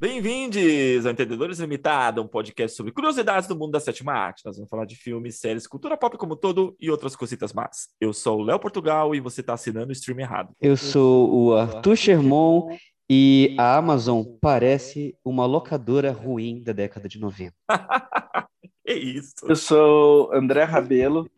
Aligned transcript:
Bem-vindos 0.00 1.04
ao 1.04 1.12
Entendedores 1.12 1.58
Limitado, 1.58 2.22
um 2.22 2.26
podcast 2.26 2.74
sobre 2.74 2.90
curiosidades 2.90 3.46
do 3.46 3.54
mundo 3.54 3.72
da 3.72 3.80
sétima 3.80 4.14
arte. 4.14 4.42
Nós 4.46 4.56
vamos 4.56 4.70
falar 4.70 4.86
de 4.86 4.96
filmes, 4.96 5.38
séries, 5.38 5.66
cultura 5.66 5.94
pop 5.94 6.16
como 6.16 6.34
todo 6.36 6.74
e 6.80 6.90
outras 6.90 7.14
cositas 7.14 7.52
más. 7.52 7.88
Eu 8.00 8.14
sou 8.14 8.40
o 8.40 8.42
Léo 8.42 8.58
Portugal 8.58 9.14
e 9.14 9.20
você 9.20 9.42
está 9.42 9.52
assinando 9.52 9.90
o 9.90 9.92
stream 9.92 10.18
errado. 10.18 10.54
Eu 10.58 10.74
sou 10.74 11.30
o 11.30 11.54
Arthur 11.54 11.96
Sherman 11.96 12.78
e 13.10 13.54
a 13.58 13.76
Amazon 13.76 14.24
parece 14.40 15.14
uma 15.22 15.44
locadora 15.44 16.12
ruim 16.12 16.62
da 16.62 16.72
década 16.72 17.06
de 17.06 17.20
90. 17.20 17.54
é 18.88 18.94
isso. 18.94 19.34
Eu 19.46 19.56
sou 19.56 20.32
André 20.32 20.64
Rabelo 20.64 21.30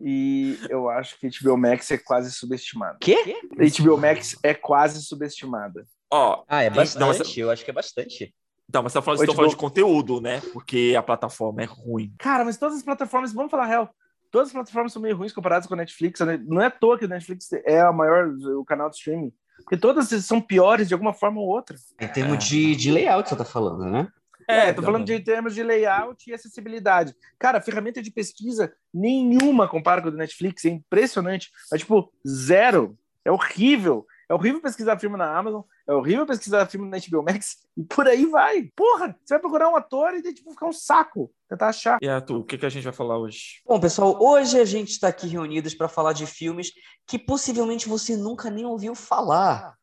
e 0.00 0.58
eu 0.70 0.88
acho 0.88 1.20
que 1.20 1.28
HBO 1.28 1.58
Max 1.58 1.90
é 1.90 1.98
quase 1.98 2.32
subestimada. 2.32 2.96
Quê? 2.98 3.36
HBO 3.78 3.98
Max 3.98 4.38
é 4.42 4.54
quase 4.54 5.02
subestimada. 5.02 5.84
Ó, 6.12 6.44
Ah, 6.48 6.62
é 6.62 6.70
Não, 6.70 6.76
bastante. 6.76 7.18
mas- 7.18 7.36
Eu 7.36 7.50
acho 7.50 7.64
que 7.64 7.70
é 7.70 7.74
bastante. 7.74 8.34
então, 8.68 8.82
mas 8.82 8.92
você 8.92 8.98
tá 8.98 9.02
falando, 9.02 9.20
Oi, 9.20 9.24
estão 9.24 9.34
falando 9.36 9.50
de 9.50 9.56
conteúdo, 9.56 10.20
né? 10.20 10.40
Porque 10.52 10.94
a 10.96 11.02
plataforma 11.02 11.62
é 11.62 11.66
ruim. 11.66 12.12
Cara, 12.18 12.44
mas 12.44 12.56
todas 12.56 12.76
as 12.76 12.82
plataformas, 12.82 13.32
vamos 13.32 13.50
falar 13.50 13.64
a 13.64 13.66
real, 13.66 13.90
todas 14.30 14.48
as 14.48 14.52
plataformas 14.52 14.92
são 14.92 15.02
meio 15.02 15.16
ruins 15.16 15.32
comparadas 15.32 15.66
com 15.66 15.74
a 15.74 15.76
Netflix. 15.78 16.20
né? 16.20 16.40
Não 16.46 16.60
é 16.60 16.66
à 16.66 16.70
toa 16.70 16.98
que 16.98 17.04
a 17.04 17.08
Netflix 17.08 17.52
é 17.52 17.80
a 17.80 17.92
maior, 17.92 18.28
o 18.58 18.64
canal 18.64 18.88
de 18.90 18.96
streaming. 18.96 19.32
Porque 19.58 19.76
todas 19.76 20.08
são 20.24 20.40
piores 20.40 20.86
de 20.86 20.94
alguma 20.94 21.14
forma 21.14 21.40
ou 21.40 21.48
outra. 21.48 21.76
Em 22.00 22.06
termos 22.08 22.44
de, 22.44 22.76
de 22.76 22.90
layout, 22.90 23.28
você 23.28 23.36
tá 23.36 23.44
falando, 23.44 23.84
né? 23.90 24.06
É, 24.48 24.72
tô 24.72 24.80
falando 24.82 25.04
de 25.04 25.18
termos 25.18 25.54
de 25.56 25.62
layout 25.62 26.30
e 26.30 26.32
acessibilidade. 26.34 27.12
Cara, 27.36 27.60
ferramenta 27.60 28.00
de 28.00 28.12
pesquisa 28.12 28.72
nenhuma 28.94 29.66
compara 29.66 30.00
com 30.00 30.06
a 30.08 30.10
do 30.12 30.16
Netflix, 30.16 30.64
é 30.66 30.68
impressionante. 30.68 31.50
É 31.72 31.78
tipo, 31.78 32.12
zero. 32.26 32.96
É 33.24 33.32
horrível. 33.32 34.06
É 34.28 34.34
horrível 34.34 34.60
pesquisar 34.60 34.98
filme 35.00 35.16
na 35.16 35.36
Amazon, 35.36 35.62
é 35.86 35.92
horrível 35.94 36.26
pesquisar 36.26 36.66
filme 36.66 36.88
na 36.88 36.98
HBO 36.98 37.22
Max, 37.22 37.58
e 37.76 37.84
por 37.84 38.08
aí 38.08 38.26
vai. 38.26 38.64
Porra, 38.74 39.16
você 39.24 39.34
vai 39.34 39.40
procurar 39.40 39.68
um 39.68 39.76
ator 39.76 40.14
e 40.14 40.34
tipo, 40.34 40.50
ficar 40.50 40.66
um 40.66 40.72
saco. 40.72 41.32
Tentar 41.48 41.68
achar. 41.68 41.98
E 42.02 42.08
Arthur, 42.08 42.38
o 42.38 42.44
que, 42.44 42.58
que 42.58 42.66
a 42.66 42.68
gente 42.68 42.84
vai 42.84 42.92
falar 42.92 43.18
hoje? 43.18 43.62
Bom, 43.64 43.78
pessoal, 43.78 44.20
hoje 44.20 44.58
a 44.58 44.64
gente 44.64 44.90
está 44.90 45.08
aqui 45.08 45.28
reunidos 45.28 45.74
para 45.74 45.88
falar 45.88 46.12
de 46.12 46.26
filmes 46.26 46.72
que 47.06 47.18
possivelmente 47.18 47.88
você 47.88 48.16
nunca 48.16 48.50
nem 48.50 48.66
ouviu 48.66 48.94
falar, 48.96 49.74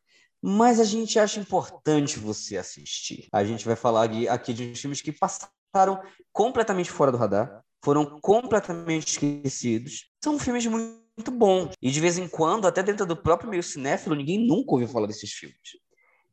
mas 0.42 0.80
a 0.80 0.84
gente 0.84 1.18
acha 1.18 1.40
importante 1.40 2.20
você 2.20 2.58
assistir. 2.58 3.28
A 3.32 3.44
gente 3.46 3.66
vai 3.66 3.78
falar 3.78 4.10
aqui 4.30 4.54
de 4.54 4.72
uns 4.72 4.82
filmes 4.82 5.02
que 5.02 5.14
passaram 5.14 6.02
completamente 6.34 6.92
fora 6.92 7.12
do 7.12 7.18
radar, 7.18 7.64
foram 7.82 8.20
completamente 8.20 9.08
esquecidos. 9.08 10.12
São 10.22 10.38
filmes 10.38 10.66
muito 10.66 11.04
muito 11.18 11.32
bons. 11.32 11.74
E 11.82 11.92
de 11.92 12.00
vez 12.00 12.18
em 12.18 12.28
quando, 12.28 12.68
até 12.68 12.82
dentro 12.82 13.06
do 13.06 13.16
próprio 13.16 13.50
meio 13.50 13.64
cinéfilo, 13.64 14.16
ninguém 14.16 14.46
nunca 14.46 14.72
ouviu 14.72 14.88
falar 14.88 15.08
desses 15.08 15.32
filmes. 15.32 15.58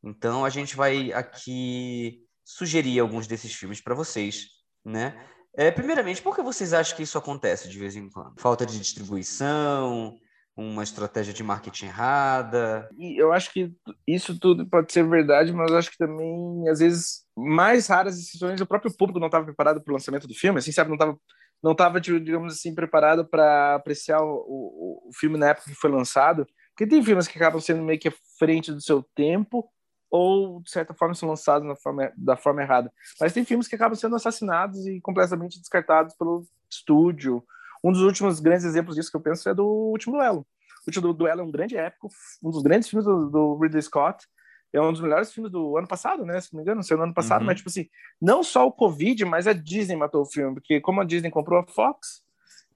Então 0.03 0.45
a 0.45 0.51
gente 0.51 0.77
vai 0.77 1.13
aqui 1.13 2.23
sugerir 2.45 2.99
alguns 3.01 3.27
desses 3.27 3.55
filmes 3.55 3.81
para 3.81 3.95
vocês, 3.95 4.49
né? 4.85 5.15
É, 5.57 5.71
primeiramente, 5.71 6.23
por 6.23 6.35
que 6.35 6.43
vocês 6.43 6.73
acham 6.73 6.97
que 6.97 7.03
isso 7.03 7.19
acontece 7.19 7.69
de 7.69 7.79
vez 7.79 7.97
em 7.97 8.09
quando? 8.09 8.41
Falta 8.41 8.65
de 8.65 8.79
distribuição, 8.79 10.17
uma 10.57 10.83
estratégia 10.83 11.33
de 11.33 11.43
marketing 11.43 11.87
errada. 11.87 12.89
E 12.97 13.21
eu 13.21 13.33
acho 13.33 13.53
que 13.53 13.73
isso 14.07 14.39
tudo 14.39 14.69
pode 14.69 14.93
ser 14.93 15.07
verdade, 15.09 15.53
mas 15.53 15.73
acho 15.73 15.91
que 15.91 15.99
também, 15.99 16.69
às 16.69 16.79
vezes, 16.79 17.25
mais 17.37 17.89
raras 17.89 18.19
exceções, 18.19 18.61
o 18.61 18.67
próprio 18.67 18.95
público 18.97 19.19
não 19.19 19.27
estava 19.27 19.45
preparado 19.45 19.83
para 19.83 19.91
o 19.91 19.95
lançamento 19.95 20.29
do 20.29 20.35
filme, 20.35 20.59
assim, 20.59 20.73
sabe? 20.73 20.89
Não 20.89 20.97
estava, 20.97 21.19
não 21.63 21.75
tava, 21.75 22.01
tipo, 22.01 22.21
digamos 22.21 22.55
assim, 22.55 22.75
preparado 22.75 23.27
para 23.29 23.75
apreciar 23.75 24.23
o, 24.23 24.35
o, 24.47 25.09
o 25.09 25.11
filme 25.15 25.39
na 25.39 25.49
época 25.49 25.71
que 25.71 25.77
foi 25.77 25.91
lançado. 25.91 26.47
Porque 26.77 26.89
tem 26.89 27.03
filmes 27.03 27.27
que 27.27 27.39
acabam 27.39 27.61
sendo 27.61 27.83
meio 27.83 27.99
que 27.99 28.09
à 28.09 28.13
frente 28.39 28.73
do 28.73 28.81
seu 28.81 29.03
tempo, 29.15 29.69
ou, 30.11 30.61
de 30.61 30.71
certa 30.71 30.93
forma, 30.93 31.15
são 31.15 31.29
lançados 31.29 31.67
na 31.67 31.77
forma, 31.77 32.13
da 32.17 32.37
forma 32.37 32.63
errada. 32.63 32.93
Mas 33.21 33.33
tem 33.33 33.45
filmes 33.45 33.69
que 33.69 33.77
acabam 33.77 33.95
sendo 33.95 34.17
assassinados 34.17 34.87
e 34.87 35.01
completamente 35.01 35.61
descartados 35.61 36.15
pelo 36.15 36.45
estúdio. 36.69 37.45
Um 37.83 37.93
dos 37.93 38.03
últimos 38.03 38.41
grandes 38.41 38.65
exemplos 38.65 38.97
disso 38.97 39.11
que 39.11 39.17
eu 39.17 39.21
penso 39.21 39.49
é 39.49 39.55
do 39.55 39.65
Último 39.65 40.17
Duelo. 40.17 40.41
O 40.41 40.89
Último 40.89 41.13
Duelo 41.13 41.41
é 41.41 41.45
um 41.45 41.51
grande 41.51 41.77
épico, 41.77 42.09
um 42.43 42.51
dos 42.51 42.63
grandes 42.63 42.89
filmes 42.89 43.07
do, 43.07 43.31
do 43.31 43.59
Ridley 43.59 43.83
Scott. 43.83 44.27
É 44.73 44.81
um 44.81 44.93
dos 44.93 45.01
melhores 45.01 45.33
filmes 45.33 45.51
do 45.51 45.77
ano 45.77 45.87
passado, 45.87 46.25
né? 46.25 46.41
Se 46.41 46.53
não 46.53 46.59
me 46.59 46.63
engano, 46.63 46.83
saiu 46.83 46.99
no 46.99 47.05
ano 47.05 47.15
passado. 47.15 47.41
Uhum. 47.41 47.47
Mas, 47.47 47.57
tipo 47.57 47.69
assim, 47.69 47.89
não 48.21 48.43
só 48.43 48.67
o 48.67 48.73
Covid, 48.73 49.25
mas 49.25 49.47
a 49.47 49.53
Disney 49.53 49.97
matou 49.97 50.23
o 50.23 50.27
filme. 50.27 50.55
Porque 50.55 50.81
como 50.81 51.01
a 51.01 51.05
Disney 51.05 51.31
comprou 51.31 51.59
a 51.61 51.67
Fox, 51.67 52.23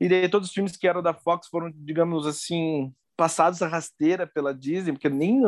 e 0.01 0.09
daí 0.09 0.29
todos 0.29 0.49
os 0.49 0.55
filmes 0.55 0.77
que 0.77 0.89
eram 0.89 1.03
da 1.03 1.15
Fox 1.15 1.47
foram, 1.49 1.71
digamos 1.73 2.27
assim, 2.27 2.93
passados 3.17 3.63
a 3.63 3.69
rasteira 3.69 4.27
pela 4.27 4.53
Disney, 4.53 4.93
porque 4.93 5.09
nem 5.09 5.43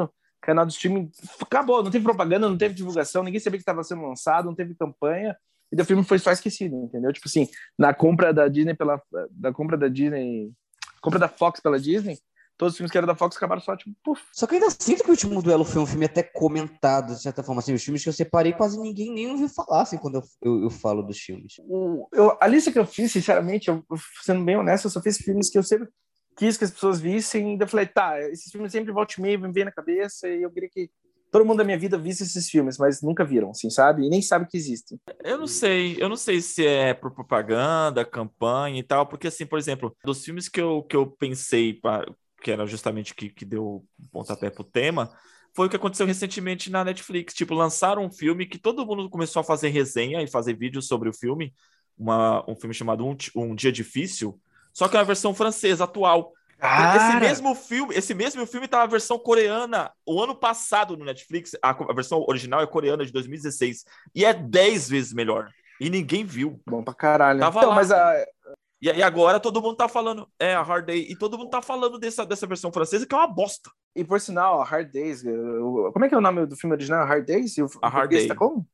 canal 0.46 0.64
de 0.64 0.72
streaming 0.72 1.10
acabou, 1.40 1.82
não 1.82 1.90
teve 1.90 2.04
propaganda, 2.04 2.48
não 2.48 2.56
teve 2.56 2.74
divulgação, 2.74 3.22
ninguém 3.22 3.40
sabia 3.40 3.58
que 3.58 3.62
estava 3.62 3.82
sendo 3.82 4.02
lançado, 4.02 4.46
não 4.46 4.54
teve 4.54 4.74
campanha, 4.74 5.36
e 5.72 5.80
o 5.80 5.84
filme 5.84 6.04
foi 6.04 6.18
só 6.18 6.30
esquecido, 6.30 6.76
entendeu? 6.76 7.12
Tipo 7.12 7.28
assim, 7.28 7.48
na 7.78 7.92
compra 7.92 8.32
da 8.32 8.48
Disney 8.48 8.74
pela 8.74 9.02
da 9.30 9.52
compra 9.52 9.76
da 9.76 9.88
Disney, 9.88 10.52
compra 11.00 11.18
da 11.18 11.28
Fox 11.28 11.60
pela 11.60 11.78
Disney, 11.78 12.18
todos 12.56 12.72
os 12.72 12.76
filmes 12.78 12.90
que 12.90 12.98
eram 12.98 13.06
da 13.06 13.14
Fox 13.14 13.36
acabaram 13.36 13.60
só 13.60 13.76
tipo, 13.76 13.94
puf. 14.02 14.22
Só 14.32 14.46
que 14.46 14.54
eu 14.54 14.60
ainda 14.60 14.74
sinto 14.78 15.02
que 15.02 15.08
o 15.08 15.12
último 15.12 15.42
duelo 15.42 15.64
foi 15.64 15.82
um 15.82 15.86
filme 15.86 16.06
até 16.06 16.22
comentado, 16.22 17.14
de 17.14 17.20
certa 17.20 17.42
forma. 17.42 17.60
Assim, 17.60 17.74
os 17.74 17.82
filmes 17.82 18.02
que 18.02 18.08
eu 18.08 18.12
separei, 18.12 18.52
quase 18.52 18.80
ninguém 18.80 19.12
nem 19.12 19.30
ouviu 19.30 19.48
falar 19.48 19.82
assim, 19.82 19.98
quando 19.98 20.16
eu, 20.16 20.22
eu, 20.42 20.62
eu 20.64 20.70
falo 20.70 21.02
dos 21.02 21.18
filmes. 21.18 21.54
O, 21.60 22.08
eu, 22.12 22.36
a 22.40 22.46
lista 22.46 22.72
que 22.72 22.78
eu 22.78 22.86
fiz, 22.86 23.12
sinceramente, 23.12 23.68
eu, 23.68 23.84
sendo 24.22 24.44
bem 24.44 24.56
honesto, 24.56 24.86
eu 24.86 24.90
só 24.90 25.00
fiz 25.02 25.18
filmes 25.18 25.50
que 25.50 25.58
eu 25.58 25.62
sempre 25.62 25.88
quis 26.36 26.56
que 26.56 26.64
as 26.64 26.70
pessoas 26.70 27.00
vissem, 27.00 27.56
e 27.56 27.60
eu 27.60 27.66
falei, 27.68 27.86
tá, 27.86 28.20
esses 28.30 28.52
filmes 28.52 28.70
sempre 28.70 28.92
voltam 28.92 29.22
meia, 29.22 29.38
me 29.38 29.50
vem 29.50 29.64
na 29.64 29.72
cabeça, 29.72 30.28
e 30.28 30.42
eu 30.42 30.50
queria 30.50 30.68
que 30.68 30.90
todo 31.30 31.44
mundo 31.44 31.58
da 31.58 31.64
minha 31.64 31.78
vida 31.78 31.98
visse 31.98 32.22
esses 32.22 32.48
filmes, 32.48 32.78
mas 32.78 33.02
nunca 33.02 33.24
viram, 33.24 33.50
assim, 33.50 33.68
sabe? 33.68 34.06
E 34.06 34.08
nem 34.08 34.22
sabe 34.22 34.46
que 34.46 34.56
existem. 34.56 34.98
Eu 35.24 35.38
não 35.38 35.46
sei, 35.46 35.96
eu 35.98 36.08
não 36.08 36.16
sei 36.16 36.40
se 36.40 36.64
é 36.66 36.94
por 36.94 37.10
propaganda, 37.10 38.04
campanha 38.04 38.78
e 38.78 38.82
tal, 38.82 39.06
porque 39.06 39.26
assim, 39.26 39.46
por 39.46 39.58
exemplo, 39.58 39.96
dos 40.04 40.24
filmes 40.24 40.48
que 40.48 40.60
eu, 40.60 40.82
que 40.82 40.96
eu 40.96 41.06
pensei, 41.06 41.74
pra, 41.74 42.06
que 42.42 42.50
era 42.50 42.66
justamente 42.66 43.14
que, 43.14 43.28
que 43.28 43.44
deu 43.44 43.84
pontapé 44.12 44.50
pro 44.50 44.64
tema, 44.64 45.10
foi 45.54 45.66
o 45.66 45.70
que 45.70 45.76
aconteceu 45.76 46.06
recentemente 46.06 46.70
na 46.70 46.84
Netflix. 46.84 47.32
Tipo, 47.34 47.54
lançaram 47.54 48.04
um 48.04 48.10
filme 48.10 48.46
que 48.46 48.58
todo 48.58 48.84
mundo 48.84 49.08
começou 49.08 49.40
a 49.40 49.44
fazer 49.44 49.68
resenha 49.70 50.22
e 50.22 50.26
fazer 50.26 50.54
vídeos 50.54 50.86
sobre 50.86 51.08
o 51.08 51.14
filme, 51.14 51.52
uma, 51.98 52.48
um 52.48 52.54
filme 52.54 52.74
chamado 52.74 53.06
um, 53.06 53.16
um 53.34 53.54
Dia 53.54 53.72
Difícil, 53.72 54.38
só 54.76 54.88
que 54.88 54.94
é 54.94 54.98
uma 54.98 55.06
versão 55.06 55.32
francesa, 55.32 55.84
atual. 55.84 56.34
Esse 56.94 57.16
mesmo 57.18 57.54
filme, 57.54 57.94
esse 57.94 58.12
mesmo 58.12 58.46
filme 58.46 58.68
tá 58.68 58.78
na 58.80 58.86
versão 58.86 59.18
coreana 59.18 59.90
o 60.04 60.22
ano 60.22 60.34
passado 60.34 60.98
no 60.98 61.04
Netflix. 61.06 61.52
A, 61.62 61.70
a 61.70 61.94
versão 61.94 62.22
original 62.28 62.60
é 62.60 62.66
coreana 62.66 63.04
de 63.04 63.10
2016 63.10 63.86
e 64.14 64.22
é 64.22 64.34
10 64.34 64.90
vezes 64.90 65.12
melhor. 65.14 65.48
E 65.80 65.88
ninguém 65.88 66.24
viu. 66.26 66.60
Bom 66.66 66.82
pra 66.82 66.92
caralho. 66.92 67.40
Tava 67.40 67.58
então, 67.58 67.70
lá, 67.70 67.74
mas 67.74 67.90
a, 67.90 68.22
E 68.82 68.90
aí 68.90 69.02
agora 69.02 69.40
todo 69.40 69.62
mundo 69.62 69.76
tá 69.76 69.88
falando, 69.88 70.28
é 70.38 70.54
a 70.54 70.62
Hard 70.62 70.84
Day, 70.84 71.06
e 71.08 71.16
todo 71.16 71.38
mundo 71.38 71.48
tá 71.48 71.62
falando 71.62 71.98
dessa, 71.98 72.26
dessa 72.26 72.46
versão 72.46 72.70
francesa 72.70 73.06
que 73.06 73.14
é 73.14 73.18
uma 73.18 73.26
bosta. 73.26 73.70
e 73.94 74.04
por 74.04 74.20
sinal, 74.20 74.60
a 74.60 74.64
Hard 74.64 74.90
Days, 74.92 75.24
eu- 75.24 75.90
como 75.90 76.04
é 76.04 76.08
que 76.10 76.14
é 76.14 76.18
o 76.18 76.20
nome 76.20 76.44
do 76.44 76.54
filme 76.54 76.76
original? 76.76 77.06
Hard 77.06 77.24
Days? 77.24 77.56
E 77.56 77.62
o 77.62 77.70
A 77.80 77.88
Hard 77.88 78.10
Day. 78.10 78.28
Tá 78.28 78.34
como? 78.34 78.66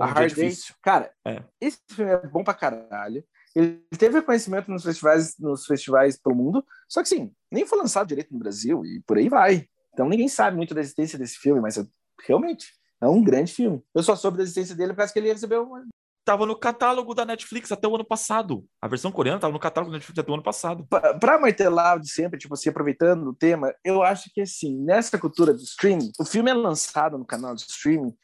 A 0.00 0.06
Hard. 0.06 0.34
Days. 0.34 0.74
Cara, 0.82 1.12
É. 1.24 1.42
esse 1.60 1.78
filme 1.90 2.10
é 2.10 2.26
bom 2.26 2.42
pra 2.42 2.54
caralho. 2.54 3.24
Ele 3.58 3.82
teve 3.98 4.14
reconhecimento 4.20 4.70
nos 4.70 4.84
festivais, 4.84 5.34
nos 5.38 5.66
festivais 5.66 6.16
pelo 6.16 6.36
mundo, 6.36 6.64
só 6.88 7.02
que 7.02 7.08
sim, 7.08 7.32
nem 7.50 7.66
foi 7.66 7.78
lançado 7.78 8.06
direito 8.06 8.32
no 8.32 8.38
Brasil 8.38 8.84
e 8.84 9.02
por 9.04 9.18
aí 9.18 9.28
vai. 9.28 9.66
Então 9.92 10.08
ninguém 10.08 10.28
sabe 10.28 10.56
muito 10.56 10.74
da 10.74 10.80
existência 10.80 11.18
desse 11.18 11.38
filme, 11.38 11.60
mas 11.60 11.76
é- 11.76 11.84
realmente 12.24 12.72
é 13.02 13.06
um 13.08 13.22
grande 13.22 13.52
filme. 13.52 13.82
Eu 13.92 14.02
só 14.02 14.14
soube 14.14 14.36
da 14.36 14.44
existência 14.44 14.76
dele 14.76 14.92
por 14.92 14.98
causa 14.98 15.12
que 15.12 15.18
ele 15.18 15.32
recebeu 15.32 15.64
uma 15.64 15.84
Tava 16.24 16.44
no 16.44 16.54
catálogo 16.54 17.14
da 17.14 17.24
Netflix 17.24 17.72
até 17.72 17.88
o 17.88 17.94
ano 17.94 18.04
passado. 18.04 18.62
A 18.82 18.86
versão 18.86 19.10
coreana 19.10 19.40
tava 19.40 19.52
no 19.52 19.58
catálogo 19.58 19.90
da 19.90 19.96
Netflix 19.96 20.18
até 20.18 20.30
o 20.30 20.34
ano 20.34 20.42
passado. 20.42 20.86
para 21.18 21.40
martelar 21.40 21.98
de 21.98 22.10
sempre, 22.10 22.38
tipo 22.38 22.52
assim, 22.52 22.68
aproveitando 22.68 23.28
o 23.28 23.34
tema, 23.34 23.74
eu 23.82 24.02
acho 24.02 24.30
que 24.34 24.42
assim, 24.42 24.78
nessa 24.84 25.18
cultura 25.18 25.54
do 25.54 25.62
streaming, 25.62 26.12
o 26.20 26.26
filme 26.26 26.50
é 26.50 26.54
lançado 26.54 27.16
no 27.16 27.24
canal 27.24 27.54
de 27.54 27.62
streaming 27.62 28.14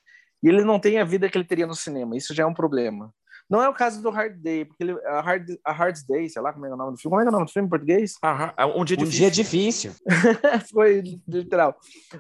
e 0.43 0.49
ele 0.49 0.63
não 0.63 0.79
tem 0.79 1.01
a 1.01 1.05
vida 1.05 1.31
que 1.31 1.39
ele 1.39 1.47
teria 1.47 1.67
no 1.67 1.75
cinema. 1.75 2.15
Isso 2.15 2.35
já 2.35 2.43
é 2.43 2.47
um 2.47 2.53
problema. 2.53 3.11
Não 3.55 3.63
é 3.63 3.69
o 3.69 3.73
caso 3.73 4.03
do 4.03 4.11
Hard 4.11 4.37
Day, 4.41 4.65
porque 4.65 4.83
ele, 4.83 4.93
a, 5.07 5.21
Hard, 5.21 5.49
a 5.65 5.71
Hard 5.71 5.97
Day, 6.09 6.29
sei 6.29 6.43
lá 6.43 6.53
como 6.53 6.67
é 6.67 6.75
o 6.75 6.77
nome 6.77 6.91
do 6.93 6.99
filme. 6.99 7.13
Como 7.13 7.21
é, 7.21 7.25
que 7.25 7.29
é 7.29 7.31
o 7.31 7.33
nome 7.33 7.45
do 7.47 7.53
filme 7.53 7.67
em 7.67 7.71
português? 7.71 8.15
Ah, 8.21 8.53
é 8.57 8.65
um 8.65 8.85
dia 8.85 8.97
Um 8.97 9.05
difícil. 9.05 9.19
dia 9.21 9.31
difícil. 9.31 9.93
foi 10.73 11.03
literal. 11.29 11.77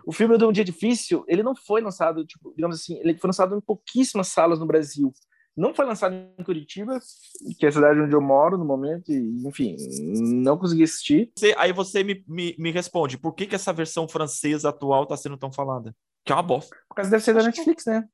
O 0.06 0.12
filme 0.12 0.38
do 0.38 0.48
Um 0.48 0.52
Dia 0.52 0.64
Difícil, 0.64 1.25
ele 1.26 1.42
não 1.42 1.56
foi 1.56 1.81
lançado, 1.81 2.25
tipo, 2.25 2.52
digamos 2.54 2.76
assim, 2.81 2.98
ele 3.00 3.19
foi 3.19 3.26
lançado 3.26 3.56
em 3.56 3.60
pouquíssimas 3.60 4.28
salas 4.28 4.60
no 4.60 4.66
Brasil. 4.66 5.12
Não 5.56 5.75
foi 5.75 5.84
lançado 5.84 6.14
em 6.38 6.44
Curitiba, 6.44 7.00
que 7.58 7.66
é 7.66 7.69
a 7.69 7.72
cidade 7.72 8.00
onde 8.00 8.14
eu 8.14 8.20
moro 8.20 8.56
no 8.56 8.64
momento, 8.64 9.10
e, 9.12 9.46
enfim, 9.46 9.76
não 10.42 10.56
consegui 10.56 10.84
assistir. 10.84 11.32
Você- 11.36 11.54
aí 11.58 11.72
você 11.72 12.04
me, 12.04 12.25
me, 12.28 12.54
me 12.58 12.70
responde, 12.70 13.19
por 13.19 13.34
que, 13.34 13.46
que 13.46 13.54
essa 13.56 13.72
versão 13.72 14.06
francesa 14.08 14.69
atual 14.69 15.04
tá 15.04 15.16
sendo 15.16 15.36
tão 15.36 15.52
falada? 15.52 15.94
Que 16.25 16.32
é 16.32 16.36
uma 16.36 16.42
bosta. 16.42 16.75
Por 16.88 16.94
causa 16.94 17.10
deve 17.10 17.22
ser 17.22 17.34
da 17.34 17.42
Netflix, 17.42 17.84
né? 17.86 18.04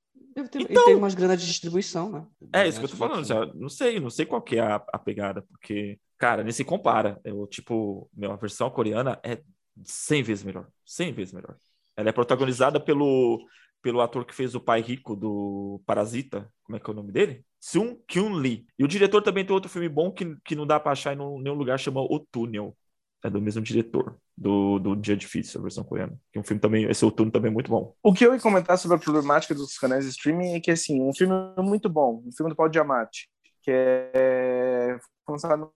Deve 0.43 0.49
ter, 0.49 0.61
Então- 0.63 0.73
Ele 0.83 0.85
tem 0.87 0.95
umas 0.97 1.15
grana 1.15 1.37
de 1.37 1.47
distribuição, 1.47 2.11
né? 2.11 2.27
É 2.53 2.67
isso 2.69 2.79
que 2.79 2.87
eu 2.87 2.91
tô 2.91 2.97
falando, 2.97 3.25
já. 3.25 3.47
Não 3.55 3.69
sei, 3.69 4.01
não 4.01 4.11
sei 4.11 4.27
qual 4.27 4.43
que 4.43 4.57
é 4.57 4.61
a, 4.61 4.77
a 4.93 4.99
pegada, 4.99 5.43
porque, 5.43 5.99
cara, 6.19 6.43
nem 6.43 6.53
se 6.53 6.65
compara. 6.65 7.21
Eu, 7.25 7.47
tipo, 7.47 8.09
meu, 8.15 8.33
a 8.33 8.37
versão 8.37 8.71
coreana 8.71 9.19
é 9.25 9.41
100 9.85 10.23
vezes 10.23 10.45
melhor. 10.45 10.67
100 10.85 11.13
vezes 11.13 11.33
melhor. 11.35 11.57
Ela 11.97 12.09
é 12.09 12.13
protagonizada 12.13 12.81
pelo, 12.81 13.45
pelo 13.83 14.01
ator 14.01 14.25
que 14.25 14.35
fez 14.35 14.55
o 14.55 14.61
pai 14.61 14.81
rico 14.81 15.15
do 15.17 15.81
Parasita. 15.87 16.51
Como 16.65 16.77
é 16.77 16.81
que 16.81 16.89
é 16.89 16.93
o 16.93 16.97
nome 16.97 17.13
dele? 17.13 17.45
Seung 17.59 17.99
Kyun 18.09 18.35
Lee. 18.35 18.65
E 18.79 18.85
o 18.85 18.89
diretor 18.89 19.21
também 19.23 19.45
tem 19.45 19.53
outro 19.55 19.71
filme 19.71 19.89
bom 19.89 20.11
que, 20.11 20.35
que 20.45 20.55
não 20.57 20.67
dá 20.67 20.81
pra 20.81 20.93
achar 20.93 21.13
em 21.15 21.17
nenhum 21.43 21.55
lugar, 21.57 21.79
chama 21.79 22.01
O 22.01 22.19
Túnel. 22.31 22.75
É 23.22 23.28
do 23.28 23.40
mesmo 23.40 23.61
diretor, 23.61 24.17
do, 24.37 24.78
do 24.78 24.96
Dia 24.96 25.17
Difícil, 25.17 25.61
a 25.61 25.62
versão 25.62 25.84
coreana. 25.84 26.19
Que 26.32 26.38
é 26.38 26.40
um 26.40 26.44
filme 26.44 26.61
também, 26.61 26.84
esse 26.90 27.05
O 27.05 27.11
Túnel 27.11 27.32
também 27.32 27.50
é 27.50 27.55
muito 27.55 27.70
bom. 27.70 27.94
O 28.02 28.14
que 28.14 28.25
eu 28.25 28.32
ia 28.32 28.40
comentar 28.40 28.78
sobre 28.78 28.96
a 28.96 29.00
problemática 29.00 29.55
dos 29.55 29.76
canais 29.76 30.05
de 30.05 30.11
streaming 30.11 30.55
é 30.55 30.61
que, 30.61 30.70
assim, 30.70 31.02
um 31.02 31.12
filme 31.12 31.34
muito 31.58 31.88
bom, 31.88 32.22
um 32.26 32.32
filme 32.32 32.50
do 32.50 32.56
Paulo 32.56 32.72
Diamante, 32.72 33.28
que 33.62 33.70
é 33.70 34.99
lançado 35.28 35.70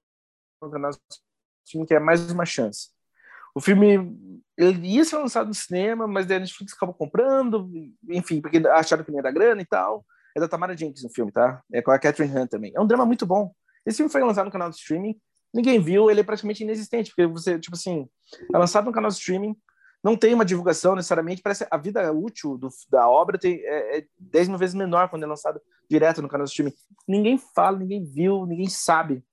no 0.63 0.71
canal 0.71 0.91
streaming, 1.67 1.87
que 1.87 1.95
é 1.95 2.01
Mais 2.01 2.31
Uma 2.31 2.47
Chance. 2.47 2.89
O 3.55 3.61
filme 3.61 4.17
ele 4.57 4.89
ia 4.89 5.05
ser 5.05 5.17
lançado 5.17 5.49
no 5.49 5.55
cinema, 5.55 6.07
mas 6.07 6.31
a 6.31 6.39
Netflix 6.39 6.73
acabou 6.73 6.95
comprando, 6.95 7.71
enfim, 8.09 8.41
porque 8.41 8.59
acharam 8.69 9.05
que 9.05 9.13
não 9.13 9.19
era 9.19 9.31
grana 9.31 9.61
e 9.61 9.67
tal. 9.67 10.05
É 10.37 10.41
da 10.41 10.49
Tamara 10.49 10.77
Jenkins 10.77 11.05
o 11.05 11.11
filme, 11.11 11.31
tá? 11.31 11.63
É 11.73 11.81
com 11.81 11.93
a 11.93 11.99
Catherine 11.99 12.37
Hunt 12.37 12.51
também. 12.51 12.73
É 12.75 12.81
um 12.81 12.87
drama 12.87 13.07
muito 13.07 13.25
bom. 13.25 13.53
Esse 13.87 13.99
filme 13.99 14.11
foi 14.11 14.23
lançado 14.23 14.47
no 14.47 14.51
canal 14.51 14.71
de 14.71 14.77
streaming, 14.77 15.17
ninguém 15.55 15.81
viu, 15.81 16.11
ele 16.11 16.21
é 16.21 16.25
praticamente 16.25 16.63
inexistente, 16.63 17.11
porque 17.11 17.27
você, 17.27 17.59
tipo 17.59 17.77
assim, 17.77 18.09
é 18.53 18.59
lançado 18.59 18.87
no 18.87 18.93
canal 18.93 19.11
de 19.11 19.17
streaming, 19.17 19.57
não 20.03 20.17
tem 20.17 20.35
uma 20.35 20.45
divulgação 20.45 20.95
necessariamente, 20.95 21.41
parece 21.41 21.67
a 21.71 21.77
vida 21.79 22.13
útil 22.13 22.59
do, 22.59 22.69
da 22.91 23.09
obra 23.09 23.39
tem, 23.39 23.61
é, 23.65 23.99
é 23.99 24.07
10 24.19 24.49
mil 24.49 24.59
vezes 24.59 24.75
menor 24.75 25.09
quando 25.09 25.23
é 25.23 25.27
lançado 25.27 25.61
direto 25.89 26.21
no 26.21 26.29
canal 26.29 26.45
de 26.45 26.51
streaming. 26.51 26.75
Ninguém 27.09 27.39
fala, 27.39 27.79
ninguém 27.79 28.05
viu, 28.05 28.45
ninguém 28.45 28.69
sabe. 28.69 29.25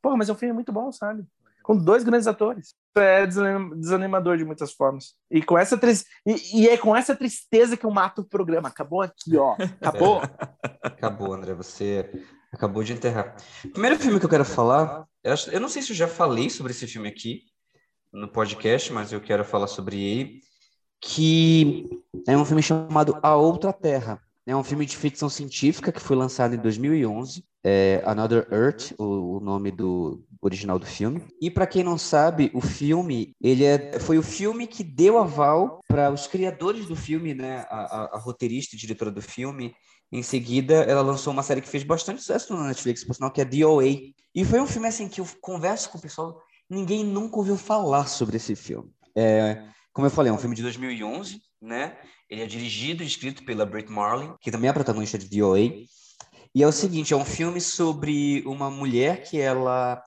Porra, 0.00 0.16
mas 0.16 0.28
é 0.28 0.32
um 0.32 0.36
filme 0.36 0.54
muito 0.54 0.72
bom, 0.72 0.90
sabe? 0.92 1.24
Com 1.62 1.76
dois 1.76 2.04
grandes 2.04 2.26
atores 2.26 2.74
é 3.00 3.26
desanimador 3.26 4.36
de 4.36 4.44
muitas 4.44 4.72
formas. 4.72 5.14
E 5.30 5.42
com 5.42 5.58
essa 5.58 5.76
triz... 5.76 6.04
e, 6.26 6.62
e, 6.62 6.68
é 6.68 6.76
com 6.76 6.94
essa 6.94 7.14
tristeza 7.16 7.76
que 7.76 7.84
eu 7.84 7.90
mato 7.90 8.22
o 8.22 8.28
programa. 8.28 8.68
Acabou 8.68 9.02
aqui, 9.02 9.36
ó. 9.36 9.56
Acabou. 9.80 10.22
Acabou, 10.82 11.32
André. 11.32 11.54
Você 11.54 12.10
acabou 12.54 12.82
de 12.82 12.92
enterrar. 12.92 13.36
primeiro 13.72 13.98
filme 13.98 14.18
que 14.18 14.26
eu 14.26 14.30
quero 14.30 14.44
falar, 14.44 15.06
eu, 15.52 15.60
não 15.60 15.68
sei 15.68 15.82
se 15.82 15.90
eu 15.90 15.96
já 15.96 16.08
falei 16.08 16.48
sobre 16.48 16.72
esse 16.72 16.86
filme 16.86 17.08
aqui 17.08 17.42
no 18.12 18.28
podcast, 18.28 18.92
mas 18.92 19.12
eu 19.12 19.20
quero 19.20 19.44
falar 19.44 19.66
sobre 19.66 20.00
ele, 20.00 20.40
que 21.00 21.88
é 22.26 22.36
um 22.36 22.44
filme 22.44 22.62
chamado 22.62 23.18
A 23.22 23.34
Outra 23.34 23.72
Terra. 23.72 24.20
É 24.46 24.54
um 24.54 24.62
filme 24.62 24.84
de 24.84 24.96
ficção 24.96 25.28
científica 25.28 25.90
que 25.90 26.00
foi 26.00 26.16
lançado 26.16 26.54
em 26.54 26.58
2011. 26.58 27.42
É 27.64 28.02
Another 28.04 28.46
Earth, 28.52 28.92
o, 28.98 29.38
o 29.38 29.40
nome 29.40 29.70
do 29.70 30.22
original 30.42 30.78
do 30.78 30.84
filme. 30.84 31.24
E 31.40 31.50
para 31.50 31.66
quem 31.66 31.82
não 31.82 31.96
sabe, 31.96 32.50
o 32.52 32.60
filme 32.60 33.34
ele 33.40 33.64
é, 33.64 33.98
foi 33.98 34.18
o 34.18 34.22
filme 34.22 34.66
que 34.66 34.84
deu 34.84 35.16
aval 35.18 35.80
para 35.88 36.10
os 36.10 36.26
criadores 36.26 36.84
do 36.84 36.94
filme, 36.94 37.32
né? 37.32 37.64
A, 37.70 37.78
a, 37.78 38.04
a, 38.16 38.18
roteirista 38.18 38.76
e 38.76 38.78
diretora 38.78 39.10
do 39.10 39.22
filme. 39.22 39.74
Em 40.14 40.22
seguida, 40.22 40.74
ela 40.84 41.02
lançou 41.02 41.32
uma 41.32 41.42
série 41.42 41.60
que 41.60 41.68
fez 41.68 41.82
bastante 41.82 42.20
sucesso 42.20 42.54
na 42.54 42.68
Netflix, 42.68 43.02
por 43.02 43.16
sinal, 43.16 43.32
que 43.32 43.40
é 43.40 43.44
DOA. 43.44 43.84
E 44.32 44.44
foi 44.44 44.60
um 44.60 44.66
filme 44.66 44.86
assim 44.86 45.08
que 45.08 45.20
eu 45.20 45.26
converso 45.40 45.90
com 45.90 45.98
o 45.98 46.00
pessoal, 46.00 46.40
ninguém 46.70 47.04
nunca 47.04 47.36
ouviu 47.36 47.56
falar 47.56 48.06
sobre 48.06 48.36
esse 48.36 48.54
filme. 48.54 48.92
É, 49.16 49.64
como 49.92 50.06
eu 50.06 50.10
falei, 50.12 50.30
é 50.30 50.32
um 50.32 50.38
filme 50.38 50.54
de 50.54 50.62
2011, 50.62 51.42
né? 51.60 51.98
Ele 52.30 52.42
é 52.42 52.46
dirigido 52.46 53.02
e 53.02 53.06
escrito 53.08 53.44
pela 53.44 53.66
Brit 53.66 53.90
Marlin, 53.90 54.32
que 54.40 54.52
também 54.52 54.70
é 54.70 54.72
protagonista 54.72 55.18
de 55.18 55.40
VOA. 55.40 55.58
E 55.58 56.62
é 56.62 56.66
o 56.68 56.70
seguinte, 56.70 57.12
é 57.12 57.16
um 57.16 57.24
filme 57.24 57.60
sobre 57.60 58.44
uma 58.46 58.70
mulher 58.70 59.24
que 59.24 59.40
ela 59.40 60.00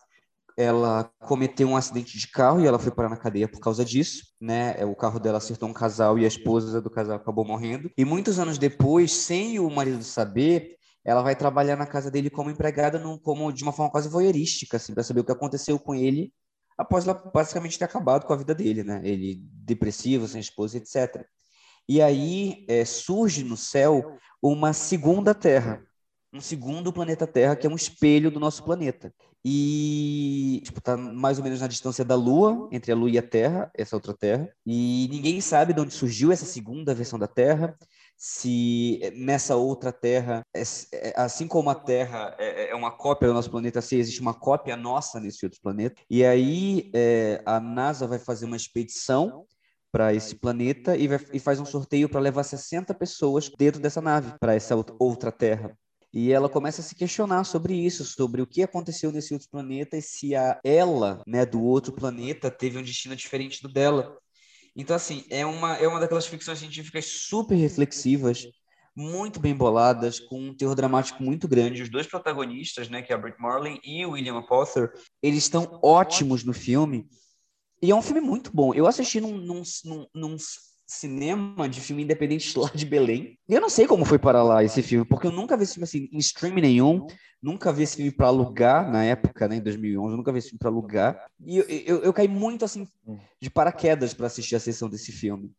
ela 0.57 1.09
cometeu 1.19 1.67
um 1.67 1.77
acidente 1.77 2.17
de 2.17 2.27
carro 2.27 2.59
e 2.59 2.65
ela 2.65 2.79
foi 2.79 2.91
parar 2.91 3.09
na 3.09 3.17
cadeia 3.17 3.47
por 3.47 3.59
causa 3.59 3.85
disso, 3.85 4.23
né? 4.41 4.75
É, 4.77 4.85
o 4.85 4.95
carro 4.95 5.19
dela 5.19 5.37
acertou 5.37 5.69
um 5.69 5.73
casal 5.73 6.17
e 6.17 6.25
a 6.25 6.27
esposa 6.27 6.81
do 6.81 6.89
casal 6.89 7.15
acabou 7.15 7.45
morrendo. 7.45 7.91
E 7.95 8.03
muitos 8.03 8.39
anos 8.39 8.57
depois, 8.57 9.11
sem 9.11 9.59
o 9.59 9.69
marido 9.69 10.03
saber, 10.03 10.75
ela 11.05 11.21
vai 11.21 11.35
trabalhar 11.35 11.75
na 11.77 11.85
casa 11.85 12.09
dele 12.09 12.31
como 12.31 12.49
empregada, 12.49 12.97
no, 12.97 13.19
como 13.19 13.51
de 13.53 13.61
uma 13.61 13.71
forma 13.71 13.91
quase 13.91 14.09
voyeurística, 14.09 14.77
assim, 14.77 14.93
para 14.93 15.03
saber 15.03 15.19
o 15.19 15.23
que 15.23 15.31
aconteceu 15.31 15.77
com 15.77 15.93
ele 15.93 16.33
após 16.77 17.07
ela 17.07 17.15
basicamente 17.33 17.79
ter 17.79 17.85
acabado 17.85 18.25
com 18.25 18.33
a 18.33 18.37
vida 18.37 18.53
dele, 18.53 18.83
né? 18.83 19.01
Ele 19.03 19.41
depressivo, 19.41 20.27
sem 20.27 20.39
esposa, 20.39 20.77
etc. 20.77 21.25
E 21.89 22.01
aí 22.01 22.65
é, 22.69 22.85
surge 22.85 23.43
no 23.43 23.57
céu 23.57 24.17
uma 24.41 24.73
segunda 24.73 25.33
Terra, 25.33 25.83
um 26.33 26.41
segundo 26.41 26.91
planeta 26.91 27.25
Terra, 27.25 27.55
que 27.55 27.65
é 27.65 27.69
um 27.69 27.75
espelho 27.75 28.29
do 28.29 28.39
nosso 28.39 28.63
planeta. 28.63 29.13
E 29.45 30.61
tipo, 30.63 30.81
tá 30.81 30.97
mais 30.97 31.37
ou 31.37 31.43
menos 31.43 31.61
na 31.61 31.67
distância 31.67 32.03
da 32.03 32.15
Lua, 32.15 32.67
entre 32.71 32.91
a 32.91 32.95
Lua 32.95 33.09
e 33.09 33.17
a 33.17 33.23
Terra, 33.23 33.71
essa 33.73 33.95
outra 33.95 34.13
Terra. 34.13 34.49
E 34.65 35.07
ninguém 35.09 35.39
sabe 35.39 35.73
de 35.73 35.79
onde 35.79 35.93
surgiu 35.93 36.31
essa 36.31 36.45
segunda 36.45 36.93
versão 36.93 37.17
da 37.17 37.27
Terra. 37.27 37.77
Se 38.17 38.99
nessa 39.15 39.55
outra 39.55 39.91
Terra, 39.91 40.45
é, 40.53 40.63
é, 40.93 41.13
assim 41.15 41.47
como 41.47 41.69
a 41.69 41.75
Terra 41.75 42.35
é, 42.37 42.71
é 42.71 42.75
uma 42.75 42.91
cópia 42.91 43.27
do 43.27 43.33
nosso 43.33 43.49
planeta, 43.49 43.81
se 43.81 43.95
existe 43.95 44.19
uma 44.19 44.33
cópia 44.33 44.75
nossa 44.75 45.19
nesse 45.19 45.45
outro 45.45 45.61
planeta. 45.61 46.01
E 46.09 46.25
aí 46.25 46.91
é, 46.93 47.41
a 47.45 47.59
NASA 47.59 48.07
vai 48.07 48.19
fazer 48.19 48.45
uma 48.45 48.57
expedição 48.57 49.45
para 49.91 50.13
esse 50.13 50.35
planeta 50.35 50.97
e, 50.97 51.07
vai, 51.07 51.19
e 51.31 51.39
faz 51.39 51.59
um 51.59 51.65
sorteio 51.65 52.09
para 52.09 52.19
levar 52.19 52.43
60 52.43 52.93
pessoas 52.93 53.49
dentro 53.57 53.79
dessa 53.79 54.01
nave 54.01 54.33
para 54.39 54.53
essa 54.53 54.75
outra 54.99 55.31
Terra. 55.31 55.77
E 56.19 56.33
ela 56.33 56.49
começa 56.49 56.81
a 56.81 56.83
se 56.83 56.95
questionar 56.95 57.43
sobre 57.43 57.75
isso, 57.75 58.03
sobre 58.03 58.41
o 58.41 58.47
que 58.47 58.63
aconteceu 58.63 59.11
nesse 59.11 59.35
outro 59.35 59.47
planeta 59.51 59.95
e 59.95 60.01
se 60.01 60.35
a 60.35 60.59
ela, 60.63 61.21
né, 61.27 61.45
do 61.45 61.61
outro 61.61 61.93
planeta 61.93 62.49
teve 62.49 62.75
um 62.79 62.81
destino 62.81 63.15
diferente 63.15 63.61
do 63.61 63.71
dela. 63.71 64.17
Então, 64.75 64.95
assim, 64.95 65.23
é 65.29 65.45
uma, 65.45 65.75
é 65.75 65.87
uma 65.87 65.99
daquelas 65.99 66.25
ficções 66.25 66.57
científicas 66.57 67.05
super 67.05 67.53
reflexivas, 67.53 68.47
muito 68.95 69.39
bem 69.39 69.53
boladas, 69.53 70.19
com 70.19 70.41
um 70.41 70.57
terror 70.57 70.73
dramático 70.73 71.21
muito 71.21 71.47
grande. 71.47 71.83
Os 71.83 71.89
dois 71.91 72.07
protagonistas, 72.07 72.89
né, 72.89 73.03
que 73.03 73.13
é 73.13 73.15
a 73.15 73.19
Brit 73.19 73.39
Marlin 73.39 73.79
e 73.83 74.03
o 74.03 74.13
William 74.13 74.39
Apother, 74.39 74.91
eles 75.21 75.43
estão 75.43 75.79
ótimos 75.83 76.43
no 76.43 76.51
filme. 76.51 77.07
E 77.79 77.91
é 77.91 77.95
um 77.95 78.01
filme 78.01 78.21
muito 78.21 78.49
bom. 78.51 78.73
Eu 78.73 78.87
assisti 78.87 79.21
num, 79.21 79.37
num, 79.37 79.61
num, 79.85 80.07
num 80.15 80.37
cinema 80.87 81.67
de 81.67 81.81
filme 81.81 82.03
independente 82.03 82.57
lá 82.57 82.71
de 82.73 82.85
Belém. 82.85 83.37
Eu 83.47 83.59
não 83.59 83.69
sei 83.69 83.85
como 83.85 84.05
foi 84.05 84.17
para 84.17 84.41
lá 84.41 84.63
esse 84.63 84.81
filme, 84.81 85.05
porque 85.05 85.27
eu 85.27 85.31
nunca 85.31 85.57
vi 85.57 85.63
esse 85.63 85.73
filme 85.73 85.83
assim, 85.83 86.09
em 86.11 86.17
streaming 86.17 86.61
nenhum. 86.61 87.05
Nunca 87.41 87.71
vi 87.71 87.83
esse 87.83 87.97
filme 87.97 88.11
para 88.11 88.27
alugar 88.27 88.89
na 88.89 89.03
época, 89.03 89.47
né, 89.47 89.57
em 89.57 89.61
2011. 89.61 90.13
Eu 90.13 90.17
nunca 90.17 90.31
vi 90.31 90.39
esse 90.39 90.49
filme 90.49 90.59
para 90.59 90.69
alugar. 90.69 91.29
E 91.45 91.57
eu, 91.57 91.65
eu, 91.65 92.03
eu, 92.03 92.13
caí 92.13 92.27
muito 92.27 92.65
assim 92.65 92.87
de 93.39 93.49
paraquedas 93.49 94.13
para 94.13 94.25
assistir 94.25 94.55
a 94.55 94.59
sessão 94.59 94.89
desse 94.89 95.11
filme. 95.11 95.51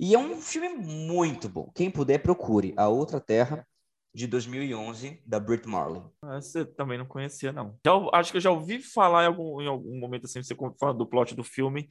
E 0.00 0.14
é 0.14 0.18
um 0.18 0.40
filme 0.40 0.68
muito 0.70 1.48
bom. 1.48 1.70
Quem 1.74 1.90
puder, 1.90 2.18
procure. 2.20 2.72
A 2.76 2.88
Outra 2.88 3.20
Terra, 3.20 3.66
de 4.14 4.26
2011, 4.26 5.20
da 5.26 5.38
Brit 5.38 5.68
Marley. 5.68 6.02
Você 6.22 6.64
também 6.64 6.98
não 6.98 7.06
conhecia, 7.06 7.52
não. 7.52 7.76
Já, 7.84 7.92
acho 8.14 8.30
que 8.30 8.38
eu 8.38 8.42
já 8.42 8.50
ouvi 8.50 8.80
falar 8.80 9.24
em 9.24 9.26
algum, 9.26 9.60
em 9.60 9.66
algum 9.66 9.98
momento 9.98 10.24
assim, 10.24 10.42
você 10.42 10.56
falando 10.78 10.98
do 10.98 11.06
plot 11.06 11.34
do 11.34 11.44
filme, 11.44 11.88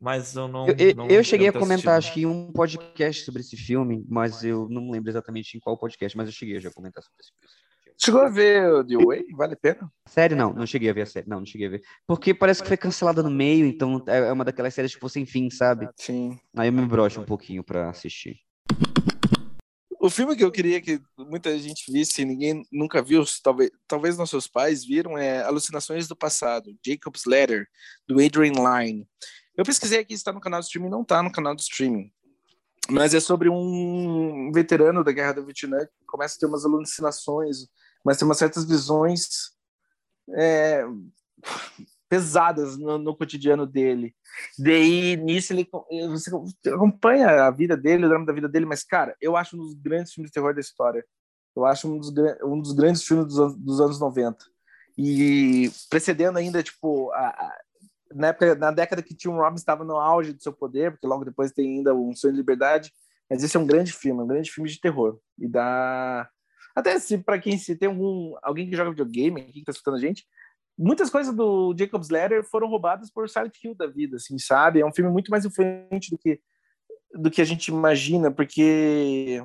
mas 0.00 0.34
eu 0.34 0.48
não. 0.48 0.66
Eu, 0.68 0.94
não, 0.94 1.08
eu 1.08 1.24
cheguei 1.24 1.48
a 1.48 1.52
comentar, 1.52 1.98
acho 1.98 2.12
que 2.12 2.22
em 2.22 2.26
um 2.26 2.52
podcast 2.52 3.24
sobre 3.24 3.40
esse 3.40 3.56
filme, 3.56 4.04
mas 4.08 4.44
eu 4.44 4.68
não 4.68 4.90
lembro 4.90 5.10
exatamente 5.10 5.56
em 5.56 5.60
qual 5.60 5.76
podcast, 5.76 6.16
mas 6.16 6.28
eu 6.28 6.32
cheguei 6.32 6.56
a 6.56 6.60
já 6.60 6.70
comentar 6.70 7.02
sobre 7.02 7.20
esse 7.20 7.30
filme. 7.30 7.68
Chegou 8.00 8.20
a 8.20 8.28
ver 8.28 8.84
The 8.86 8.96
Way? 8.96 9.24
Vale 9.36 9.54
a 9.54 9.56
pena? 9.56 9.92
Sério, 10.06 10.36
não, 10.36 10.52
não 10.52 10.64
cheguei 10.64 10.88
a 10.88 10.92
ver 10.92 11.02
a 11.02 11.06
série. 11.06 11.28
Não, 11.28 11.40
não 11.40 11.46
cheguei 11.46 11.66
a 11.66 11.70
ver. 11.70 11.82
Porque 12.06 12.32
parece 12.32 12.62
que 12.62 12.68
foi 12.68 12.76
cancelada 12.76 13.24
no 13.24 13.30
meio, 13.30 13.66
então 13.66 14.04
é, 14.06 14.18
é 14.18 14.32
uma 14.32 14.44
daquelas 14.44 14.72
séries 14.72 14.94
que 14.94 15.00
fosse 15.00 15.18
enfim, 15.18 15.50
sabe? 15.50 15.88
Sim. 15.96 16.38
Aí 16.56 16.68
eu 16.68 16.72
me 16.72 16.86
broxo 16.86 17.20
um 17.20 17.24
pouquinho 17.24 17.64
pra 17.64 17.90
assistir. 17.90 18.36
O 20.00 20.08
filme 20.08 20.36
que 20.36 20.44
eu 20.44 20.52
queria 20.52 20.80
que 20.80 21.00
muita 21.18 21.58
gente 21.58 21.90
visse, 21.90 22.24
ninguém 22.24 22.62
nunca 22.70 23.02
viu, 23.02 23.24
talvez, 23.42 23.68
talvez 23.88 24.16
nossos 24.16 24.46
pais 24.46 24.84
viram, 24.84 25.18
é 25.18 25.42
Alucinações 25.42 26.06
do 26.06 26.14
Passado, 26.14 26.72
Jacob's 26.86 27.24
Letter, 27.26 27.66
do 28.06 28.24
Adrian 28.24 28.52
Lyne. 28.52 29.08
Eu 29.58 29.64
pesquisei 29.64 29.98
aqui, 29.98 30.14
está 30.14 30.32
no 30.32 30.40
canal 30.40 30.60
de 30.60 30.66
streaming, 30.66 30.88
não 30.88 31.02
está 31.02 31.20
no 31.20 31.32
canal 31.32 31.52
de 31.52 31.62
streaming. 31.62 32.12
Mas 32.88 33.12
é 33.12 33.18
sobre 33.18 33.48
um 33.50 34.52
veterano 34.52 35.02
da 35.02 35.10
Guerra 35.10 35.32
do 35.32 35.44
Vietnã 35.44 35.80
que 35.84 36.06
começa 36.06 36.36
a 36.36 36.38
ter 36.38 36.46
umas 36.46 36.64
alucinações, 36.64 37.66
mas 38.04 38.16
tem 38.16 38.24
umas 38.24 38.38
certas 38.38 38.64
visões 38.64 39.50
é, 40.32 40.84
pesadas 42.08 42.78
no, 42.78 42.98
no, 42.98 43.16
cotidiano 43.16 43.66
dele. 43.66 44.14
Daí, 44.56 45.16
nisso, 45.16 45.52
ele, 45.52 45.68
você 46.08 46.30
acompanha 46.70 47.44
a 47.44 47.50
vida 47.50 47.76
dele, 47.76 48.06
o 48.06 48.08
drama 48.08 48.26
da 48.26 48.32
vida 48.32 48.48
dele, 48.48 48.64
mas, 48.64 48.84
cara, 48.84 49.16
eu 49.20 49.36
acho 49.36 49.56
um 49.56 49.58
dos 49.58 49.74
grandes 49.74 50.12
filmes 50.12 50.30
de 50.30 50.34
terror 50.34 50.54
da 50.54 50.60
história. 50.60 51.04
Eu 51.56 51.66
acho 51.66 51.92
um 51.92 51.98
dos, 51.98 52.14
um 52.44 52.60
dos 52.60 52.72
grandes 52.72 53.02
filmes 53.02 53.26
dos 53.26 53.40
anos, 53.40 53.56
dos 53.56 53.80
anos 53.80 53.98
90. 53.98 54.38
E 54.96 55.68
precedendo 55.90 56.38
ainda, 56.38 56.62
tipo, 56.62 57.10
a, 57.10 57.28
a, 57.28 57.60
na, 58.14 58.28
época, 58.28 58.54
na 58.54 58.70
década 58.70 59.02
que 59.02 59.14
Tim 59.14 59.28
Robbins 59.28 59.60
estava 59.60 59.84
no 59.84 59.96
auge 59.96 60.32
do 60.32 60.42
seu 60.42 60.52
poder, 60.52 60.92
porque 60.92 61.06
logo 61.06 61.24
depois 61.24 61.52
tem 61.52 61.78
ainda 61.78 61.94
um 61.94 62.14
Sonho 62.14 62.34
de 62.34 62.40
Liberdade, 62.40 62.92
mas 63.28 63.42
esse 63.42 63.56
é 63.56 63.60
um 63.60 63.66
grande 63.66 63.92
filme, 63.92 64.22
um 64.22 64.26
grande 64.26 64.50
filme 64.50 64.68
de 64.68 64.80
terror. 64.80 65.18
E 65.38 65.48
dá. 65.48 66.28
Até 66.74 66.98
se 66.98 67.18
para 67.18 67.38
quem 67.38 67.58
se 67.58 67.76
tem 67.76 67.88
algum 67.88 68.34
alguém 68.42 68.68
que 68.68 68.76
joga 68.76 68.90
videogame 68.90 69.40
aqui 69.40 69.52
que 69.52 69.58
está 69.60 69.72
escutando 69.72 69.96
a 69.96 70.00
gente, 70.00 70.24
muitas 70.78 71.10
coisas 71.10 71.34
do 71.34 71.74
Jacob's 71.76 72.08
Ladder 72.08 72.44
foram 72.44 72.68
roubadas 72.68 73.10
por 73.10 73.28
Silent 73.28 73.56
Hill 73.62 73.74
da 73.74 73.86
vida, 73.86 74.16
assim, 74.16 74.38
sabe? 74.38 74.80
É 74.80 74.86
um 74.86 74.92
filme 74.92 75.10
muito 75.10 75.30
mais 75.30 75.44
influente 75.44 76.10
do 76.10 76.18
que 76.18 76.40
do 77.12 77.30
que 77.30 77.40
a 77.40 77.44
gente 77.44 77.68
imagina, 77.68 78.30
porque 78.30 79.42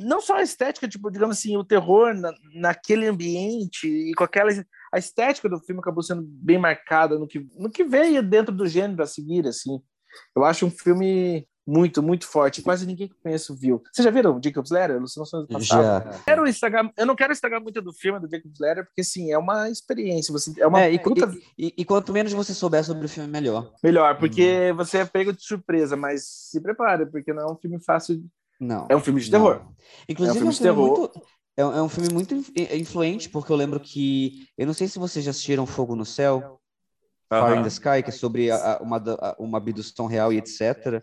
não 0.00 0.20
só 0.20 0.36
a 0.36 0.42
estética, 0.42 0.88
tipo, 0.88 1.10
digamos 1.10 1.36
assim, 1.36 1.56
o 1.56 1.64
terror 1.64 2.14
na, 2.14 2.32
naquele 2.54 3.06
ambiente 3.06 3.86
e 3.86 4.14
com 4.14 4.24
aquela 4.24 4.50
a 4.92 4.98
estética 4.98 5.48
do 5.48 5.58
filme 5.60 5.80
acabou 5.80 6.02
sendo 6.02 6.22
bem 6.22 6.58
marcada 6.58 7.18
no 7.18 7.26
que 7.26 7.46
no 7.56 7.70
que 7.70 7.84
veio 7.84 8.22
dentro 8.22 8.54
do 8.54 8.66
gênero 8.66 9.02
a 9.02 9.06
seguir, 9.06 9.46
assim. 9.46 9.80
Eu 10.34 10.44
acho 10.44 10.64
um 10.66 10.70
filme 10.70 11.46
muito, 11.66 12.02
muito 12.02 12.26
forte. 12.26 12.62
Quase 12.62 12.86
ninguém 12.86 13.08
que 13.08 13.14
conheço 13.22 13.54
viu. 13.54 13.82
Vocês 13.92 14.02
já 14.02 14.10
viram 14.10 14.40
Jacob's 14.42 14.70
Ladder? 14.70 14.96
Alucinações 14.96 15.46
do 15.46 15.48
passado? 15.52 15.82
Já. 16.14 16.20
Quero 16.24 16.46
estragar, 16.46 16.90
eu 16.96 17.04
não 17.04 17.14
quero 17.14 17.30
estragar 17.30 17.60
muito 17.60 17.82
do 17.82 17.92
filme 17.92 18.18
do 18.18 18.26
Jacob's 18.30 18.58
Ladder, 18.58 18.86
porque, 18.86 19.04
sim, 19.04 19.30
é 19.30 19.36
uma 19.36 19.68
experiência. 19.68 20.32
Você, 20.32 20.54
é 20.58 20.66
uma 20.66 20.80
É, 20.80 20.92
e, 20.94 20.98
puta... 20.98 21.30
e- 21.58 21.66
e- 21.66 21.74
e 21.76 21.84
quanto 21.84 22.10
menos 22.10 22.32
você 22.32 22.54
souber 22.54 22.82
sobre 22.82 23.04
o 23.04 23.08
filme, 23.08 23.28
melhor. 23.28 23.70
Melhor, 23.84 24.18
porque 24.18 24.72
você 24.74 24.98
é 24.98 25.04
pego 25.04 25.30
de 25.30 25.42
surpresa, 25.44 25.94
mas 25.94 26.24
se 26.26 26.58
prepare, 26.58 27.04
porque 27.04 27.34
não 27.34 27.42
é 27.42 27.52
um 27.52 27.56
filme 27.56 27.78
fácil. 27.84 28.24
Não. 28.58 28.86
É 28.88 28.96
um 28.96 29.00
filme 29.00 29.20
de 29.20 29.30
Não. 29.30 29.38
terror. 29.38 29.62
Inclusive, 30.08 30.38
É 30.38 30.42
um 30.42 30.50
filme 30.52 30.52
de 30.54 30.58
filme 30.58 30.74
terror. 30.74 30.98
muito- 31.00 31.22
é 31.58 31.64
um- 31.66 31.74
é 31.74 31.82
um 31.82 31.88
filme 31.88 32.08
muito 32.12 32.34
inf- 32.34 32.50
influente, 32.72 33.28
porque 33.28 33.50
eu 33.52 33.56
lembro 33.56 33.80
que. 33.80 34.46
Eu 34.56 34.66
não 34.66 34.72
sei 34.74 34.86
se 34.88 34.98
vocês 34.98 35.24
já 35.24 35.32
assistiram 35.32 35.66
Fogo 35.66 35.94
no 35.96 36.04
Céu, 36.06 36.60
Fire 37.46 37.58
in 37.58 37.62
the 37.62 37.68
Sky, 37.68 38.02
que 38.02 38.10
é 38.10 38.12
sobre 38.12 38.50
a- 38.50 38.74
a- 38.74 38.78
uma, 38.82 38.96
a- 38.96 39.36
uma 39.38 39.58
abdução 39.58 40.06
real 40.06 40.32
e 40.32 40.38
etc., 40.38 41.02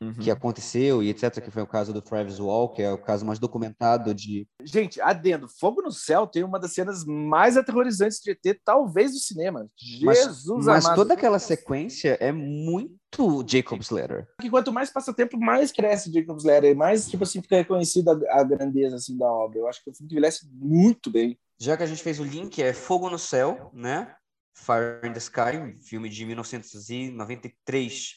Uhum. 0.00 0.14
que 0.14 0.30
aconteceu 0.30 1.02
e 1.02 1.08
etc., 1.10 1.42
que 1.42 1.50
foi 1.50 1.60
o 1.62 1.66
caso 1.66 1.92
do 1.92 2.00
Travis 2.00 2.38
Wall, 2.38 2.68
que 2.72 2.80
é 2.80 2.92
o 2.92 2.98
caso 2.98 3.26
mais 3.26 3.40
documentado 3.40 4.14
de. 4.14 4.46
Gente, 4.62 5.00
adendo, 5.00 5.48
Fogo 5.48 5.82
no 5.82 5.90
Céu 5.90 6.24
tem 6.24 6.44
uma 6.44 6.60
das 6.60 6.72
cenas 6.72 7.04
mais 7.04 7.56
aterrorizantes 7.56 8.20
de 8.20 8.30
ET, 8.30 8.60
talvez 8.64 9.10
do 9.10 9.18
cinema. 9.18 9.68
Mas- 10.02 10.18
Jesus 10.18 10.66
Mas 10.66 10.84
amado. 10.84 10.96
toda 10.96 11.14
aquela 11.14 11.40
sequência 11.40 12.16
é 12.20 12.30
muito 12.30 13.44
Jacob's 13.44 13.90
Ladder. 13.90 14.28
que 14.40 14.48
quanto 14.48 14.72
mais 14.72 14.88
passa 14.88 15.12
tempo, 15.12 15.36
mais 15.36 15.72
cresce 15.72 16.12
Jacob's 16.12 16.44
Ladder, 16.44 16.76
mais, 16.76 17.08
tipo 17.08 17.24
assim, 17.24 17.42
fica 17.42 17.56
reconhecida 17.56 18.12
a, 18.30 18.44
grandeza, 18.44 18.94
assim, 18.96 19.18
da 19.18 19.26
obra. 19.26 19.58
Eu 19.58 19.66
acho 19.66 19.82
que 19.82 19.90
o 19.90 19.94
filme 19.94 20.12
envelhece 20.12 20.48
muito 20.52 21.10
bem. 21.10 21.36
Já 21.58 21.76
que 21.76 21.82
a 21.82 21.86
gente 21.86 22.04
fez 22.04 22.20
o 22.20 22.24
link, 22.24 22.62
é 22.62 22.72
Fogo 22.72 23.10
no 23.10 23.18
Céu, 23.18 23.72
né? 23.74 24.14
Fire 24.54 25.00
in 25.04 25.12
the 25.12 25.18
Sky, 25.18 25.76
filme 25.82 26.08
de 26.08 26.24
1993, 26.24 28.14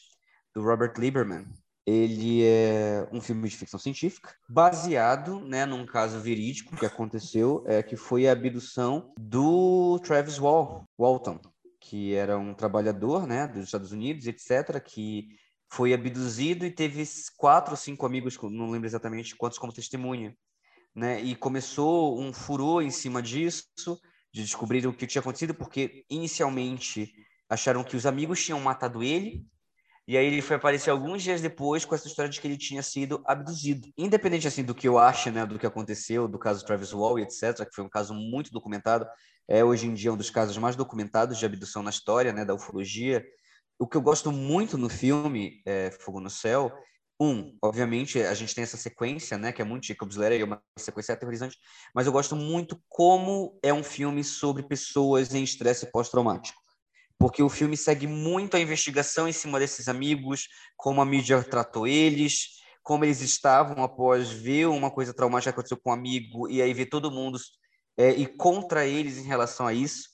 do 0.54 0.62
Robert 0.62 0.92
Lieberman. 0.96 1.46
Ele 1.84 2.44
é 2.44 3.08
um 3.12 3.20
filme 3.20 3.48
de 3.48 3.56
ficção 3.56 3.78
científica, 3.78 4.34
baseado 4.48 5.40
né, 5.40 5.66
num 5.66 5.84
caso 5.84 6.20
verídico 6.20 6.76
que 6.76 6.86
aconteceu, 6.86 7.64
é, 7.66 7.82
que 7.82 7.96
foi 7.96 8.28
a 8.28 8.32
abdução 8.32 9.12
do 9.18 9.98
Travis 10.00 10.38
Wal 10.38 10.84
Walton, 10.96 11.40
que 11.80 12.14
era 12.14 12.38
um 12.38 12.54
trabalhador 12.54 13.26
né, 13.26 13.48
dos 13.48 13.64
Estados 13.64 13.90
Unidos, 13.90 14.26
etc., 14.26 14.80
que 14.80 15.28
foi 15.68 15.92
abduzido 15.92 16.64
e 16.64 16.70
teve 16.70 17.02
quatro 17.36 17.72
ou 17.72 17.76
cinco 17.76 18.06
amigos, 18.06 18.38
não 18.42 18.70
lembro 18.70 18.86
exatamente 18.86 19.34
quantos, 19.34 19.58
como 19.58 19.72
testemunha 19.72 20.36
né? 20.94 21.20
E 21.20 21.34
começou 21.34 22.20
um 22.20 22.32
furor 22.32 22.82
em 22.82 22.90
cima 22.90 23.22
disso, 23.22 23.66
de 24.32 24.42
descobrir 24.42 24.86
o 24.86 24.92
que 24.92 25.06
tinha 25.06 25.20
acontecido, 25.20 25.54
porque 25.54 26.04
inicialmente 26.08 27.12
acharam 27.48 27.84
que 27.84 27.96
os 27.96 28.06
amigos 28.06 28.44
tinham 28.44 28.60
matado 28.60 29.02
ele, 29.02 29.44
e 30.12 30.16
aí 30.18 30.26
ele 30.26 30.42
foi 30.42 30.56
aparecer 30.56 30.90
alguns 30.90 31.22
dias 31.22 31.40
depois 31.40 31.86
com 31.86 31.94
essa 31.94 32.06
história 32.06 32.30
de 32.30 32.38
que 32.38 32.46
ele 32.46 32.58
tinha 32.58 32.82
sido 32.82 33.22
abduzido. 33.26 33.88
Independente 33.96 34.46
assim 34.46 34.62
do 34.62 34.74
que 34.74 34.86
eu 34.86 34.98
acho, 34.98 35.30
né, 35.30 35.46
do 35.46 35.58
que 35.58 35.66
aconteceu, 35.66 36.28
do 36.28 36.38
caso 36.38 36.66
Travis 36.66 36.92
Wall 36.92 37.18
e 37.18 37.22
etc, 37.22 37.66
que 37.66 37.74
foi 37.74 37.82
um 37.82 37.88
caso 37.88 38.12
muito 38.12 38.50
documentado, 38.50 39.06
é 39.48 39.64
hoje 39.64 39.86
em 39.86 39.94
dia 39.94 40.12
um 40.12 40.16
dos 40.16 40.28
casos 40.28 40.58
mais 40.58 40.76
documentados 40.76 41.38
de 41.38 41.46
abdução 41.46 41.82
na 41.82 41.88
história, 41.88 42.30
né, 42.30 42.44
da 42.44 42.54
ufologia. 42.54 43.24
O 43.78 43.88
que 43.88 43.96
eu 43.96 44.02
gosto 44.02 44.30
muito 44.30 44.76
no 44.76 44.90
filme 44.90 45.62
é, 45.66 45.90
Fogo 45.90 46.20
no 46.20 46.28
Céu 46.28 46.70
um, 47.20 47.56
obviamente, 47.62 48.20
a 48.20 48.34
gente 48.34 48.54
tem 48.54 48.64
essa 48.64 48.76
sequência, 48.76 49.38
né, 49.38 49.52
que 49.52 49.62
é 49.62 49.64
muito 49.64 49.86
Jacob's 49.86 50.16
Ladder, 50.16 50.40
é 50.40 50.44
uma 50.44 50.60
sequência 50.76 51.14
aterrorizante, 51.14 51.56
mas 51.94 52.06
eu 52.06 52.12
gosto 52.12 52.34
muito 52.34 52.82
como 52.88 53.56
é 53.62 53.72
um 53.72 53.84
filme 53.84 54.24
sobre 54.24 54.64
pessoas 54.64 55.32
em 55.32 55.44
estresse 55.44 55.90
pós-traumático. 55.92 56.61
Porque 57.22 57.40
o 57.42 57.48
filme 57.48 57.76
segue 57.76 58.08
muito 58.08 58.56
a 58.56 58.60
investigação 58.60 59.28
em 59.28 59.32
cima 59.32 59.60
desses 59.60 59.86
amigos, 59.86 60.48
como 60.76 61.00
a 61.00 61.04
mídia 61.04 61.40
tratou 61.44 61.86
eles, 61.86 62.60
como 62.82 63.04
eles 63.04 63.20
estavam 63.20 63.84
após 63.84 64.28
ver 64.32 64.66
uma 64.66 64.90
coisa 64.90 65.14
traumática 65.14 65.52
que 65.52 65.54
aconteceu 65.54 65.76
com 65.80 65.90
um 65.90 65.92
amigo, 65.92 66.50
e 66.50 66.60
aí 66.60 66.74
ver 66.74 66.86
todo 66.86 67.12
mundo 67.12 67.38
é, 67.96 68.10
e 68.10 68.26
contra 68.26 68.84
eles 68.84 69.18
em 69.18 69.24
relação 69.24 69.68
a 69.68 69.72
isso. 69.72 70.08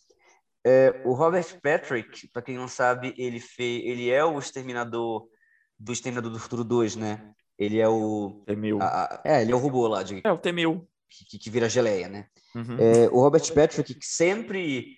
É, 0.67 1.01
o 1.07 1.15
Robert 1.15 1.47
Patrick, 1.63 2.29
para 2.29 2.43
quem 2.43 2.57
não 2.57 2.69
sabe, 2.69 3.15
ele, 3.17 3.41
fez, 3.41 3.85
ele 3.87 4.11
é 4.11 4.23
o 4.23 4.39
exterminador 4.39 5.27
do 5.79 5.93
Exterminador 5.95 6.31
do 6.31 6.39
Futuro 6.39 6.63
2, 6.63 6.95
né? 6.95 7.33
Ele 7.59 7.79
é 7.79 7.89
o. 7.89 8.43
T-1000. 8.47 8.83
a- 8.83 9.05
a- 9.05 9.23
é, 9.25 9.41
ele 9.41 9.53
é 9.53 9.55
o 9.55 9.59
robô 9.59 9.87
lá, 9.89 10.03
de, 10.03 10.21
É, 10.23 10.31
o 10.31 10.37
T-1000. 10.37 10.87
que, 11.09 11.39
que 11.39 11.49
vira 11.49 11.71
geleia, 11.71 12.07
né? 12.07 12.27
Uhum. 12.55 12.77
É, 12.79 13.09
o 13.09 13.21
Robert 13.21 13.51
Patrick, 13.55 13.95
que 13.95 14.05
sempre, 14.07 14.98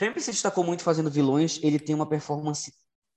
sempre 0.00 0.20
se 0.22 0.30
destacou 0.30 0.64
muito 0.64 0.82
fazendo 0.82 1.10
vilões, 1.10 1.60
ele 1.62 1.78
tem 1.78 1.94
uma 1.94 2.08
performance 2.08 2.72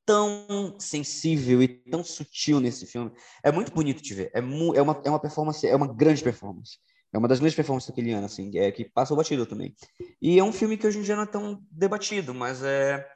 tão 0.05 0.75
sensível 0.79 1.63
e 1.63 1.67
tão 1.69 2.03
sutil 2.03 2.59
nesse 2.59 2.85
filme. 2.85 3.09
É 3.41 3.53
muito 3.53 3.71
bonito 3.71 4.03
de 4.03 4.13
ver. 4.13 4.31
É, 4.33 4.41
mu- 4.41 4.75
é, 4.75 4.81
uma, 4.81 5.01
é 5.05 5.09
uma 5.09 5.19
performance, 5.19 5.65
é 5.65 5.73
uma 5.75 5.87
grande 5.87 6.21
performance. 6.21 6.77
É 7.13 7.17
uma 7.17 7.27
das 7.27 7.39
grandes 7.39 7.55
performances 7.55 7.87
daquele 7.89 8.11
ano, 8.11 8.25
assim, 8.25 8.51
é, 8.57 8.69
que 8.69 8.83
passa 8.83 9.13
o 9.13 9.17
batido 9.17 9.45
também. 9.45 9.73
E 10.21 10.37
é 10.37 10.43
um 10.43 10.51
filme 10.51 10.75
que 10.77 10.85
hoje 10.85 10.99
em 10.99 11.03
dia 11.03 11.15
não 11.15 11.23
é 11.23 11.27
tão 11.27 11.63
debatido, 11.71 12.33
mas 12.33 12.61
é. 12.61 13.07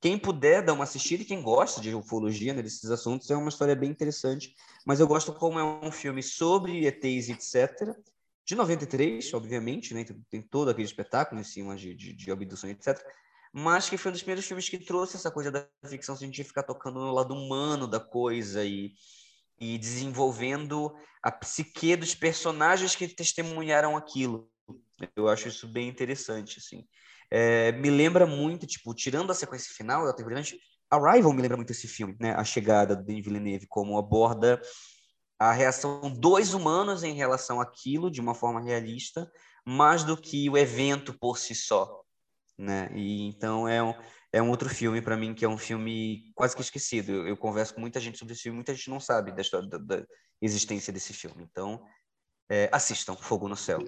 Quem 0.00 0.18
puder 0.18 0.62
dar 0.64 0.72
uma 0.72 0.84
assistida 0.84 1.22
e 1.22 1.26
quem 1.26 1.42
gosta 1.42 1.80
de 1.80 1.94
ufologia, 1.94 2.54
né, 2.54 2.62
desses 2.62 2.90
assuntos, 2.90 3.30
é 3.30 3.36
uma 3.36 3.50
história 3.50 3.76
bem 3.76 3.90
interessante. 3.90 4.54
Mas 4.86 4.98
eu 4.98 5.06
gosto 5.06 5.32
como 5.34 5.58
é 5.58 5.64
um 5.64 5.92
filme 5.92 6.22
sobre 6.22 6.86
ETs, 6.86 7.28
etc. 7.28 7.94
De 8.50 8.56
93, 8.56 9.32
obviamente, 9.32 9.94
né? 9.94 10.04
Tem, 10.28 10.42
todo 10.42 10.70
aquele 10.70 10.84
espetáculo 10.84 11.40
em 11.40 11.44
cima 11.44 11.76
de, 11.76 11.94
de, 11.94 12.12
de 12.12 12.32
abdução, 12.32 12.68
etc. 12.68 13.00
Mas 13.52 13.88
que 13.88 13.96
foi 13.96 14.10
um 14.10 14.12
dos 14.12 14.22
primeiros 14.22 14.44
filmes 14.44 14.68
que 14.68 14.76
trouxe 14.76 15.14
essa 15.14 15.30
coisa 15.30 15.52
da 15.52 15.68
ficção 15.86 16.16
científica 16.16 16.60
tocando 16.60 16.98
no 16.98 17.12
lado 17.12 17.32
humano 17.32 17.86
da 17.86 18.00
coisa 18.00 18.64
e, 18.64 18.92
e 19.60 19.78
desenvolvendo 19.78 20.92
a 21.22 21.30
psique 21.30 21.94
dos 21.94 22.12
personagens 22.12 22.96
que 22.96 23.06
testemunharam 23.06 23.96
aquilo. 23.96 24.50
Eu 25.14 25.28
acho 25.28 25.46
isso 25.46 25.68
bem 25.68 25.88
interessante, 25.88 26.58
assim. 26.58 26.84
É, 27.30 27.70
me 27.70 27.88
lembra 27.88 28.26
muito, 28.26 28.66
tipo, 28.66 28.92
tirando 28.92 29.30
a 29.30 29.34
sequência 29.34 29.72
final 29.72 30.04
da 30.04 30.12
Arrival 30.90 31.32
me 31.32 31.40
lembra 31.40 31.56
muito 31.56 31.70
esse 31.70 31.86
filme, 31.86 32.16
né? 32.18 32.32
A 32.32 32.42
chegada 32.42 32.96
do 32.96 33.04
Denis 33.04 33.24
Villeneuve, 33.24 33.68
como 33.68 33.96
aborda 33.96 34.60
a 35.40 35.52
reação 35.52 36.10
dos 36.10 36.52
humanos 36.52 37.02
em 37.02 37.14
relação 37.14 37.62
àquilo 37.62 38.10
de 38.10 38.20
uma 38.20 38.34
forma 38.34 38.60
realista, 38.60 39.26
mais 39.64 40.04
do 40.04 40.14
que 40.14 40.50
o 40.50 40.58
evento 40.58 41.16
por 41.18 41.38
si 41.38 41.54
só, 41.54 42.02
né? 42.58 42.90
E 42.94 43.26
então 43.26 43.66
é 43.66 43.82
um, 43.82 43.94
é 44.30 44.42
um 44.42 44.50
outro 44.50 44.68
filme 44.68 45.00
para 45.00 45.16
mim 45.16 45.32
que 45.32 45.42
é 45.42 45.48
um 45.48 45.56
filme 45.56 46.30
quase 46.34 46.54
que 46.54 46.60
esquecido. 46.60 47.12
Eu, 47.12 47.28
eu 47.28 47.36
converso 47.38 47.72
com 47.74 47.80
muita 47.80 47.98
gente 47.98 48.18
sobre 48.18 48.34
esse 48.34 48.42
filme, 48.42 48.56
muita 48.56 48.74
gente 48.74 48.90
não 48.90 49.00
sabe 49.00 49.32
da 49.32 49.40
história 49.40 49.66
da, 49.66 49.78
da 49.78 50.04
existência 50.42 50.92
desse 50.92 51.14
filme. 51.14 51.42
Então, 51.50 51.82
é, 52.50 52.68
assistam 52.70 53.16
Fogo 53.16 53.48
no 53.48 53.56
Céu. 53.56 53.78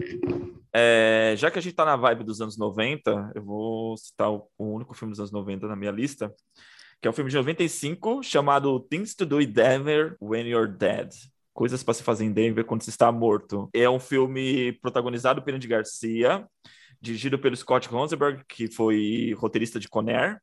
É, 0.72 1.34
já 1.36 1.50
que 1.50 1.58
a 1.58 1.62
gente 1.62 1.74
tá 1.74 1.84
na 1.84 1.96
vibe 1.96 2.24
dos 2.24 2.40
anos 2.40 2.56
90, 2.56 3.32
eu 3.34 3.44
vou 3.44 3.94
citar 3.98 4.32
o, 4.32 4.48
o 4.56 4.72
único 4.72 4.94
filme 4.94 5.12
dos 5.12 5.20
anos 5.20 5.32
90 5.32 5.66
na 5.68 5.76
minha 5.76 5.90
lista, 5.90 6.34
que 6.98 7.06
é 7.06 7.10
um 7.10 7.14
filme 7.14 7.28
de 7.28 7.36
95 7.36 8.22
chamado 8.22 8.80
Things 8.80 9.14
to 9.14 9.26
Do 9.26 9.38
in 9.38 9.52
Denver 9.52 10.16
When 10.18 10.46
You're 10.46 10.72
Dead. 10.72 11.10
Coisas 11.52 11.82
para 11.82 11.94
se 11.94 12.02
fazer 12.02 12.24
em 12.24 12.32
Denver 12.32 12.64
quando 12.64 12.82
se 12.82 12.90
está 12.90 13.10
morto. 13.12 13.68
É 13.74 13.88
um 13.88 14.00
filme 14.00 14.72
protagonizado 14.80 15.42
pelo 15.42 15.56
Andy 15.56 15.68
Garcia, 15.68 16.46
dirigido 17.00 17.38
pelo 17.38 17.56
Scott 17.56 17.88
Rosenberg, 17.88 18.42
que 18.48 18.70
foi 18.70 19.34
roteirista 19.36 19.78
de 19.78 19.88
Conair. 19.88 20.38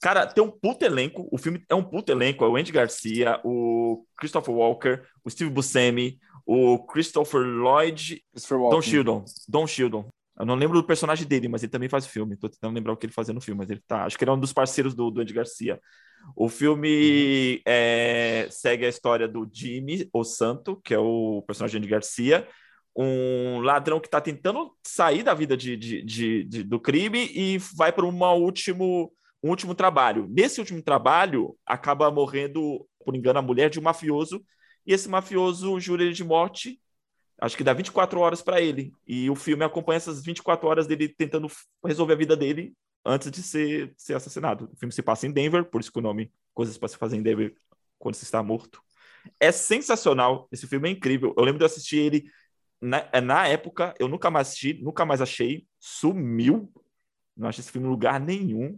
Cara, 0.00 0.26
tem 0.26 0.42
um 0.42 0.50
puto 0.50 0.84
elenco. 0.84 1.28
O 1.30 1.38
filme 1.38 1.62
é 1.68 1.74
um 1.74 1.82
puto 1.82 2.12
elenco. 2.12 2.44
É 2.44 2.48
o 2.48 2.56
Andy 2.56 2.72
Garcia, 2.72 3.40
o 3.44 4.04
Christopher 4.16 4.54
Walker, 4.54 5.02
o 5.24 5.30
Steve 5.30 5.50
Buscemi, 5.50 6.18
o 6.46 6.78
Christopher 6.86 7.42
Lloyd 7.42 8.22
Christopher 8.32 8.70
Don. 8.70 8.82
Shildon. 8.82 9.24
Don 9.48 9.66
Shildon. 9.66 10.08
Eu 10.38 10.46
não 10.46 10.54
lembro 10.54 10.80
do 10.80 10.86
personagem 10.86 11.26
dele, 11.26 11.48
mas 11.48 11.62
ele 11.62 11.72
também 11.72 11.88
faz 11.88 12.06
o 12.06 12.08
filme. 12.08 12.36
Tô 12.36 12.48
tentando 12.48 12.74
lembrar 12.74 12.92
o 12.92 12.96
que 12.96 13.06
ele 13.06 13.12
fazia 13.12 13.34
no 13.34 13.40
filme, 13.40 13.58
mas 13.58 13.70
ele 13.70 13.82
tá. 13.86 14.04
Acho 14.04 14.16
que 14.16 14.22
ele 14.22 14.30
é 14.30 14.34
um 14.34 14.38
dos 14.38 14.52
parceiros 14.52 14.94
do, 14.94 15.10
do 15.10 15.20
Andy 15.20 15.34
Garcia. 15.34 15.80
O 16.36 16.48
filme 16.48 17.60
é, 17.66 18.46
segue 18.50 18.86
a 18.86 18.88
história 18.88 19.26
do 19.28 19.48
Jimmy, 19.52 20.08
o 20.12 20.22
Santo, 20.24 20.76
que 20.84 20.94
é 20.94 20.98
o 20.98 21.42
personagem 21.46 21.80
de 21.80 21.88
Garcia, 21.88 22.46
um 22.96 23.60
ladrão 23.60 24.00
que 24.00 24.06
está 24.08 24.20
tentando 24.20 24.72
sair 24.86 25.22
da 25.22 25.34
vida 25.34 25.56
de, 25.56 25.76
de, 25.76 26.02
de- 26.02 26.44
de- 26.44 26.62
do 26.64 26.80
crime 26.80 27.30
e 27.34 27.58
vai 27.76 27.92
para 27.92 28.04
uma 28.06 28.32
último, 28.32 29.12
um 29.42 29.50
último 29.50 29.74
trabalho. 29.74 30.26
Nesse 30.28 30.60
último 30.60 30.82
trabalho, 30.82 31.56
acaba 31.66 32.10
morrendo, 32.10 32.86
por 33.04 33.14
engano, 33.14 33.38
a 33.38 33.42
mulher 33.42 33.70
de 33.70 33.78
um 33.78 33.82
mafioso, 33.82 34.44
e 34.86 34.92
esse 34.92 35.08
mafioso 35.08 35.78
jura 35.80 36.02
ele 36.02 36.12
de 36.12 36.24
morte 36.24 36.80
Acho 37.40 37.56
que 37.56 37.62
dá 37.62 37.72
24 37.72 38.18
horas 38.18 38.42
para 38.42 38.60
ele. 38.60 38.92
E 39.06 39.30
o 39.30 39.36
filme 39.36 39.64
acompanha 39.64 39.98
essas 39.98 40.24
24 40.24 40.66
horas 40.68 40.86
dele 40.88 41.08
tentando 41.08 41.46
resolver 41.84 42.14
a 42.14 42.16
vida 42.16 42.36
dele 42.36 42.74
antes 43.04 43.30
de 43.30 43.42
ser, 43.42 43.94
ser 43.96 44.14
assassinado. 44.14 44.70
O 44.72 44.76
filme 44.76 44.92
se 44.92 45.02
passa 45.02 45.26
em 45.26 45.32
Denver, 45.32 45.64
por 45.64 45.80
isso 45.80 45.92
que 45.92 45.98
o 45.98 46.02
nome 46.02 46.32
Coisas 46.54 46.76
para 46.76 46.88
se 46.88 46.96
fazer 46.96 47.16
em 47.16 47.22
Denver 47.22 47.54
quando 48.00 48.16
se 48.16 48.24
está 48.24 48.42
morto. 48.42 48.82
É 49.38 49.52
sensacional. 49.52 50.48
Esse 50.50 50.66
filme 50.66 50.88
é 50.88 50.92
incrível. 50.92 51.32
Eu 51.38 51.44
lembro 51.44 51.60
de 51.60 51.64
assistir 51.64 51.98
ele 51.98 52.24
na, 52.80 53.08
é, 53.12 53.20
na 53.20 53.46
época. 53.46 53.94
Eu 53.96 54.08
nunca 54.08 54.28
mais 54.28 54.48
assisti, 54.48 54.74
nunca 54.82 55.04
mais 55.04 55.22
achei. 55.22 55.68
Sumiu. 55.78 56.68
Não 57.36 57.48
achei 57.48 57.60
esse 57.62 57.70
filme 57.70 57.86
em 57.86 57.90
lugar 57.90 58.18
nenhum. 58.18 58.76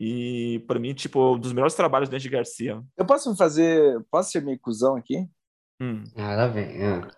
E 0.00 0.62
para 0.68 0.78
mim, 0.78 0.94
tipo, 0.94 1.34
um 1.34 1.38
dos 1.40 1.52
melhores 1.52 1.74
trabalhos 1.74 2.08
do 2.08 2.14
Andy 2.14 2.28
Garcia. 2.28 2.80
Eu 2.96 3.04
posso 3.04 3.34
fazer. 3.34 4.00
Posso 4.12 4.30
ser 4.30 4.44
meio 4.44 4.60
cuzão 4.60 4.94
aqui? 4.94 5.28
Hum. 5.80 6.04
Ah, 6.16 6.36
lá 6.36 6.46
vem. 6.46 6.84
ah. 6.84 7.10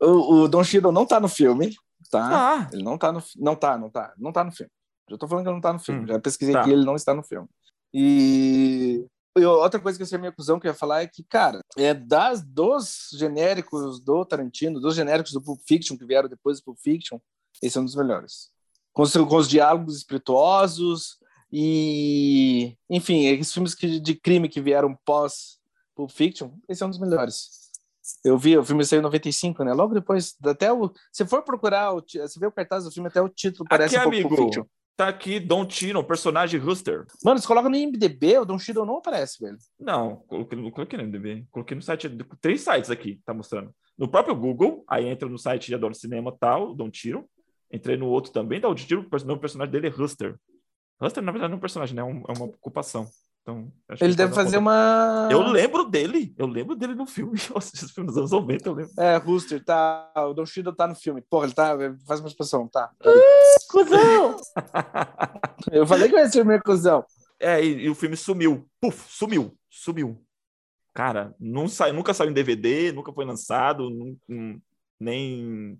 O, 0.00 0.42
o 0.42 0.48
Don 0.48 0.62
Cheadle 0.62 0.92
não 0.92 1.04
tá 1.04 1.18
no 1.18 1.28
filme, 1.28 1.74
tá? 2.08 2.60
Ah, 2.62 2.70
Ele 2.72 2.84
não 2.84 2.96
tá 2.96 3.10
no 3.10 3.20
não 3.36 3.56
tá, 3.56 3.76
não 3.76 3.90
tá, 3.90 4.14
não 4.16 4.32
tá 4.32 4.44
no 4.44 4.52
filme. 4.52 4.70
Já 5.10 5.18
tô 5.18 5.28
falando 5.28 5.44
que 5.44 5.48
ele 5.50 5.54
não 5.54 5.60
tá 5.60 5.72
no 5.72 5.78
filme. 5.78 6.02
Hum, 6.02 6.06
Já 6.06 6.18
pesquisei 6.18 6.54
tá. 6.54 6.60
aqui, 6.60 6.70
ele 6.70 6.84
não 6.84 6.96
está 6.96 7.14
no 7.14 7.22
filme. 7.22 7.48
E 7.92 9.06
e 9.36 9.44
outra 9.44 9.80
coisa 9.80 9.98
que 9.98 10.02
eu 10.02 10.06
sei 10.06 10.16
minha 10.16 10.30
cuzão 10.30 10.60
que 10.60 10.68
eu 10.68 10.70
ia 10.70 10.78
falar 10.78 11.02
é 11.02 11.08
que, 11.08 11.24
cara, 11.24 11.60
é 11.76 11.92
das 11.92 12.40
dos 12.40 13.08
genéricos 13.14 13.98
do 13.98 14.24
Tarantino, 14.24 14.80
dos 14.80 14.94
genéricos 14.94 15.32
do 15.32 15.42
Pulp 15.42 15.60
Fiction 15.66 15.96
que 15.96 16.06
vieram 16.06 16.28
depois 16.28 16.60
do 16.60 16.64
Pulp 16.64 16.78
Fiction, 16.78 17.18
esse 17.60 17.76
é 17.76 17.80
um 17.80 17.84
dos 17.84 17.96
melhores. 17.96 18.52
Com 18.92 19.02
os, 19.02 19.12
com 19.12 19.36
os 19.36 19.48
diálogos 19.48 19.96
espirituosos 19.96 21.18
e, 21.50 22.76
enfim, 22.88 23.26
esses 23.26 23.52
filmes 23.52 23.74
que, 23.74 23.98
de 23.98 24.14
crime 24.14 24.48
que 24.48 24.60
vieram 24.60 24.96
pós 25.04 25.58
Pulp 25.96 26.10
Fiction, 26.10 26.52
esse 26.68 26.84
é 26.84 26.86
um 26.86 26.90
dos 26.90 27.00
melhores. 27.00 27.64
Eu 28.24 28.38
vi, 28.38 28.56
o 28.56 28.64
filme 28.64 28.84
saiu 28.84 29.00
em 29.00 29.02
95, 29.02 29.64
né? 29.64 29.72
Logo 29.72 29.94
depois, 29.94 30.36
até 30.44 30.72
o. 30.72 30.92
Se 31.10 31.26
for 31.26 31.42
procurar, 31.42 31.92
o, 31.94 32.00
você 32.02 32.38
vê 32.38 32.46
o 32.46 32.52
cartaz 32.52 32.84
do 32.84 32.92
filme, 32.92 33.08
até 33.08 33.20
o 33.20 33.28
título 33.28 33.66
parece 33.68 33.96
aqui, 33.96 34.06
um 34.06 34.10
pouco 34.22 34.36
Pulp 34.36 34.40
amigo. 34.40 34.70
Tá 34.96 35.08
aqui 35.08 35.40
Don 35.40 35.66
Tino, 35.66 36.04
personagem 36.04 36.60
Rooster. 36.60 37.04
Mano, 37.24 37.40
você 37.40 37.46
coloca 37.48 37.68
no 37.68 37.74
IMDB, 37.74 38.38
o 38.38 38.44
Don 38.44 38.58
Cheadle 38.58 38.86
não 38.86 38.98
aparece, 38.98 39.42
velho. 39.42 39.58
Não, 39.78 40.16
coloquei, 40.28 40.56
não 40.60 40.70
coloquei 40.70 40.96
no 40.96 41.04
MDB. 41.04 41.44
Coloquei 41.50 41.74
no 41.74 41.82
site, 41.82 42.08
três 42.40 42.60
sites 42.60 42.90
aqui, 42.90 43.20
tá 43.26 43.34
mostrando. 43.34 43.74
No 43.98 44.06
próprio 44.08 44.36
Google, 44.36 44.84
aí 44.88 45.06
entra 45.06 45.28
no 45.28 45.36
site 45.38 45.66
de 45.66 45.74
Adoro 45.74 45.94
Cinema 45.94 46.36
tal, 46.38 46.74
Don 46.74 46.90
Tiro. 46.90 47.28
Entrei 47.72 47.96
no 47.96 48.06
outro 48.06 48.30
também, 48.32 48.60
dá 48.60 48.68
o 48.68 48.74
Tiro, 48.74 49.00
o 49.00 49.10
person- 49.10 49.32
o 49.32 49.38
personagem 49.38 49.72
dele 49.72 49.88
é 49.88 49.90
Rooster. 49.90 50.36
Rooster, 51.00 51.22
na 51.24 51.32
verdade, 51.32 51.50
não 51.50 51.56
é 51.56 51.58
um 51.58 51.60
personagem, 51.60 51.96
né? 51.96 52.02
É, 52.02 52.04
é 52.04 52.36
uma 52.36 52.44
ocupação. 52.46 53.04
Então, 53.44 53.70
acho 53.90 53.98
que 53.98 54.04
Ele 54.06 54.14
deve 54.14 54.32
fazer 54.34 54.56
uma. 54.56 55.28
Eu 55.30 55.42
lembro 55.42 55.84
dele, 55.84 56.34
eu 56.38 56.46
lembro 56.46 56.74
dele 56.74 56.94
no 56.94 57.04
filme. 57.06 57.38
Eu 57.50 57.58
assisti 57.58 57.84
esse 57.84 57.92
filme 57.92 58.10
anos 58.10 58.30
90, 58.30 58.66
eu 58.70 58.72
lembro. 58.72 58.92
É, 58.98 59.16
Rooster, 59.18 59.62
tá. 59.62 60.10
O 60.16 60.32
Don 60.32 60.46
Cheadle 60.46 60.74
tá 60.74 60.86
no 60.86 60.94
filme. 60.94 61.20
Porra, 61.20 61.44
ele 61.44 61.52
tá. 61.52 61.76
Faz 62.06 62.20
uma 62.20 62.28
expressão, 62.28 62.66
tá. 62.66 62.90
Cusão! 63.68 64.36
Eu 65.70 65.86
falei 65.86 66.08
que 66.08 66.16
ia 66.16 66.26
ser 66.30 66.42
minha 66.42 66.58
cuzão. 66.60 67.04
É, 67.38 67.62
e, 67.62 67.84
e 67.84 67.90
o 67.90 67.94
filme 67.94 68.16
sumiu. 68.16 68.66
Puf, 68.80 69.04
sumiu, 69.12 69.54
sumiu. 69.68 70.18
Cara, 70.94 71.34
não 71.38 71.68
sai, 71.68 71.92
nunca 71.92 72.14
saiu 72.14 72.30
em 72.30 72.34
DVD, 72.34 72.92
nunca 72.92 73.12
foi 73.12 73.26
lançado, 73.26 73.90
nun- 73.90 74.60
nem 74.98 75.78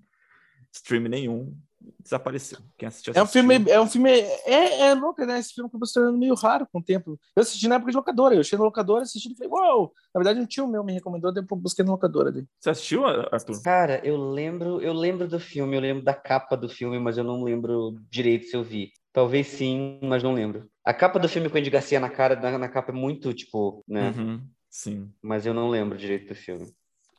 stream 0.70 1.04
nenhum. 1.04 1.56
Desapareceu. 2.02 2.58
Quem 2.76 2.86
assistiu, 2.88 3.12
É 3.14 3.20
um 3.20 3.22
assistiu. 3.24 3.42
filme. 3.48 3.70
É 3.70 3.80
um 3.80 3.86
filme. 3.86 4.10
É, 4.10 4.80
é 4.88 4.94
louco, 4.94 5.24
né? 5.24 5.38
Esse 5.38 5.52
filme 5.54 5.68
acabou 5.68 5.86
se 5.86 5.94
tornando 5.94 6.18
meio 6.18 6.34
raro 6.34 6.66
com 6.72 6.78
o 6.78 6.82
tempo. 6.82 7.18
Eu 7.36 7.42
assisti 7.42 7.68
na 7.68 7.76
época 7.76 7.90
de 7.90 7.96
locadora. 7.96 8.34
Eu 8.34 8.44
cheguei 8.44 8.58
na 8.58 8.64
locadora, 8.64 9.02
assisti 9.02 9.32
e 9.32 9.36
falei, 9.36 9.50
uau! 9.52 9.92
Na 10.14 10.20
verdade, 10.20 10.40
um 10.40 10.46
tio 10.46 10.66
meu 10.66 10.84
me 10.84 10.92
recomendou, 10.92 11.32
depois 11.32 11.60
busquei 11.60 11.84
na 11.84 11.92
locadora 11.92 12.30
dele. 12.32 12.46
Você 12.58 12.70
assistiu, 12.70 13.04
Arthur? 13.04 13.62
Cara, 13.62 14.00
eu 14.04 14.16
lembro, 14.16 14.80
eu 14.80 14.92
lembro 14.92 15.26
do 15.28 15.38
filme, 15.40 15.76
eu 15.76 15.80
lembro 15.80 16.02
da 16.04 16.14
capa 16.14 16.56
do 16.56 16.68
filme, 16.68 16.98
mas 16.98 17.18
eu 17.18 17.24
não 17.24 17.42
lembro 17.42 17.96
direito 18.10 18.46
se 18.46 18.56
eu 18.56 18.62
vi. 18.62 18.92
Talvez 19.12 19.46
sim, 19.46 19.98
mas 20.02 20.22
não 20.22 20.32
lembro. 20.34 20.68
A 20.84 20.92
capa 20.92 21.18
do 21.18 21.28
filme 21.28 21.48
com 21.48 21.56
o 21.56 21.58
Andy 21.60 21.70
Garcia 21.70 22.00
na 22.00 22.10
cara, 22.10 22.34
na, 22.36 22.58
na 22.58 22.68
capa 22.68 22.90
é 22.90 22.94
muito, 22.94 23.32
tipo, 23.32 23.84
né? 23.86 24.12
Uhum, 24.16 24.40
sim. 24.68 25.10
Mas 25.22 25.46
eu 25.46 25.54
não 25.54 25.70
lembro 25.70 25.96
direito 25.96 26.28
do 26.28 26.34
filme. 26.34 26.66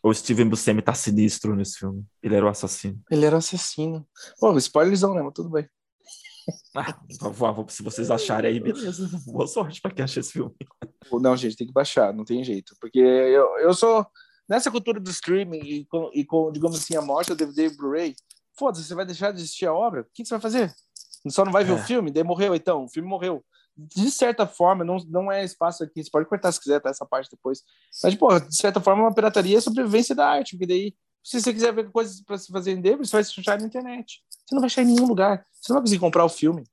O 0.05 0.13
Steven 0.13 0.47
Buscemi 0.47 0.83
tá 0.83 0.93
sinistro 0.93 1.55
nesse 1.55 1.79
filme. 1.79 2.05
Ele 2.21 2.35
era 2.35 2.45
o 2.45 2.47
assassino. 2.49 3.01
Ele 3.09 3.25
era 3.25 3.37
assassino. 3.37 4.07
Pô, 4.39 4.55
spoilerzão, 4.55 5.15
né? 5.15 5.23
Mas 5.23 5.33
tudo 5.33 5.49
bem. 5.49 5.67
Ah, 6.75 6.95
se 7.69 7.81
vocês 7.81 8.11
acharem 8.11 8.51
aí, 8.51 8.59
beleza. 8.59 9.09
Boa 9.25 9.47
sorte 9.47 9.81
pra 9.81 9.89
quem 9.89 10.03
acha 10.03 10.19
esse 10.19 10.33
filme. 10.33 10.53
Não, 11.11 11.35
gente, 11.35 11.55
tem 11.55 11.65
que 11.65 11.73
baixar, 11.73 12.13
não 12.13 12.23
tem 12.23 12.43
jeito. 12.43 12.75
Porque 12.79 12.99
eu, 12.99 13.57
eu 13.57 13.73
sou. 13.73 14.05
Nessa 14.47 14.69
cultura 14.69 14.99
do 14.99 15.09
streaming 15.09 15.57
e 15.57 15.85
com, 15.85 16.11
e 16.13 16.23
com, 16.23 16.51
digamos 16.51 16.77
assim, 16.77 16.95
a 16.95 17.01
morte 17.01 17.29
do 17.29 17.35
DVD 17.35 17.65
e 17.65 17.75
Blu-ray, 17.75 18.15
foda-se, 18.59 18.83
você 18.83 18.93
vai 18.93 19.07
deixar 19.07 19.31
de 19.31 19.41
assistir 19.41 19.65
a 19.65 19.73
obra? 19.73 20.01
O 20.01 20.05
que, 20.13 20.21
que 20.21 20.27
você 20.27 20.35
vai 20.35 20.41
fazer? 20.41 20.71
Só 21.29 21.43
não 21.43 21.51
vai 21.51 21.63
ver 21.63 21.71
É. 21.71 21.75
o 21.75 21.83
filme? 21.83 22.11
Daí 22.11 22.23
morreu, 22.23 22.53
então. 22.53 22.83
O 22.83 22.89
filme 22.89 23.09
morreu. 23.09 23.43
De 23.77 24.09
certa 24.09 24.47
forma, 24.47 24.83
não, 24.85 24.97
não 25.07 25.31
é 25.31 25.43
espaço 25.43 25.83
aqui. 25.83 26.03
Você 26.03 26.09
pode 26.09 26.27
cortar 26.27 26.51
se 26.51 26.59
quiser, 26.59 26.79
tá? 26.79 26.89
Essa 26.89 27.05
parte 27.05 27.29
depois. 27.29 27.61
Mas, 28.03 28.15
pô, 28.15 28.39
de 28.39 28.55
certa 28.55 28.79
forma, 28.79 29.03
uma 29.03 29.13
pirataria 29.13 29.57
é 29.57 29.61
sobrevivência 29.61 30.15
da 30.15 30.27
arte. 30.27 30.51
Porque 30.51 30.67
daí, 30.67 30.95
se 31.23 31.41
você 31.41 31.53
quiser 31.53 31.73
ver 31.73 31.91
coisas 31.91 32.21
para 32.21 32.37
se 32.37 32.51
fazer 32.51 32.71
em 32.71 32.81
DVD, 32.81 33.05
você 33.05 33.11
vai 33.11 33.21
achar 33.21 33.59
na 33.59 33.65
internet. 33.65 34.23
Você 34.29 34.55
não 34.55 34.61
vai 34.61 34.67
achar 34.67 34.81
em 34.83 34.85
nenhum 34.85 35.05
lugar. 35.05 35.45
Você 35.51 35.73
não 35.73 35.75
vai 35.75 35.83
conseguir 35.83 35.99
comprar 35.99 36.23
o 36.23 36.29
filme. 36.29 36.63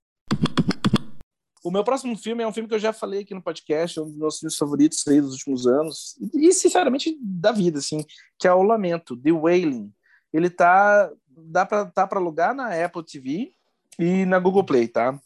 O 1.64 1.70
meu 1.70 1.84
próximo 1.84 2.16
filme 2.16 2.42
é 2.42 2.46
um 2.46 2.52
filme 2.52 2.68
que 2.68 2.74
eu 2.74 2.78
já 2.78 2.92
falei 2.92 3.20
aqui 3.20 3.34
no 3.34 3.42
podcast, 3.42 3.96
é 3.96 4.02
um 4.02 4.06
dos 4.06 4.16
meus 4.16 4.38
filmes 4.38 4.56
favoritos 4.56 5.06
aí 5.06 5.20
dos 5.20 5.34
últimos 5.34 5.64
anos, 5.64 6.16
e 6.34 6.52
sinceramente 6.52 7.16
da 7.20 7.52
vida, 7.52 7.78
assim, 7.78 8.04
que 8.36 8.48
é 8.48 8.52
O 8.52 8.62
Lamento, 8.62 9.16
The 9.16 9.30
Wailing. 9.30 9.92
Ele 10.32 10.50
tá 10.50 11.08
dá 11.28 11.64
para 11.64 11.86
tá 11.86 12.06
para 12.06 12.18
alugar 12.18 12.52
na 12.52 12.84
Apple 12.84 13.04
TV 13.04 13.52
e 13.96 14.26
na 14.26 14.40
Google 14.40 14.64
Play, 14.64 14.88
tá? 14.88 15.18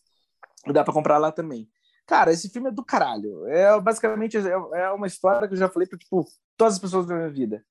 Dá 0.72 0.84
para 0.84 0.94
comprar 0.94 1.18
lá 1.18 1.30
também. 1.30 1.68
Cara, 2.06 2.32
esse 2.32 2.48
filme 2.48 2.68
é 2.68 2.72
do 2.72 2.84
caralho. 2.84 3.46
É 3.46 3.80
basicamente 3.80 4.36
é 4.36 4.52
é 4.74 4.90
uma 4.90 5.06
história 5.06 5.48
que 5.48 5.54
eu 5.54 5.58
já 5.58 5.68
falei 5.68 5.88
para 5.88 5.98
tipo 5.98 6.24
todas 6.56 6.74
as 6.74 6.80
pessoas 6.80 7.06
da 7.06 7.14
minha 7.14 7.30
vida. 7.30 7.64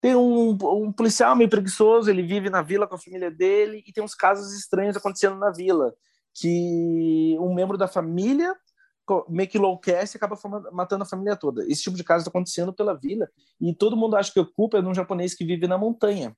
Tem 0.00 0.14
um, 0.14 0.50
um 0.50 0.92
policial 0.92 1.34
meio 1.34 1.48
preguiçoso, 1.48 2.10
ele 2.10 2.22
vive 2.22 2.50
na 2.50 2.62
vila 2.62 2.86
com 2.86 2.94
a 2.94 2.98
família 2.98 3.30
dele 3.30 3.82
e 3.86 3.92
tem 3.92 4.04
uns 4.04 4.14
casos 4.14 4.52
estranhos 4.52 4.96
acontecendo 4.96 5.36
na 5.36 5.50
vila 5.50 5.94
que 6.34 7.36
um 7.40 7.54
membro 7.54 7.78
da 7.78 7.88
família 7.88 8.54
meio 9.28 9.48
que 9.48 9.58
enlouquece 9.58 10.16
e 10.16 10.18
acaba 10.18 10.36
matando 10.72 11.04
a 11.04 11.06
família 11.06 11.36
toda. 11.36 11.64
Esse 11.64 11.82
tipo 11.82 11.96
de 11.96 12.04
caso 12.04 12.22
está 12.22 12.30
acontecendo 12.30 12.72
pela 12.72 12.94
vila 12.94 13.28
e 13.60 13.74
todo 13.74 13.96
mundo 13.96 14.16
acha 14.16 14.32
que 14.32 14.40
a 14.40 14.44
culpa 14.44 14.78
é 14.78 14.82
de 14.82 14.88
um 14.88 14.94
japonês 14.94 15.34
que 15.34 15.44
vive 15.44 15.66
na 15.66 15.78
montanha. 15.78 16.34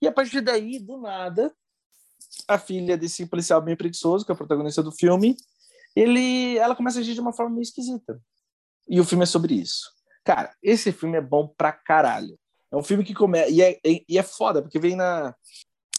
E 0.00 0.06
a 0.06 0.12
partir 0.12 0.40
daí, 0.40 0.78
do 0.78 0.98
nada, 1.00 1.52
a 2.48 2.58
filha 2.58 2.96
desse 2.96 3.26
policial 3.26 3.60
bem 3.60 3.76
preguiçoso, 3.76 4.24
que 4.24 4.32
é 4.32 4.34
o 4.34 4.36
protagonista 4.38 4.82
do 4.82 4.92
filme, 4.92 5.36
ele, 5.94 6.56
ela 6.58 6.74
começa 6.74 6.98
a 6.98 7.00
agir 7.00 7.14
de 7.14 7.20
uma 7.20 7.32
forma 7.32 7.52
meio 7.52 7.62
esquisita. 7.62 8.20
E 8.88 9.00
o 9.00 9.04
filme 9.04 9.22
é 9.24 9.26
sobre 9.26 9.54
isso. 9.54 9.90
Cara, 10.24 10.54
esse 10.62 10.92
filme 10.92 11.16
é 11.18 11.20
bom 11.20 11.48
pra 11.48 11.72
caralho. 11.72 12.38
É 12.70 12.76
um 12.76 12.82
filme 12.82 13.04
que 13.04 13.14
começa. 13.14 13.50
E 13.50 13.60
é, 13.60 13.78
e 13.84 14.18
é 14.18 14.22
foda, 14.22 14.62
porque 14.62 14.78
vem 14.78 14.96
na. 14.96 15.34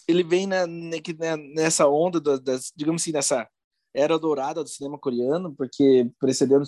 Ele 0.07 0.23
vem 0.23 0.47
na, 0.47 0.65
que- 1.03 1.13
né, 1.17 1.37
nessa 1.37 1.87
onda, 1.87 2.19
da- 2.19 2.37
das, 2.37 2.71
digamos 2.75 3.01
assim, 3.01 3.11
nessa 3.11 3.47
era 3.93 4.17
dourada 4.17 4.63
do 4.63 4.69
cinema 4.69 4.97
coreano, 4.97 5.53
porque 5.55 6.09
precedendo 6.19 6.65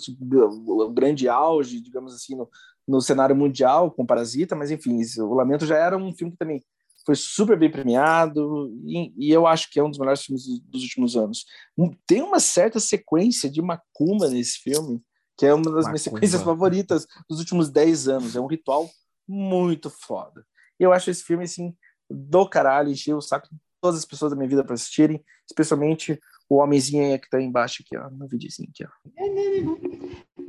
o 0.66 0.88
grande 0.90 1.28
auge, 1.28 1.80
digamos 1.80 2.14
assim, 2.14 2.36
no, 2.36 2.48
no 2.86 3.00
cenário 3.00 3.34
mundial 3.34 3.90
com 3.90 4.06
Parasita, 4.06 4.54
mas 4.54 4.70
enfim, 4.70 4.98
isso, 5.00 5.26
o 5.26 5.34
Lamento 5.34 5.66
já 5.66 5.76
era 5.76 5.96
um 5.98 6.14
filme 6.14 6.32
que 6.32 6.38
também 6.38 6.62
foi 7.06 7.14
super 7.14 7.56
bem 7.56 7.70
premiado 7.70 8.68
e, 8.84 9.12
e 9.16 9.30
eu 9.30 9.46
acho 9.46 9.70
que 9.70 9.78
é 9.78 9.84
um 9.84 9.88
dos 9.88 9.98
melhores 9.98 10.22
filmes 10.22 10.44
dos, 10.64 10.82
últimos 10.82 11.16
anos. 11.16 11.46
Um- 11.78 11.94
Tem 12.04 12.20
uma 12.20 12.40
certa 12.40 12.80
sequência 12.80 13.48
de 13.48 13.62
macumba 13.62 14.28
nesse 14.28 14.58
filme, 14.58 15.00
que 15.38 15.46
é 15.46 15.54
uma 15.54 15.62
das 15.64 15.72
minhas 15.86 15.86
Macumba. 15.86 15.98
sequências 15.98 16.42
favoritas 16.42 17.06
dos 17.30 17.38
últimos 17.38 17.70
10 17.70 18.08
anos. 18.08 18.34
É 18.34 18.40
um 18.40 18.46
ritual 18.48 18.90
muito 19.28 19.88
foda. 19.88 20.44
E 20.80 20.82
eu 20.82 20.92
acho 20.92 21.08
esse 21.10 21.22
filme, 21.22 21.44
assim, 21.44 21.74
do 22.10 22.48
caralho, 22.48 22.90
encheu 22.90 23.16
o 23.16 23.22
saco 23.22 23.48
de 23.50 23.56
todas 23.80 23.98
as 24.00 24.04
pessoas 24.04 24.30
da 24.32 24.36
minha 24.36 24.48
vida 24.48 24.64
para 24.64 24.74
assistirem, 24.74 25.22
especialmente 25.48 26.18
o 26.48 26.56
homenzinho 26.56 27.04
aí 27.12 27.18
que 27.18 27.28
tá 27.30 27.38
aí 27.38 27.44
embaixo 27.44 27.82
aqui, 27.84 27.96
ó, 27.96 28.10
no 28.10 28.26
videozinho 28.26 28.68
aqui, 28.70 28.84
ó. 28.84 28.90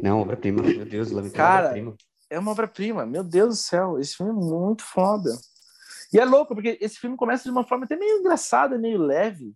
Não, 0.02 0.22
obra-prima, 0.22 0.62
meu 0.64 0.86
Deus, 0.86 1.10
Cara. 1.34 1.74
É 2.30 2.38
uma 2.38 2.52
obra-prima, 2.52 3.06
meu 3.06 3.24
Deus 3.24 3.50
do 3.50 3.62
céu, 3.62 4.00
esse 4.00 4.16
filme 4.16 4.32
é 4.32 4.36
muito 4.36 4.84
foda. 4.84 5.32
E 6.14 6.20
é 6.20 6.26
louco, 6.26 6.54
porque 6.54 6.78
esse 6.82 6.98
filme 6.98 7.18
começa 7.18 7.44
de 7.44 7.50
uma 7.50 7.66
forma 7.66 7.86
até 7.86 7.96
meio 7.96 8.20
engraçada, 8.20 8.78
meio 8.78 9.00
leve. 9.00 9.54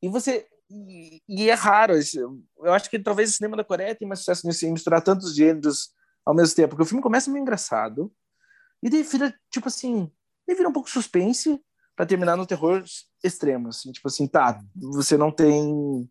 E 0.00 0.08
você. 0.08 0.46
E, 0.70 1.20
e 1.28 1.50
é 1.50 1.54
raro. 1.54 1.94
eu 1.94 2.72
acho 2.72 2.88
que 2.88 2.98
talvez 2.98 3.30
o 3.30 3.36
cinema 3.36 3.56
da 3.56 3.64
Coreia 3.64 3.94
tenha 3.94 4.08
mais 4.08 4.20
sucesso 4.20 4.46
nisso, 4.46 4.64
em 4.64 4.72
misturar 4.72 5.02
tantos 5.02 5.34
gêneros 5.34 5.92
ao 6.24 6.34
mesmo 6.34 6.54
tempo. 6.54 6.70
Porque 6.70 6.82
o 6.82 6.86
filme 6.86 7.02
começa 7.02 7.30
meio 7.30 7.42
engraçado. 7.42 8.12
E 8.82 8.88
daí 8.88 9.02
vira, 9.02 9.34
tipo 9.50 9.68
assim. 9.68 10.10
Daí 10.46 10.56
vira 10.56 10.68
um 10.68 10.72
pouco 10.72 10.90
suspense 10.90 11.60
para 11.94 12.06
terminar 12.06 12.36
no 12.36 12.46
terror 12.46 12.82
extremo. 13.22 13.68
Assim, 13.68 13.92
tipo 13.92 14.08
assim, 14.08 14.26
tá, 14.26 14.60
você 14.74 15.16
não 15.16 15.30
tem. 15.30 16.08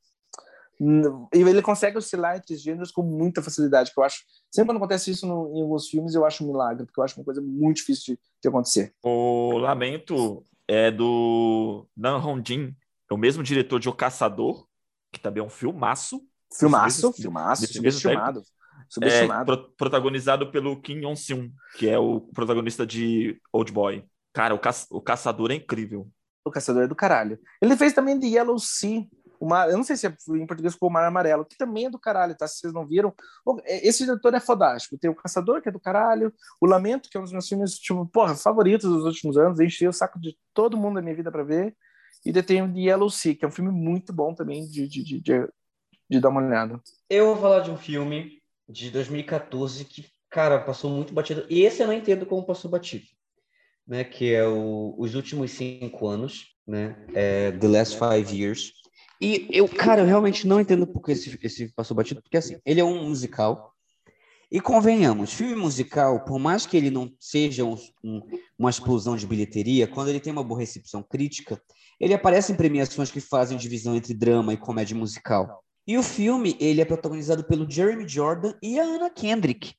E 1.33 1.39
ele 1.39 1.61
consegue 1.61 1.97
oscilar 1.97 2.37
entre 2.37 2.55
os 2.55 2.61
gêneros 2.61 2.91
com 2.91 3.03
muita 3.03 3.41
facilidade, 3.41 3.93
que 3.93 3.99
eu 3.99 4.03
acho. 4.03 4.23
Sempre 4.49 4.69
quando 4.71 4.77
acontece 4.77 5.11
isso 5.11 5.27
no- 5.27 5.55
em 5.55 5.61
alguns 5.61 5.87
filmes, 5.87 6.15
eu 6.15 6.25
acho 6.25 6.43
um 6.43 6.47
milagre, 6.47 6.85
porque 6.85 6.99
eu 6.99 7.03
acho 7.03 7.19
uma 7.19 7.25
coisa 7.25 7.41
muito 7.41 7.77
difícil 7.77 8.15
de, 8.15 8.21
de 8.41 8.49
acontecer. 8.49 8.93
O 9.03 9.57
Lamento 9.59 10.43
é 10.67 10.89
do 10.89 11.85
Dan 11.95 12.17
Hong-jin, 12.17 12.75
é 13.09 13.13
o 13.13 13.17
mesmo 13.17 13.43
diretor 13.43 13.79
de 13.79 13.89
O 13.89 13.93
Caçador, 13.93 14.65
que 15.11 15.19
também 15.19 15.43
é 15.43 15.45
um 15.45 15.49
filmaço. 15.49 16.21
Filmaço, 16.53 17.13
filmaço, 17.13 17.67
filmado. 17.67 18.41
Subestimado. 18.89 19.45
pro- 19.45 19.71
protagonizado 19.77 20.51
pelo 20.51 20.81
Kim 20.81 20.95
Yong-seun, 21.05 21.49
que 21.77 21.87
é 21.87 21.97
o 21.97 22.19
protagonista 22.19 22.85
de 22.85 23.39
Old 23.53 23.71
Boy. 23.71 24.03
Cara, 24.33 24.53
o, 24.55 24.59
ca- 24.59 24.71
o 24.89 25.01
caçador 25.01 25.51
é 25.51 25.55
incrível. 25.55 26.09
O 26.43 26.49
Caçador 26.49 26.83
é 26.83 26.87
do 26.87 26.95
caralho. 26.95 27.37
Ele 27.61 27.77
fez 27.77 27.93
também 27.93 28.19
The 28.19 28.25
Yellow 28.25 28.57
Sea. 28.57 29.05
Uma, 29.41 29.65
eu 29.67 29.75
não 29.75 29.83
sei 29.83 29.97
se 29.97 30.05
é, 30.05 30.15
em 30.35 30.45
português 30.45 30.75
ficou 30.75 30.87
o 30.87 30.91
Mar 30.93 31.03
Amarelo, 31.03 31.43
que 31.43 31.57
também 31.57 31.85
é 31.87 31.89
do 31.89 31.97
caralho, 31.97 32.35
tá? 32.37 32.47
Se 32.47 32.59
vocês 32.59 32.71
não 32.73 32.85
viram. 32.87 33.11
O- 33.43 33.59
Esse 33.65 34.05
diretor 34.05 34.33
é 34.35 34.39
fodástico. 34.39 34.97
Tem 34.99 35.09
o 35.09 35.15
Caçador, 35.15 35.61
que 35.63 35.69
é 35.69 35.71
do 35.71 35.79
caralho. 35.79 36.31
O 36.61 36.67
Lamento, 36.67 37.09
que 37.09 37.17
é 37.17 37.19
um 37.19 37.23
dos 37.23 37.31
meus 37.33 37.47
filmes, 37.47 37.73
tipo, 37.79 38.05
porra, 38.05 38.35
favoritos 38.35 38.87
dos 38.87 39.03
últimos 39.03 39.37
anos. 39.37 39.59
Enchi 39.59 39.87
o 39.87 39.91
saco 39.93 40.19
de 40.19 40.37
todo 40.53 40.77
mundo 40.77 40.95
da 40.95 41.01
minha 41.01 41.15
vida 41.15 41.31
pra 41.31 41.43
ver. 41.43 41.75
E 42.23 42.31
tem 42.43 42.61
o 42.61 42.77
Yellow 42.77 43.09
Sea, 43.09 43.33
que 43.35 43.43
é 43.43 43.47
um 43.47 43.51
filme 43.51 43.71
muito 43.71 44.13
bom 44.13 44.35
também 44.35 44.67
de, 44.67 44.87
de, 44.87 45.03
de, 45.03 45.19
de, 45.19 45.49
de 46.07 46.19
dar 46.19 46.29
uma 46.29 46.41
olhada. 46.41 46.79
Eu 47.09 47.25
vou 47.25 47.37
falar 47.37 47.61
de 47.61 47.71
um 47.71 47.77
filme 47.77 48.39
de 48.69 48.91
2014 48.91 49.83
que, 49.85 50.05
cara, 50.29 50.59
passou 50.59 50.91
muito 50.91 51.13
batido. 51.15 51.47
E 51.49 51.61
esse 51.63 51.81
eu 51.81 51.87
não 51.87 51.93
entendo 51.95 52.27
como 52.27 52.45
passou 52.45 52.69
batido. 52.69 53.05
Né, 53.87 54.03
que 54.03 54.31
é 54.33 54.47
o, 54.47 54.93
Os 54.99 55.15
Últimos 55.15 55.51
Cinco 55.51 56.07
Anos, 56.07 56.55
né? 56.67 56.95
É, 57.15 57.51
The 57.53 57.67
Last 57.67 57.97
Five 57.97 58.39
Years. 58.39 58.71
E 59.21 59.47
eu, 59.51 59.67
cara, 59.69 60.01
eu 60.01 60.05
realmente 60.05 60.47
não 60.47 60.59
entendo 60.59 60.87
por 60.87 61.01
que 61.01 61.11
esse, 61.11 61.37
esse 61.43 61.71
passou 61.73 61.95
batido, 61.95 62.21
porque 62.21 62.37
assim, 62.37 62.57
ele 62.65 62.79
é 62.79 62.83
um 62.83 63.07
musical. 63.07 63.71
E 64.51 64.59
convenhamos, 64.59 65.31
filme 65.31 65.55
musical, 65.55 66.25
por 66.25 66.37
mais 66.39 66.65
que 66.65 66.75
ele 66.75 66.89
não 66.89 67.13
seja 67.19 67.63
um- 67.63 67.77
um- 68.03 68.21
uma 68.57 68.69
explosão 68.69 69.15
de 69.15 69.25
bilheteria, 69.25 69.87
quando 69.87 70.09
ele 70.09 70.19
tem 70.19 70.33
uma 70.33 70.43
boa 70.43 70.59
recepção 70.59 71.01
crítica, 71.01 71.61
ele 71.99 72.13
aparece 72.13 72.51
em 72.51 72.55
premiações 72.55 73.11
que 73.11 73.21
fazem 73.21 73.57
divisão 73.57 73.95
entre 73.95 74.13
drama 74.13 74.53
e 74.53 74.57
comédia 74.57 74.97
musical. 74.97 75.63
E 75.87 75.97
o 75.97 76.03
filme, 76.03 76.57
ele 76.59 76.81
é 76.81 76.85
protagonizado 76.85 77.43
pelo 77.43 77.69
Jeremy 77.69 78.07
Jordan 78.07 78.53
e 78.61 78.79
a 78.79 78.83
Anna 78.83 79.09
Kendrick. 79.09 79.73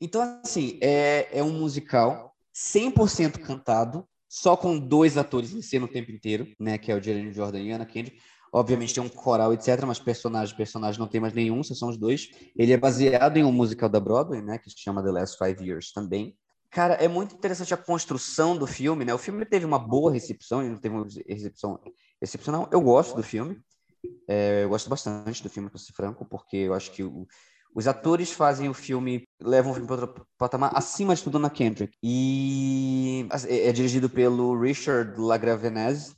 Então, 0.00 0.40
assim, 0.44 0.78
é, 0.80 1.28
é 1.32 1.42
um 1.42 1.52
musical 1.52 2.34
100% 2.52 3.38
cantado, 3.40 4.06
só 4.28 4.56
com 4.56 4.78
dois 4.78 5.16
atores 5.16 5.52
em 5.52 5.62
cena 5.62 5.84
o 5.84 5.88
tempo 5.88 6.10
inteiro, 6.10 6.48
né? 6.58 6.76
Que 6.76 6.90
é 6.90 6.94
o 6.96 7.02
Jeremy 7.02 7.32
Jordan 7.32 7.60
e 7.60 7.72
a 7.72 7.76
Anna 7.76 7.86
Kendrick. 7.86 8.18
Obviamente 8.52 8.94
tem 8.94 9.02
um 9.02 9.08
coral, 9.08 9.52
etc., 9.52 9.86
mas 9.86 9.98
personagem, 9.98 10.56
personagem 10.56 10.98
não 10.98 11.06
tem 11.08 11.20
mais 11.20 11.34
nenhum, 11.34 11.62
só 11.62 11.74
são 11.74 11.88
os 11.88 11.96
dois. 11.98 12.28
Ele 12.56 12.72
é 12.72 12.76
baseado 12.76 13.36
em 13.36 13.44
um 13.44 13.52
musical 13.52 13.88
da 13.88 14.00
Broadway, 14.00 14.42
né? 14.42 14.58
Que 14.58 14.70
se 14.70 14.76
chama 14.78 15.02
The 15.02 15.10
Last 15.10 15.36
Five 15.38 15.62
Years 15.64 15.92
também. 15.92 16.36
Cara, 16.70 16.94
é 16.94 17.08
muito 17.08 17.34
interessante 17.34 17.72
a 17.72 17.76
construção 17.76 18.56
do 18.56 18.66
filme, 18.66 19.04
né? 19.04 19.14
O 19.14 19.18
filme 19.18 19.44
teve 19.46 19.64
uma 19.64 19.78
boa 19.78 20.12
recepção, 20.12 20.60
ele 20.62 20.70
não 20.72 20.78
teve 20.78 20.94
uma 20.94 21.06
recepção 21.26 21.78
excepcional. 22.20 22.68
Eu 22.70 22.80
gosto 22.80 23.16
do 23.16 23.22
filme. 23.22 23.58
É, 24.28 24.64
eu 24.64 24.68
gosto 24.68 24.88
bastante 24.90 25.42
do 25.42 25.48
filme, 25.50 25.70
para 25.70 25.78
ser 25.78 25.92
franco, 25.92 26.24
porque 26.24 26.56
eu 26.56 26.74
acho 26.74 26.92
que 26.92 27.02
o- 27.02 27.26
os 27.74 27.86
atores 27.86 28.30
fazem 28.32 28.68
o 28.68 28.74
filme, 28.74 29.26
levam 29.40 29.72
o 29.72 29.74
filme 29.74 29.86
para 29.88 30.02
outro 30.02 30.26
patamar, 30.38 30.72
acima 30.74 31.14
de 31.14 31.22
tudo 31.22 31.38
na 31.38 31.50
Kendrick. 31.50 31.96
E 32.02 33.26
é, 33.48 33.68
é 33.68 33.72
dirigido 33.72 34.08
pelo 34.10 34.58
Richard 34.60 35.18
Lagravenese. 35.20 36.14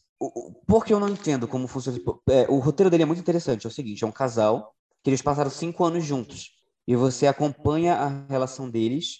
Porque 0.66 0.92
eu 0.92 1.00
não 1.00 1.09
entendo 1.09 1.48
como 1.48 1.66
funciona. 1.66 1.98
é, 2.28 2.46
o 2.48 2.59
roteiro 2.59 2.90
dele 2.90 3.04
é 3.04 3.06
muito 3.06 3.20
interessante. 3.20 3.66
É 3.66 3.68
o 3.68 3.72
seguinte: 3.72 4.04
é 4.04 4.06
um 4.06 4.12
casal 4.12 4.74
que 5.02 5.11
eles 5.11 5.22
passaram 5.22 5.50
cinco 5.50 5.85
anos 5.85 6.04
juntos. 6.04 6.50
E 6.87 6.94
você 6.94 7.26
acompanha 7.26 7.94
a 7.94 8.09
relação 8.28 8.68
deles. 8.68 9.18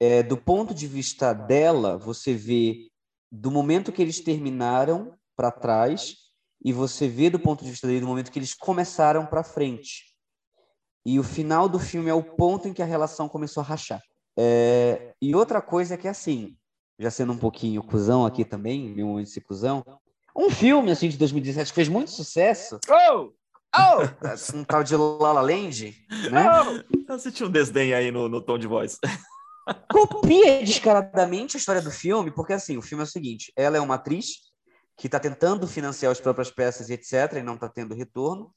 é, 0.00 0.22
do 0.22 0.36
ponto 0.36 0.72
de 0.72 0.86
vista 0.86 1.32
dela, 1.32 1.98
você 1.98 2.32
vê 2.34 2.88
do 3.30 3.50
momento 3.50 3.92
que 3.92 4.00
eles 4.00 4.20
terminaram 4.20 5.12
para 5.36 5.50
trás 5.50 6.14
e 6.64 6.72
você 6.72 7.08
vê 7.08 7.30
do 7.30 7.38
ponto 7.38 7.64
de 7.64 7.70
vista 7.70 7.86
dele 7.86 8.00
do 8.00 8.06
momento 8.06 8.30
que 8.30 8.38
eles 8.38 8.54
começaram 8.54 9.26
para 9.26 9.42
frente. 9.42 10.14
E 11.04 11.18
o 11.18 11.22
final 11.22 11.68
do 11.68 11.78
filme 11.78 12.10
é 12.10 12.14
o 12.14 12.22
ponto 12.22 12.68
em 12.68 12.72
que 12.72 12.82
a 12.82 12.86
relação 12.86 13.28
começou 13.28 13.60
a 13.62 13.66
rachar. 13.66 14.02
É, 14.36 15.14
e 15.20 15.34
outra 15.34 15.60
coisa 15.60 15.94
é 15.94 15.96
que, 15.96 16.08
assim, 16.08 16.56
já 16.98 17.10
sendo 17.10 17.32
um 17.32 17.38
pouquinho 17.38 17.82
cuzão 17.82 18.26
aqui 18.26 18.44
também, 18.44 18.88
meu 18.88 19.06
momento 19.06 19.26
de 19.26 19.32
ser 19.32 19.40
cuzão, 19.40 19.84
um 20.38 20.50
filme, 20.50 20.92
assim, 20.92 21.08
de 21.08 21.18
2017 21.18 21.70
que 21.70 21.74
fez 21.74 21.88
muito 21.88 22.10
sucesso, 22.12 22.78
Oh! 22.88 23.32
oh, 23.76 24.56
um 24.56 24.64
tal 24.64 24.82
de 24.82 24.96
La 24.96 25.32
La 25.32 25.42
Land, 25.42 25.94
né? 26.30 26.46
Oh! 26.48 27.12
Eu 27.12 27.18
senti 27.18 27.44
um 27.44 27.50
desdém 27.50 27.92
aí 27.92 28.10
no, 28.10 28.28
no 28.28 28.40
tom 28.40 28.56
de 28.56 28.66
voz. 28.66 28.98
copia 29.90 30.60
descaradamente 30.64 31.56
a 31.56 31.60
história 31.60 31.82
do 31.82 31.90
filme, 31.90 32.30
porque 32.30 32.52
assim, 32.52 32.76
o 32.76 32.82
filme 32.82 33.02
é 33.02 33.06
o 33.06 33.10
seguinte, 33.10 33.52
ela 33.56 33.76
é 33.76 33.80
uma 33.80 33.96
atriz 33.96 34.48
que 34.96 35.06
está 35.06 35.20
tentando 35.20 35.66
financiar 35.66 36.10
as 36.10 36.20
próprias 36.20 36.50
peças 36.50 36.88
e 36.88 36.94
etc, 36.94 37.34
e 37.36 37.42
não 37.42 37.54
está 37.54 37.68
tendo 37.68 37.94
retorno, 37.94 38.54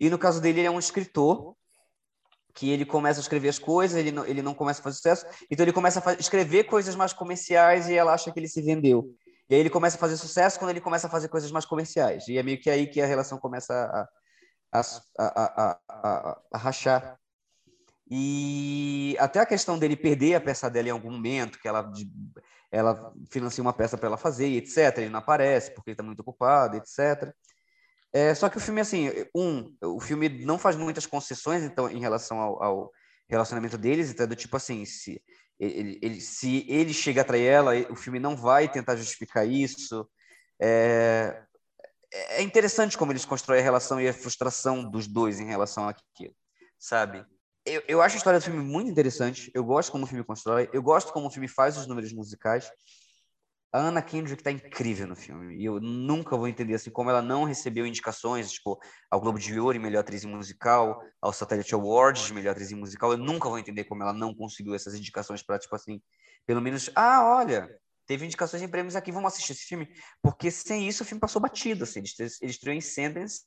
e 0.00 0.08
no 0.08 0.18
caso 0.18 0.40
dele 0.40 0.60
ele 0.60 0.68
é 0.68 0.70
um 0.70 0.78
escritor, 0.78 1.54
que 2.54 2.70
ele 2.70 2.84
começa 2.84 3.18
a 3.18 3.22
escrever 3.22 3.48
as 3.48 3.58
coisas, 3.58 3.98
ele 3.98 4.12
não, 4.12 4.24
ele 4.24 4.40
não 4.40 4.54
começa 4.54 4.80
a 4.80 4.84
fazer 4.84 4.96
sucesso, 4.96 5.26
então 5.50 5.64
ele 5.64 5.72
começa 5.72 6.02
a 6.08 6.14
escrever 6.14 6.64
coisas 6.64 6.94
mais 6.94 7.12
comerciais 7.12 7.88
e 7.88 7.94
ela 7.94 8.14
acha 8.14 8.30
que 8.30 8.38
ele 8.38 8.48
se 8.48 8.62
vendeu. 8.62 9.12
E 9.48 9.54
aí 9.54 9.60
ele 9.60 9.70
começa 9.70 9.96
a 9.96 10.00
fazer 10.00 10.16
sucesso 10.16 10.58
quando 10.58 10.70
ele 10.70 10.80
começa 10.80 11.06
a 11.06 11.10
fazer 11.10 11.28
coisas 11.28 11.50
mais 11.50 11.66
comerciais, 11.66 12.26
e 12.28 12.38
é 12.38 12.42
meio 12.42 12.60
que 12.60 12.70
aí 12.70 12.86
que 12.86 13.00
a 13.00 13.06
relação 13.06 13.38
começa 13.38 13.74
a, 14.72 14.80
a, 14.80 15.78
a, 15.88 16.38
a, 16.52 16.58
rachar. 16.58 17.18
E 18.10 19.16
até 19.18 19.40
a 19.40 19.46
questão 19.46 19.78
dele 19.78 19.96
perder 19.96 20.34
a 20.34 20.40
peça 20.40 20.70
dela 20.70 20.88
em 20.88 20.92
algum 20.92 21.10
momento, 21.10 21.58
que 21.58 21.68
ela, 21.68 21.90
ela 22.70 23.12
financia 23.30 23.62
uma 23.62 23.72
peça 23.72 23.96
para 23.96 24.08
ela 24.08 24.16
fazer, 24.16 24.48
etc. 24.48 24.98
Ele 24.98 25.08
não 25.08 25.20
aparece 25.20 25.70
porque 25.72 25.90
ele 25.90 25.94
está 25.94 26.02
muito 26.02 26.20
ocupado, 26.20 26.76
etc. 26.76 27.32
É, 28.12 28.34
só 28.34 28.48
que 28.48 28.58
o 28.58 28.60
filme, 28.60 28.80
assim, 28.80 29.10
um, 29.34 29.74
o 29.82 30.00
filme 30.00 30.28
não 30.28 30.58
faz 30.58 30.76
muitas 30.76 31.04
concessões 31.04 31.64
então 31.64 31.90
em 31.90 31.98
relação 31.98 32.38
ao, 32.40 32.62
ao 32.62 32.92
relacionamento 33.28 33.76
deles, 33.76 34.10
então 34.10 34.24
é 34.24 34.26
do 34.28 34.36
tipo 34.36 34.56
assim, 34.56 34.84
se 34.84 35.20
ele, 35.58 35.98
ele- 36.02 36.20
se 36.20 36.64
ele 36.68 36.92
chega 36.92 37.20
a 37.20 37.24
trair 37.24 37.46
ela, 37.46 37.72
o 37.90 37.96
filme 37.96 38.18
não 38.18 38.36
vai 38.36 38.70
tentar 38.70 38.96
justificar 38.96 39.46
isso. 39.46 40.08
É, 40.60 41.42
é 42.12 42.42
interessante 42.42 42.96
como 42.96 43.12
eles 43.12 43.24
constroem 43.24 43.60
a 43.60 43.64
relação 43.64 44.00
e 44.00 44.08
a 44.08 44.12
frustração 44.14 44.88
dos 44.88 45.06
dois 45.06 45.40
em 45.40 45.46
relação 45.46 45.88
àquilo, 45.88 46.34
sabe? 46.78 47.24
Eu, 47.66 47.82
eu 47.88 48.02
acho 48.02 48.16
a 48.16 48.18
história 48.18 48.38
do 48.38 48.44
filme 48.44 48.62
muito 48.62 48.90
interessante. 48.90 49.50
Eu 49.54 49.64
gosto 49.64 49.90
como 49.90 50.04
o 50.04 50.06
filme 50.06 50.22
constrói. 50.22 50.68
Eu 50.72 50.82
gosto 50.82 51.12
como 51.12 51.28
o 51.28 51.30
filme 51.30 51.48
faz 51.48 51.78
os 51.78 51.86
números 51.86 52.12
musicais. 52.12 52.70
A 53.74 53.78
Anna 53.80 54.00
Kendrick 54.00 54.40
tá 54.40 54.52
incrível 54.52 55.04
no 55.04 55.16
filme. 55.16 55.56
E 55.56 55.64
eu 55.64 55.80
nunca 55.80 56.36
vou 56.36 56.46
entender 56.46 56.74
assim 56.74 56.92
como 56.92 57.10
ela 57.10 57.20
não 57.20 57.42
recebeu 57.42 57.84
indicações, 57.84 58.52
tipo, 58.52 58.78
ao 59.10 59.20
Globo 59.20 59.36
de 59.36 59.58
Ouro 59.58 59.80
melhor 59.80 59.98
atriz 59.98 60.22
em 60.22 60.28
musical, 60.28 61.02
ao 61.20 61.32
Satellite 61.32 61.74
Awards 61.74 62.26
de 62.26 62.34
melhor 62.34 62.52
atriz 62.52 62.70
em 62.70 62.76
musical. 62.76 63.10
Eu 63.10 63.18
nunca 63.18 63.48
vou 63.48 63.58
entender 63.58 63.82
como 63.82 64.04
ela 64.04 64.12
não 64.12 64.32
conseguiu 64.32 64.76
essas 64.76 64.94
indicações 64.94 65.42
para 65.42 65.58
tipo 65.58 65.74
assim, 65.74 66.00
pelo 66.46 66.60
menos, 66.60 66.88
ah, 66.94 67.24
olha, 67.24 67.68
teve 68.06 68.24
indicações 68.24 68.62
em 68.62 68.68
prêmios 68.68 68.94
aqui, 68.94 69.10
vamos 69.10 69.32
assistir 69.32 69.54
esse 69.54 69.64
filme. 69.64 69.92
Porque 70.22 70.52
sem 70.52 70.86
isso 70.86 71.02
o 71.02 71.06
filme 71.06 71.20
passou 71.20 71.42
batido, 71.42 71.82
assim. 71.82 71.98
Ele, 71.98 72.30
ele 72.42 72.50
estreou 72.52 72.76
em 72.76 72.80
Sundance 72.80 73.40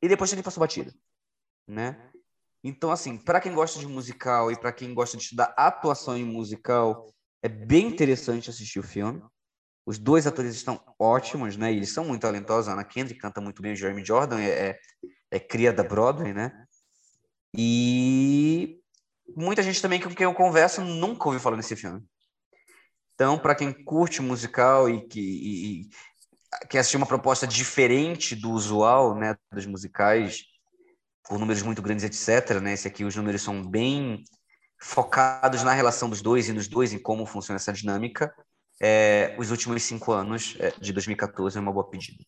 e 0.00 0.06
depois 0.08 0.32
ele 0.32 0.44
passou 0.44 0.60
batido, 0.60 0.94
né? 1.66 2.08
Então, 2.62 2.92
assim, 2.92 3.18
para 3.18 3.40
quem 3.40 3.52
gosta 3.52 3.80
de 3.80 3.86
musical 3.88 4.52
e 4.52 4.56
para 4.56 4.72
quem 4.72 4.94
gosta 4.94 5.16
de 5.16 5.24
estudar 5.24 5.52
atuação 5.56 6.16
em 6.16 6.24
musical, 6.24 7.12
é 7.42 7.48
bem 7.48 7.88
interessante 7.88 8.48
assistir 8.48 8.78
o 8.78 8.84
filme. 8.84 9.20
Os 9.90 9.98
dois 9.98 10.24
atores 10.24 10.54
estão 10.54 10.80
ótimos, 10.96 11.56
né? 11.56 11.72
E 11.72 11.76
eles 11.78 11.92
são 11.92 12.04
muito 12.04 12.22
talentosos. 12.22 12.68
A 12.68 12.74
Anna 12.74 12.84
Kendrick 12.84 13.20
canta 13.20 13.40
muito 13.40 13.60
bem, 13.60 13.72
o 13.72 13.76
Jeremy 13.76 14.04
Jordan 14.04 14.38
é, 14.38 14.48
é, 14.48 14.78
é 15.32 15.40
cria 15.40 15.72
da 15.72 15.82
Broadway, 15.82 16.32
né? 16.32 16.52
E 17.52 18.78
muita 19.34 19.64
gente 19.64 19.82
também 19.82 20.00
com 20.00 20.14
quem 20.14 20.22
eu 20.22 20.32
converso 20.32 20.80
nunca 20.80 21.26
ouviu 21.26 21.40
falar 21.40 21.56
nesse 21.56 21.74
filme. 21.74 22.04
Então, 23.16 23.36
para 23.36 23.56
quem 23.56 23.72
curte 23.72 24.22
musical 24.22 24.88
e 24.88 25.08
que 25.08 25.20
e, 25.20 25.80
e 25.80 25.88
quer 26.68 26.78
assistir 26.78 26.96
uma 26.96 27.04
proposta 27.04 27.44
diferente 27.44 28.36
do 28.36 28.52
usual, 28.52 29.16
né, 29.16 29.36
dos 29.52 29.66
musicais, 29.66 30.44
com 31.24 31.36
números 31.36 31.64
muito 31.64 31.82
grandes, 31.82 32.04
etc. 32.04 32.60
Né? 32.60 32.74
Esse 32.74 32.86
aqui, 32.86 33.04
os 33.04 33.16
números 33.16 33.42
são 33.42 33.60
bem 33.60 34.22
focados 34.80 35.64
na 35.64 35.72
relação 35.72 36.08
dos 36.08 36.22
dois 36.22 36.48
e 36.48 36.52
nos 36.52 36.68
dois, 36.68 36.92
em 36.92 36.98
como 37.00 37.26
funciona 37.26 37.56
essa 37.56 37.72
dinâmica. 37.72 38.32
É, 38.82 39.34
os 39.38 39.50
últimos 39.50 39.82
cinco 39.82 40.10
anos 40.10 40.56
é, 40.58 40.72
de 40.80 40.92
2014 40.92 41.58
é 41.58 41.60
uma 41.60 41.72
boa 41.72 41.88
pedida. 41.88 42.24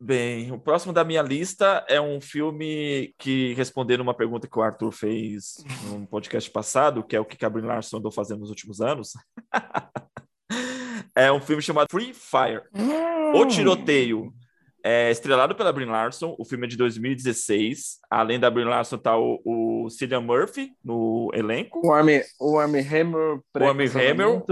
Bem, 0.00 0.50
o 0.52 0.58
próximo 0.58 0.92
da 0.92 1.04
minha 1.04 1.22
lista 1.22 1.84
é 1.88 2.00
um 2.00 2.20
filme 2.20 3.14
que, 3.18 3.54
respondendo 3.54 4.00
uma 4.00 4.14
pergunta 4.14 4.48
que 4.48 4.58
o 4.58 4.62
Arthur 4.62 4.92
fez 4.92 5.64
no 5.88 6.06
podcast 6.06 6.50
passado, 6.50 7.02
que 7.02 7.16
é 7.16 7.20
o 7.20 7.24
que 7.24 7.42
a 7.44 7.50
Brie 7.50 7.64
Larson 7.64 7.98
andou 7.98 8.10
fazendo 8.10 8.40
nos 8.40 8.50
últimos 8.50 8.80
anos, 8.80 9.12
é 11.14 11.32
um 11.32 11.40
filme 11.40 11.62
chamado 11.62 11.88
Free 11.90 12.12
Fire, 12.12 12.62
O 13.34 13.46
Tiroteio. 13.46 14.32
É 14.86 15.10
estrelado 15.10 15.54
pela 15.54 15.72
Brie 15.72 15.86
Larson, 15.86 16.36
o 16.38 16.44
filme 16.44 16.66
é 16.66 16.68
de 16.68 16.76
2016. 16.76 18.00
Além 18.10 18.38
da 18.38 18.50
Brie 18.50 18.66
Larson, 18.66 18.98
tá 18.98 19.16
o, 19.16 19.40
o 19.42 19.88
Cillian 19.88 20.20
Murphy 20.20 20.72
no 20.84 21.30
elenco. 21.32 21.80
O 21.82 21.90
Army, 21.90 22.20
o 22.38 22.58
Army 22.58 22.80
Hammer. 22.80 23.40
O 23.58 23.64
Armie 23.64 23.86
Hammer. 23.86 24.42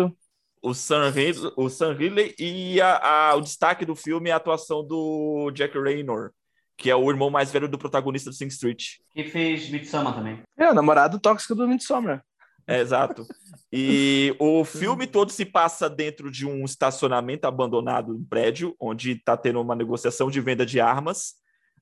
O 0.62 0.72
Sam, 0.74 1.10
Ridley, 1.10 1.52
o 1.56 1.68
Sam 1.68 1.92
Ridley 1.94 2.34
e 2.38 2.80
a, 2.80 3.30
a- 3.30 3.34
o 3.36 3.40
destaque 3.40 3.84
do 3.84 3.96
filme 3.96 4.30
é 4.30 4.32
a 4.32 4.36
atuação 4.36 4.86
do 4.86 5.50
Jack 5.52 5.76
Raynor, 5.78 6.30
que 6.76 6.88
é 6.90 6.96
o 6.96 7.10
irmão 7.10 7.30
mais 7.30 7.50
velho 7.50 7.68
do 7.68 7.78
protagonista 7.78 8.30
do 8.30 8.36
Sing 8.36 8.46
Street. 8.48 8.84
Que 9.10 9.24
fez 9.24 9.68
Midsommar 9.68 10.14
também. 10.14 10.40
É, 10.56 10.70
o 10.70 10.74
namorado 10.74 11.18
tóxico 11.18 11.54
do 11.54 11.66
Midsommar. 11.68 12.24
É, 12.66 12.78
exato. 12.80 13.26
E 13.72 14.36
o 14.38 14.64
filme 14.64 15.06
todo 15.06 15.32
se 15.32 15.44
passa 15.44 15.90
dentro 15.90 16.30
de 16.30 16.46
um 16.46 16.64
estacionamento 16.64 17.44
abandonado, 17.46 18.14
um 18.14 18.24
prédio, 18.24 18.74
onde 18.78 19.12
está 19.12 19.36
tendo 19.36 19.60
uma 19.60 19.74
negociação 19.74 20.30
de 20.30 20.40
venda 20.40 20.64
de 20.64 20.78
armas. 20.78 21.34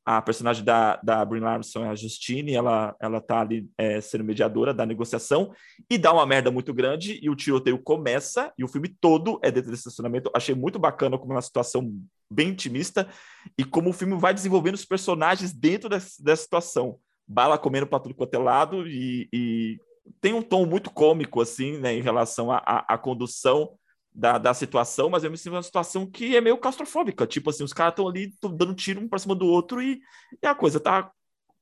A 0.05 0.21
personagem 0.23 0.65
da, 0.65 0.97
da 1.03 1.25
Brie 1.25 1.41
Larson 1.41 1.85
é 1.85 1.89
a 1.89 1.95
Justine, 1.95 2.55
ela, 2.55 2.97
ela 3.01 3.21
tá 3.21 3.41
ali 3.41 3.69
é, 3.77 4.01
sendo 4.01 4.25
mediadora 4.25 4.73
da 4.73 4.87
negociação 4.87 5.53
e 5.91 5.99
dá 5.99 6.13
uma 6.13 6.25
merda 6.25 6.51
muito 6.51 6.73
grande 6.73 7.19
e 7.23 7.29
o 7.29 7.37
tiroteio 7.37 7.79
começa 7.79 8.53
e 8.57 8.65
o 8.65 8.69
filme 8.69 8.89
todo 8.89 9.39
é 9.43 9.51
dentro 9.51 9.71
desse 9.71 9.83
estacionamento. 9.83 10.31
Achei 10.35 10.55
muito 10.55 10.79
bacana 10.79 11.19
como 11.19 11.33
é 11.33 11.37
uma 11.37 11.43
situação 11.43 11.95
bem 12.33 12.49
intimista 12.49 13.09
e 13.59 13.65
como 13.65 13.91
o 13.91 13.93
filme 13.93 14.17
vai 14.17 14.33
desenvolvendo 14.33 14.75
os 14.75 14.85
personagens 14.85 15.53
dentro 15.53 15.89
dessa, 15.89 16.23
dessa 16.23 16.43
situação. 16.43 16.99
Bala 17.29 17.59
comendo 17.59 17.87
para 17.87 18.01
tudo 18.01 18.15
quanto 18.15 18.35
é 18.35 18.39
lado 18.39 18.89
e, 18.89 19.29
e 19.33 19.81
tem 20.21 20.33
um 20.33 20.43
tom 20.43 20.65
muito 20.67 20.91
cômico, 20.91 21.41
assim, 21.41 21.79
né, 21.79 21.95
em 21.95 22.01
relação 22.01 22.51
à 22.51 22.99
condução 22.99 23.79
da, 24.13 24.39
da 24.39 24.53
situação, 24.53 25.09
mas 25.09 25.25
eu 25.25 25.31
me 25.31 25.39
sinto 25.39 25.55
uma 25.55 25.63
situação 25.63 26.07
que 26.07 26.37
é 26.37 26.41
meio 26.41 26.59
claustrofóbica. 26.59 27.27
Tipo 27.27 27.51
assim, 27.51 27.65
os 27.65 27.73
caras 27.73 27.93
estão 27.93 28.09
ali 28.09 28.35
dando 28.43 28.75
tiro 28.75 29.01
um 29.01 29.09
pra 29.09 29.19
cima 29.19 29.35
do 29.35 29.47
outro 29.47 29.81
e, 29.81 30.01
e, 30.43 30.47
a 30.47 30.55
coisa 30.55 30.81
tá, 30.81 31.11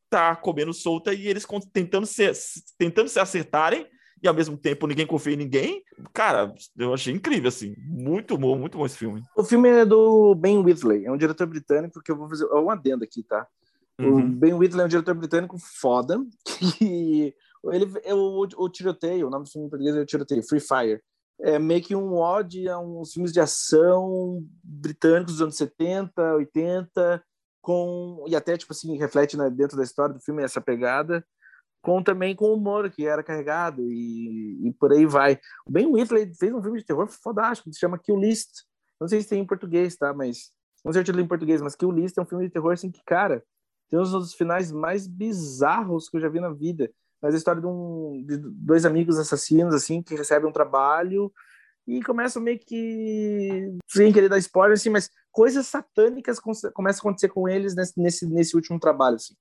tá 0.09 0.35
comendo 0.37 0.73
solta 0.73 1.13
e 1.13 1.29
eles 1.29 1.47
tentando 1.73 2.07
se, 2.07 2.31
tentando 2.79 3.09
se 3.09 3.21
acertarem 3.21 3.87
e 4.23 4.27
ao 4.27 4.35
mesmo 4.35 4.57
tempo 4.57 4.87
ninguém 4.87 5.07
confia 5.07 5.35
em 5.35 5.37
ninguém. 5.37 5.83
Cara, 6.13 6.53
eu 6.77 6.93
achei 6.93 7.15
incrível, 7.15 7.49
assim. 7.49 7.75
Muito 7.79 8.37
bom, 8.37 8.59
muito 8.59 8.79
bom 8.79 8.87
esse 8.87 8.97
filme. 8.97 9.23
O 9.37 9.45
filme 9.45 9.69
é 9.69 9.85
do 9.85 10.35
Ben 10.35 10.59
Whitley, 10.59 11.05
é 11.05 11.13
um 11.13 11.17
diretor 11.17 11.47
britânico 11.47 12.03
que 12.03 12.11
eu 12.11 12.17
vou 12.17 12.29
fazer 12.29 12.47
é 12.47 12.55
um 12.55 12.71
adendo 12.71 13.05
aqui, 13.05 13.23
tá? 13.23 13.47
Uhum. 14.01 14.19
O 14.19 14.23
Ben 14.23 14.55
Whitley 14.55 14.83
é 14.83 14.85
um 14.87 14.89
diretor 14.89 15.15
britânico 15.15 15.57
foda, 15.59 16.19
que 16.79 17.35
ele, 17.73 17.87
o, 18.13 18.47
o 18.57 18.69
tiroteio, 18.69 19.27
o 19.27 19.31
nome 19.31 19.45
do 19.45 19.51
filme 19.51 19.67
em 19.67 19.71
português 19.71 19.97
é 19.97 20.01
o 20.01 20.07
tiroteio, 20.07 20.43
Free 20.43 20.61
Fire. 20.61 21.03
É 21.41 21.59
meio 21.59 21.83
que 21.83 21.95
um 21.95 22.15
ode 22.15 22.69
a 22.69 22.79
uns 22.79 23.13
filmes 23.13 23.33
de 23.33 23.41
ação 23.41 24.45
britânicos 24.63 25.35
dos 25.35 25.43
anos 25.43 25.57
70, 25.57 26.35
80, 26.35 27.23
com, 27.61 28.25
e 28.27 28.35
até, 28.35 28.57
tipo 28.57 28.73
assim, 28.73 28.97
reflete 28.97 29.37
né, 29.37 29.49
dentro 29.49 29.77
da 29.77 29.85
história 29.85 30.15
do 30.15 30.21
filme 30.21 30.43
essa 30.43 30.61
pegada, 30.61 31.25
com 31.81 32.03
também 32.03 32.35
com 32.35 32.53
humor 32.53 32.91
que 32.91 33.07
era 33.07 33.23
carregado 33.23 33.83
e, 33.83 34.69
e 34.69 34.73
por 34.73 34.93
aí 34.93 35.07
vai. 35.07 35.39
O 35.67 35.71
Ben 35.71 35.87
Whitley 35.87 36.35
fez 36.35 36.53
um 36.53 36.63
filme 36.63 36.79
de 36.79 36.85
terror 36.85 37.07
fodástico, 37.09 37.69
que 37.69 37.75
se 37.75 37.81
chama 37.81 37.99
Kill 37.99 38.17
List. 38.17 38.65
Não 39.01 39.07
sei 39.07 39.23
se 39.23 39.29
tem 39.29 39.41
em 39.41 39.47
português, 39.47 39.97
tá? 39.97 40.13
Mas 40.13 40.51
não 40.85 40.93
sei 40.93 41.03
o 41.03 41.21
em 41.21 41.29
português, 41.29 41.61
mas 41.61 41.77
Kill 41.77 41.93
List 41.93 42.17
é 42.19 42.23
um 42.23 42.27
filme 42.27 42.47
de 42.47 42.53
terror 42.53 42.73
assim 42.73 42.91
que, 42.91 43.03
cara, 43.05 43.45
tem 43.91 43.99
um 43.99 44.03
dos 44.03 44.35
finais 44.35 44.73
mais 44.73 45.07
bizarros 45.07 46.09
que 46.09 46.17
eu 46.17 46.21
já 46.21 46.29
vi 46.29 46.41
na 46.41 46.51
vida 46.51 46.91
mas 47.21 47.35
a 47.35 47.39
história 47.39 47.61
de, 47.61 47.67
um, 47.67 48.25
de 48.27 48.37
dois 48.39 48.85
amigos 48.85 49.19
assassinos, 49.19 49.75
assim, 49.75 50.03
que 50.03 50.15
recebem 50.15 50.49
um 50.49 50.53
trabalho 50.53 51.33
e 51.87 52.03
começam 52.03 52.43
meio 52.43 52.59
que, 52.59 53.77
sem 53.89 54.13
querer 54.13 54.29
dar 54.29 54.39
spoiler, 54.39 54.75
assim, 54.75 54.91
mas 54.91 55.11
coisas 55.33 55.67
satânicas 55.67 56.39
começam 56.39 56.71
a 56.73 57.01
acontecer 57.01 57.29
com 57.29 57.49
eles 57.49 57.75
nesse, 57.75 58.01
nesse, 58.01 58.27
nesse 58.27 58.55
último 58.55 58.79
trabalho, 58.79 59.17
assim. 59.17 59.35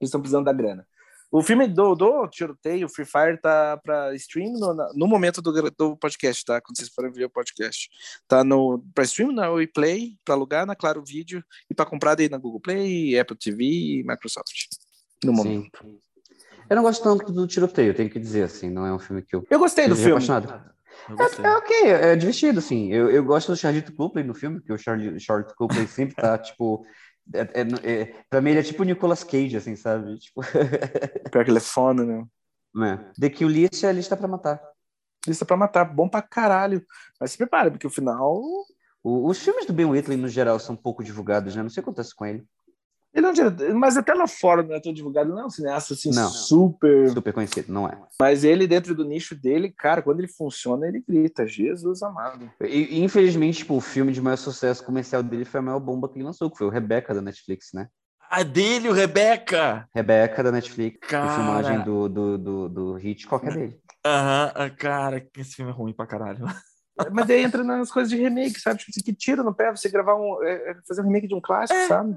Eles 0.00 0.08
estão 0.08 0.20
precisando 0.20 0.44
da 0.44 0.52
grana. 0.52 0.86
O 1.30 1.42
filme 1.42 1.68
do, 1.68 1.94
do 1.94 2.26
tiroteio, 2.28 2.88
Free 2.88 3.04
Fire, 3.04 3.38
tá 3.38 3.76
para 3.76 4.14
stream 4.14 4.52
no, 4.52 4.74
no 4.94 5.06
momento 5.06 5.42
do, 5.42 5.70
do 5.70 5.96
podcast, 5.96 6.42
tá? 6.42 6.58
Quando 6.58 6.78
vocês 6.78 6.88
forem 6.88 7.12
ver 7.12 7.26
o 7.26 7.30
podcast. 7.30 7.90
Tá 8.26 8.42
no 8.42 8.82
para 8.94 9.04
stream 9.04 9.32
na 9.32 9.50
WePlay, 9.50 10.16
para 10.24 10.34
alugar 10.34 10.64
na 10.64 10.74
Claro 10.74 11.04
Vídeo 11.04 11.44
e 11.68 11.74
para 11.74 11.84
comprar 11.84 12.14
daí 12.14 12.30
na 12.30 12.38
Google 12.38 12.60
Play, 12.60 13.18
Apple 13.18 13.36
TV 13.36 13.62
e 13.64 14.04
Microsoft. 14.04 14.68
No 15.22 15.34
momento. 15.34 15.78
Sim. 15.82 15.98
Eu 16.68 16.76
não 16.76 16.82
gosto 16.82 17.02
tanto 17.02 17.32
do 17.32 17.46
tiroteio, 17.46 17.94
tenho 17.94 18.10
que 18.10 18.18
dizer, 18.18 18.44
assim, 18.44 18.70
não 18.70 18.86
é 18.86 18.92
um 18.92 18.98
filme 18.98 19.22
que 19.22 19.34
eu. 19.34 19.46
Eu 19.50 19.58
gostei 19.58 19.88
do 19.88 19.96
filme. 19.96 20.12
Apaixonado. 20.12 20.78
É, 21.08 21.46
é, 21.46 21.56
ok, 21.56 21.90
é 21.90 22.16
divertido, 22.16 22.58
assim. 22.58 22.92
Eu, 22.92 23.10
eu 23.10 23.24
gosto 23.24 23.52
do 23.52 23.56
Charlito 23.56 23.92
Copley 23.94 24.24
no 24.24 24.34
filme, 24.34 24.58
porque 24.58 24.72
o 24.72 24.78
Charlie, 24.78 25.18
Charlotte 25.18 25.54
Copley 25.54 25.86
sempre 25.86 26.14
tá, 26.14 26.36
tipo. 26.38 26.84
É, 27.32 27.40
é, 27.40 28.00
é, 28.00 28.14
pra 28.28 28.40
mim, 28.40 28.50
ele 28.50 28.60
é 28.60 28.62
tipo 28.62 28.82
o 28.82 28.86
Nicolas 28.86 29.22
Cage, 29.22 29.56
assim, 29.56 29.76
sabe? 29.76 30.18
Tipo... 30.18 30.40
Pior 31.30 31.44
que 31.44 31.50
ele 31.50 31.58
é 31.58 31.60
foda, 31.60 32.04
né? 32.04 32.24
É. 32.76 33.20
The 33.20 33.30
Kill 33.30 33.48
List 33.48 33.82
é 33.84 33.88
a 33.88 33.92
lista 33.92 34.16
pra 34.16 34.28
matar. 34.28 34.60
Lista 35.26 35.44
pra 35.44 35.56
matar, 35.56 35.84
bom 35.84 36.08
pra 36.08 36.22
caralho. 36.22 36.84
Mas 37.20 37.32
se 37.32 37.38
prepare, 37.38 37.70
porque 37.70 37.86
o 37.86 37.90
final. 37.90 38.40
O, 39.02 39.28
os 39.28 39.38
filmes 39.38 39.66
do 39.66 39.72
Ben 39.72 39.86
Whitley, 39.86 40.16
no 40.16 40.28
geral, 40.28 40.58
são 40.58 40.74
pouco 40.76 41.04
divulgados, 41.04 41.54
né? 41.54 41.62
Não 41.62 41.70
sei 41.70 41.80
o 41.80 41.84
que 41.84 41.90
acontece 41.90 42.14
com 42.14 42.24
ele. 42.24 42.44
Ele 43.14 43.26
é 43.26 43.30
um 43.30 43.32
diretor, 43.32 43.74
mas 43.74 43.96
até 43.96 44.12
lá 44.12 44.26
fora 44.26 44.62
não 44.62 44.74
é 44.74 44.80
tão 44.80 44.92
divulgado, 44.92 45.30
não 45.30 45.40
é 45.40 45.46
um 45.46 45.50
cineasta 45.50 45.94
assim 45.94 46.10
não, 46.10 46.28
super. 46.28 47.08
Super 47.10 47.32
conhecido, 47.32 47.72
não 47.72 47.88
é. 47.88 47.98
Mas 48.20 48.44
ele, 48.44 48.66
dentro 48.66 48.94
do 48.94 49.04
nicho 49.04 49.34
dele, 49.34 49.70
cara, 49.70 50.02
quando 50.02 50.20
ele 50.20 50.28
funciona, 50.28 50.86
ele 50.86 51.02
grita, 51.06 51.46
Jesus 51.46 52.02
amado. 52.02 52.50
E, 52.60 53.02
infelizmente, 53.02 53.58
tipo, 53.58 53.74
o 53.74 53.80
filme 53.80 54.12
de 54.12 54.20
maior 54.20 54.36
sucesso 54.36 54.84
comercial 54.84 55.22
dele 55.22 55.44
foi 55.44 55.60
a 55.60 55.62
maior 55.62 55.80
bomba 55.80 56.08
que 56.08 56.18
ele 56.18 56.24
lançou, 56.24 56.50
que 56.50 56.58
foi 56.58 56.66
o 56.66 56.70
Rebecca 56.70 57.14
da 57.14 57.22
Netflix, 57.22 57.70
né? 57.72 57.88
A 58.30 58.42
dele, 58.42 58.90
o 58.90 58.92
Rebeca! 58.92 59.88
Rebeca 59.94 60.42
da 60.42 60.52
Netflix. 60.52 60.98
Cara... 61.08 61.24
A 61.24 61.34
filmagem 61.34 61.80
do, 61.82 62.08
do, 62.08 62.38
do, 62.38 62.68
do 62.68 62.94
Hit, 62.94 63.26
qualquer 63.26 63.54
dele. 63.54 63.80
Aham, 64.04 64.52
uhum, 64.54 64.70
cara, 64.76 65.26
esse 65.36 65.56
filme 65.56 65.70
é 65.70 65.74
ruim 65.74 65.94
pra 65.94 66.06
caralho. 66.06 66.44
Mas 67.12 67.26
daí 67.26 67.44
entra 67.44 67.62
nas 67.62 67.90
coisas 67.90 68.10
de 68.10 68.16
remake, 68.16 68.60
sabe? 68.60 68.80
Tipo, 68.80 68.92
que 69.04 69.14
tira 69.14 69.42
no 69.42 69.54
pé 69.54 69.70
você 69.70 69.88
gravar 69.88 70.16
um. 70.16 70.42
É, 70.42 70.70
é, 70.70 70.76
fazer 70.86 71.00
um 71.00 71.04
remake 71.04 71.28
de 71.28 71.34
um 71.34 71.40
clássico, 71.40 71.78
é. 71.78 71.86
sabe? 71.86 72.16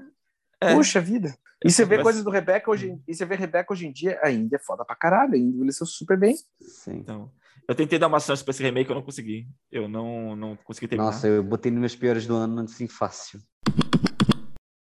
É. 0.61 0.75
Puxa 0.75 1.01
vida. 1.01 1.35
E 1.63 1.71
você 1.71 1.85
vê 1.85 1.95
Mas... 1.97 2.03
coisas 2.03 2.23
do 2.23 2.29
Rebeca 2.29 2.71
hoje, 2.71 2.99
e 3.07 3.13
você 3.13 3.25
vê 3.25 3.35
Rebeca 3.35 3.71
hoje 3.71 3.85
em 3.85 3.91
dia, 3.91 4.19
ainda 4.23 4.55
é 4.55 4.59
foda 4.59 4.83
pra 4.83 4.95
caralho, 4.95 5.35
ainda 5.35 5.55
envelheceu 5.55 5.85
super 5.85 6.17
bem. 6.17 6.35
Sim. 6.59 6.97
Então, 6.97 7.31
eu 7.67 7.75
tentei 7.75 7.99
dar 7.99 8.07
uma 8.07 8.19
chance 8.19 8.43
pra 8.43 8.51
esse 8.51 8.63
remake, 8.63 8.89
eu 8.89 8.95
não 8.95 9.03
consegui. 9.03 9.47
Eu 9.71 9.87
não, 9.87 10.35
não 10.35 10.55
consegui 10.57 10.87
terminar. 10.87 11.11
Nossa, 11.11 11.27
eu 11.27 11.43
botei 11.43 11.71
nos 11.71 11.79
meus 11.79 11.95
piores 11.95 12.25
do 12.25 12.35
ano, 12.35 12.61
assim, 12.61 12.87
fácil. 12.87 13.39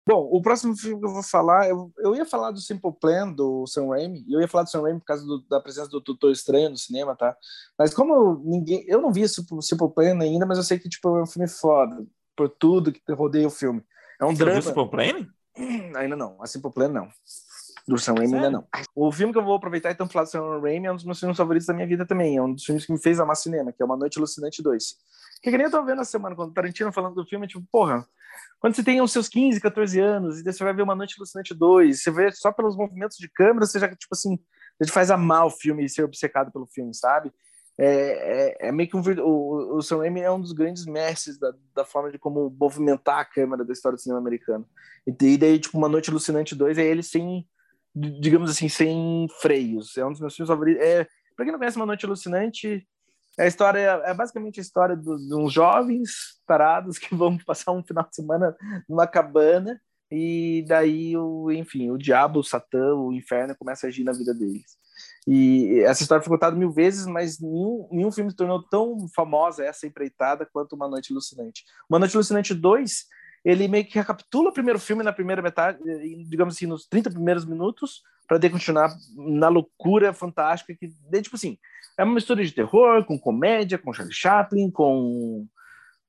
Bom, 0.08 0.26
o 0.32 0.40
próximo 0.40 0.74
filme 0.74 0.98
que 0.98 1.06
eu 1.06 1.12
vou 1.12 1.22
falar, 1.22 1.68
eu, 1.68 1.92
eu 1.98 2.16
ia 2.16 2.24
falar 2.24 2.50
do 2.50 2.60
Simple 2.60 2.92
Plan, 2.98 3.30
do 3.30 3.66
Sam 3.66 3.88
Raimi, 3.88 4.24
e 4.26 4.32
eu 4.32 4.40
ia 4.40 4.48
falar 4.48 4.64
do 4.64 4.70
Sam 4.70 4.82
Raimi 4.82 5.00
por 5.00 5.04
causa 5.04 5.26
do, 5.26 5.44
da 5.50 5.60
presença 5.60 5.90
do 5.90 6.00
Doutor 6.00 6.32
Estranho 6.32 6.70
no 6.70 6.78
cinema, 6.78 7.14
tá? 7.14 7.36
Mas 7.78 7.92
como 7.92 8.14
eu, 8.14 8.42
ninguém, 8.42 8.84
eu 8.88 9.02
não 9.02 9.12
vi 9.12 9.20
esse 9.20 9.44
Simple 9.60 9.92
Plan 9.94 10.18
ainda, 10.18 10.46
mas 10.46 10.56
eu 10.56 10.64
sei 10.64 10.78
que, 10.78 10.88
tipo, 10.88 11.14
é 11.18 11.22
um 11.22 11.26
filme 11.26 11.46
foda, 11.46 12.06
por 12.34 12.48
tudo 12.48 12.90
que 12.90 13.02
rodeia 13.12 13.46
o 13.46 13.50
filme. 13.50 13.82
É 14.18 14.24
um 14.24 14.30
Você 14.30 14.38
drama. 14.38 14.60
Viu 14.60 14.62
Simple 14.62 14.90
Plan? 14.90 15.28
Ainda 15.96 16.16
não. 16.16 16.40
A 16.42 16.46
Simple 16.46 16.72
Plan, 16.72 16.88
não. 16.88 17.08
Do 17.86 17.98
Sam 17.98 18.14
Raimi, 18.14 18.34
ainda 18.34 18.50
não. 18.50 18.66
O 18.94 19.10
filme 19.10 19.32
que 19.32 19.38
eu 19.38 19.44
vou 19.44 19.54
aproveitar 19.54 19.90
então 19.90 20.06
falar 20.06 20.24
do 20.24 20.30
Sam 20.30 20.60
Raimi 20.60 20.86
é 20.86 20.92
um 20.92 20.96
dos 20.96 21.04
meus 21.04 21.18
filmes 21.18 21.38
favoritos 21.38 21.66
da 21.66 21.72
minha 21.72 21.86
vida 21.86 22.04
também. 22.04 22.36
É 22.36 22.42
um 22.42 22.52
dos 22.52 22.62
filmes 22.62 22.84
que 22.84 22.92
me 22.92 23.00
fez 23.00 23.18
amar 23.18 23.34
cinema, 23.34 23.72
que 23.72 23.82
é 23.82 23.86
Uma 23.86 23.96
Noite 23.96 24.18
Alucinante 24.18 24.62
2. 24.62 24.94
Que, 25.42 25.50
que 25.50 25.56
nem 25.56 25.66
eu 25.66 25.70
tô 25.70 25.82
vendo 25.82 25.96
na 25.96 26.04
semana, 26.04 26.36
quando 26.36 26.50
o 26.50 26.52
Tarantino 26.52 26.92
falando 26.92 27.14
do 27.14 27.24
filme, 27.24 27.46
tipo, 27.46 27.64
porra, 27.72 28.06
quando 28.60 28.74
você 28.74 28.84
tem 28.84 29.00
os 29.00 29.10
seus 29.10 29.26
15, 29.26 29.58
14 29.58 30.00
anos, 30.00 30.40
e 30.40 30.42
você 30.42 30.62
vai 30.62 30.74
ver 30.74 30.82
Uma 30.82 30.94
Noite 30.94 31.14
Alucinante 31.16 31.54
2, 31.54 32.02
você 32.02 32.10
vê 32.10 32.30
só 32.30 32.52
pelos 32.52 32.76
movimentos 32.76 33.16
de 33.16 33.28
câmera, 33.28 33.64
você 33.64 33.78
já, 33.78 33.88
tipo 33.88 34.12
assim, 34.12 34.38
gente 34.84 34.92
faz 34.92 35.10
amar 35.10 35.46
o 35.46 35.50
filme 35.50 35.84
e 35.84 35.88
ser 35.88 36.04
obcecado 36.04 36.52
pelo 36.52 36.66
filme, 36.66 36.94
sabe? 36.94 37.32
É, 37.80 38.56
é, 38.64 38.68
é, 38.68 38.72
meio 38.72 38.88
que 38.90 38.96
um 38.96 39.02
o, 39.22 39.76
o 39.76 39.82
Sam 39.82 39.98
Raimi 39.98 40.20
é 40.20 40.30
um 40.30 40.40
dos 40.40 40.52
grandes 40.52 40.84
mestres 40.84 41.38
da, 41.38 41.52
da 41.72 41.84
forma 41.84 42.10
de 42.10 42.18
como 42.18 42.50
movimentar 42.58 43.20
a 43.20 43.24
câmera 43.24 43.64
da 43.64 43.72
história 43.72 43.96
do 43.96 44.00
cinema 44.00 44.20
americano. 44.20 44.66
E 45.06 45.38
daí, 45.38 45.60
tipo, 45.60 45.78
Uma 45.78 45.88
Noite 45.88 46.10
Alucinante 46.10 46.56
2 46.56 46.76
é 46.76 46.84
ele 46.84 47.04
sem, 47.04 47.46
digamos 47.94 48.50
assim, 48.50 48.68
sem 48.68 49.28
freios. 49.40 49.96
É 49.96 50.04
um 50.04 50.10
dos 50.10 50.20
meus 50.20 50.34
filmes 50.34 50.48
favoritos. 50.48 50.82
É, 50.82 51.06
pra 51.36 51.44
quem 51.44 51.52
não 51.52 51.58
conhece 51.58 51.76
Uma 51.76 51.86
Noite 51.86 52.04
Alucinante, 52.04 52.84
é 53.38 53.44
a 53.44 53.46
história 53.46 54.02
é 54.04 54.12
basicamente 54.12 54.58
a 54.58 54.62
história 54.62 54.96
de 54.96 55.34
uns 55.34 55.52
jovens 55.52 56.40
parados 56.44 56.98
que 56.98 57.14
vão 57.14 57.38
passar 57.38 57.70
um 57.70 57.84
final 57.84 58.04
de 58.08 58.16
semana 58.16 58.56
numa 58.88 59.06
cabana 59.06 59.80
e 60.10 60.64
daí, 60.66 61.16
o, 61.16 61.52
enfim, 61.52 61.90
o 61.90 61.98
diabo, 61.98 62.40
o 62.40 62.44
satã, 62.44 62.94
o 62.94 63.12
inferno 63.12 63.54
começa 63.56 63.86
a 63.86 63.88
agir 63.88 64.04
na 64.04 64.12
vida 64.12 64.34
deles. 64.34 64.76
E 65.30 65.80
essa 65.80 66.02
história 66.02 66.24
foi 66.24 66.34
contada 66.34 66.56
mil 66.56 66.70
vezes, 66.70 67.04
mas 67.04 67.38
nenhum, 67.38 67.86
nenhum 67.92 68.10
filme 68.10 68.30
se 68.30 68.36
tornou 68.36 68.62
tão 68.62 69.06
famosa 69.14 69.62
essa 69.62 69.86
empreitada 69.86 70.48
quanto 70.50 70.74
Uma 70.74 70.88
Noite 70.88 71.12
Alucinante. 71.12 71.64
Uma 71.86 71.98
Noite 71.98 72.16
Alucinante 72.16 72.54
2, 72.54 73.04
ele 73.44 73.68
meio 73.68 73.84
que 73.84 73.98
recapitula 73.98 74.48
o 74.48 74.54
primeiro 74.54 74.78
filme 74.78 75.02
na 75.02 75.12
primeira 75.12 75.42
metade, 75.42 75.78
digamos 76.30 76.54
assim, 76.54 76.64
nos 76.64 76.86
30 76.86 77.10
primeiros 77.10 77.44
minutos, 77.44 78.00
para 78.26 78.38
de 78.38 78.48
continuar 78.48 78.90
na 79.16 79.48
loucura 79.48 80.14
fantástica 80.14 80.74
que, 80.74 80.88
tipo 81.20 81.36
assim, 81.36 81.58
é 81.98 82.04
uma 82.04 82.14
mistura 82.14 82.42
de 82.42 82.52
terror, 82.52 83.04
com 83.04 83.18
comédia, 83.18 83.76
com 83.76 83.92
Charlie 83.92 84.14
Chaplin, 84.14 84.70
com 84.70 85.46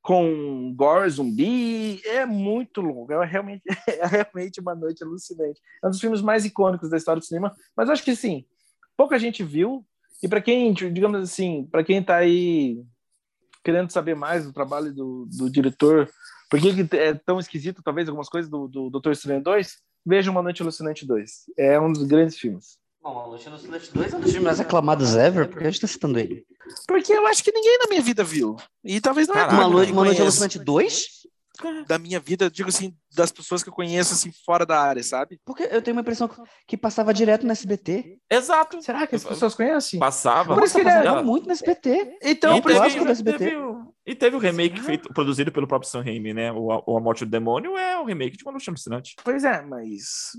com 0.01 0.73
gore 0.77 1.10
zumbi, 1.10 2.01
é 2.05 2.25
muito 2.25 2.79
longo, 2.79 3.12
é 3.12 3.25
realmente, 3.25 3.63
é 3.86 4.08
realmente 4.08 4.62
uma 4.62 4.73
noite 4.73 5.03
alucinante. 5.03 5.60
É 5.84 5.88
um 5.88 5.89
dos 5.89 5.99
filmes 5.99 6.21
mais 6.21 6.45
icônicos 6.45 6.89
da 6.89 6.95
história 6.95 7.19
do 7.19 7.25
cinema, 7.25 7.53
mas 7.75 7.89
acho 7.89 8.03
que 8.03 8.15
sim, 8.15 8.45
pouca 8.99 9.17
gente 9.17 9.45
viu. 9.45 9.85
E 10.21 10.27
para 10.27 10.41
quem, 10.41 10.73
digamos 10.73 11.21
assim, 11.21 11.65
para 11.71 11.85
quem 11.85 11.99
está 11.99 12.17
aí 12.17 12.83
querendo 13.63 13.89
saber 13.89 14.13
mais 14.13 14.43
do 14.43 14.51
trabalho 14.51 14.93
do, 14.93 15.25
do 15.31 15.49
diretor, 15.49 16.09
por 16.49 16.59
que 16.59 16.97
é 16.97 17.13
tão 17.13 17.39
esquisito, 17.39 17.81
talvez, 17.81 18.09
algumas 18.09 18.27
coisas 18.27 18.51
do, 18.51 18.67
do 18.67 18.89
Doutor 18.89 19.13
Estranho 19.13 19.41
2, 19.41 19.77
veja 20.05 20.29
Uma 20.29 20.41
Noite 20.41 20.62
Alucinante 20.62 21.05
2. 21.07 21.31
É 21.57 21.79
um 21.79 21.93
dos 21.93 22.03
grandes 22.03 22.38
filmes. 22.38 22.77
Bom, 23.01 23.13
Uma 23.13 23.27
Noite 23.27 23.47
Alucinante 23.47 23.89
2 23.93 24.13
é 24.13 24.17
um 24.17 24.19
dos 24.19 24.31
filmes 24.31 24.45
mais 24.45 24.59
aclamados 24.59 25.15
ever, 25.15 25.47
porque 25.47 25.65
a 25.65 25.71
gente 25.71 25.79
tá 25.79 25.88
citando 25.88 26.19
ele. 26.19 26.45
Porque 26.85 27.13
eu 27.13 27.25
acho 27.27 27.41
que 27.41 27.53
ninguém 27.53 27.77
na 27.79 27.88
minha 27.88 28.01
vida 28.01 28.21
viu. 28.21 28.57
E 28.83 28.99
talvez 28.99 29.29
não 29.29 29.35
é 29.35 29.45
Caraca, 29.45 29.65
Uma 29.65 30.03
Noite. 30.03 30.21
Alucinante 30.21 30.59
2? 30.59 31.07
Da 31.88 31.98
minha 31.98 32.19
vida, 32.19 32.50
digo 32.50 32.69
assim, 32.69 32.95
das 33.15 33.32
pessoas 33.32 33.62
que 33.63 33.69
eu 33.69 33.74
conheço, 33.74 34.13
assim, 34.13 34.32
fora 34.45 34.65
da 34.65 34.80
área, 34.82 35.04
sabe? 35.04 35.39
Porque 35.45 35.63
eu 35.63 35.82
tenho 35.82 35.95
uma 35.95 36.02
impressão 36.02 36.30
que 36.67 36.78
passava 36.78 37.13
direto 37.13 37.45
no 37.45 37.52
SBT. 37.52 38.17
Exato. 38.30 38.82
Será 38.82 39.06
que 39.08 39.15
as 39.15 39.24
pessoas 39.24 39.54
conhem? 39.56 39.74
Passava. 40.00 40.54
Por 40.56 40.63
isso 40.63 40.74
que 40.76 40.82
ele 40.82 40.89
passava 40.91 41.24
muito 41.24 41.45
no 41.45 41.52
SBT. 41.52 42.17
Então, 42.24 42.58
e, 42.58 42.62
por 42.62 42.72
teve, 42.72 43.00
do 43.06 43.12
SBT. 43.12 43.38
teve 43.38 43.58
o- 43.58 43.93
e 44.06 44.15
teve 44.15 44.36
o 44.36 44.39
remake 44.39 44.82
feito, 44.82 45.13
produzido 45.13 45.52
pelo 45.52 45.67
próprio 45.67 45.89
Sam 45.89 46.02
Raimi, 46.04 46.34
né? 46.34 46.52
O, 46.52 46.67
o 46.86 46.98
A 46.98 47.02
Morte 47.02 47.26
do 47.26 47.32
Demônio 47.32 47.78
é 47.78 48.00
o 48.00 48.06
remake 48.06 48.38
de 48.38 48.43
Uma 48.43 48.52
Noite 48.54 48.69
Alucinante. 48.69 49.15
Pois 49.24 49.43
é, 49.43 49.62
mas 49.62 50.32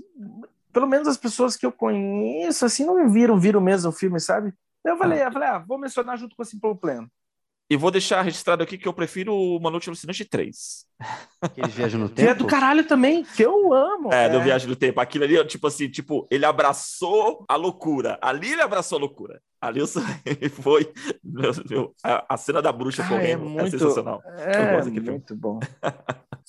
pelo 0.73 0.87
menos 0.87 1.07
as 1.07 1.17
pessoas 1.17 1.55
que 1.57 1.65
eu 1.65 1.71
conheço, 1.71 2.65
assim, 2.65 2.85
não 2.85 3.09
viram, 3.09 3.39
viram 3.39 3.61
mesmo 3.61 3.89
o 3.89 3.93
filme, 3.93 4.19
sabe? 4.19 4.53
Eu 4.83 4.97
falei, 4.97 5.21
eu 5.23 5.31
falei, 5.31 5.47
ah, 5.49 5.59
vou 5.59 5.77
mencionar 5.77 6.17
junto 6.17 6.35
com 6.35 6.41
o 6.41 6.45
Simple 6.45 6.75
Plan. 6.75 7.07
E 7.71 7.77
vou 7.77 7.89
deixar 7.89 8.21
registrado 8.21 8.61
aqui 8.61 8.77
que 8.77 8.85
eu 8.85 8.91
prefiro 8.91 9.33
Uma 9.33 9.71
Noite 9.71 9.87
Alucinante 9.87 10.25
3. 10.25 10.85
Que 11.55 11.61
eles 11.61 11.73
viajam 11.73 12.01
no 12.01 12.09
Que 12.11 12.23
é 12.23 12.25
tempo. 12.25 12.39
do 12.39 12.45
caralho 12.45 12.83
também, 12.83 13.23
que 13.23 13.41
eu 13.41 13.73
amo. 13.73 14.11
É, 14.11 14.27
do 14.27 14.41
Viagem 14.41 14.67
do 14.67 14.75
Tempo. 14.75 14.99
Aquilo 14.99 15.23
ali, 15.23 15.41
tipo 15.45 15.65
assim, 15.67 15.87
tipo, 15.87 16.27
ele 16.29 16.43
abraçou 16.43 17.45
a 17.47 17.55
loucura. 17.55 18.19
Ali 18.21 18.51
ele 18.51 18.61
abraçou 18.61 18.97
a 18.97 18.99
loucura. 18.99 19.41
Ali 19.61 19.79
o 19.81 19.87
foi. 20.49 20.91
meu, 21.23 21.51
meu, 21.69 21.95
a, 22.03 22.33
a 22.33 22.37
cena 22.37 22.61
da 22.61 22.71
bruxa 22.71 23.03
Ah, 23.03 23.05
é 23.05 23.09
correndo 23.09 23.45
é, 23.45 23.49
muito- 23.49 23.69
sensacional. 23.71 24.21
É, 24.25 24.81
muito 25.11 25.35
bom. 25.35 25.59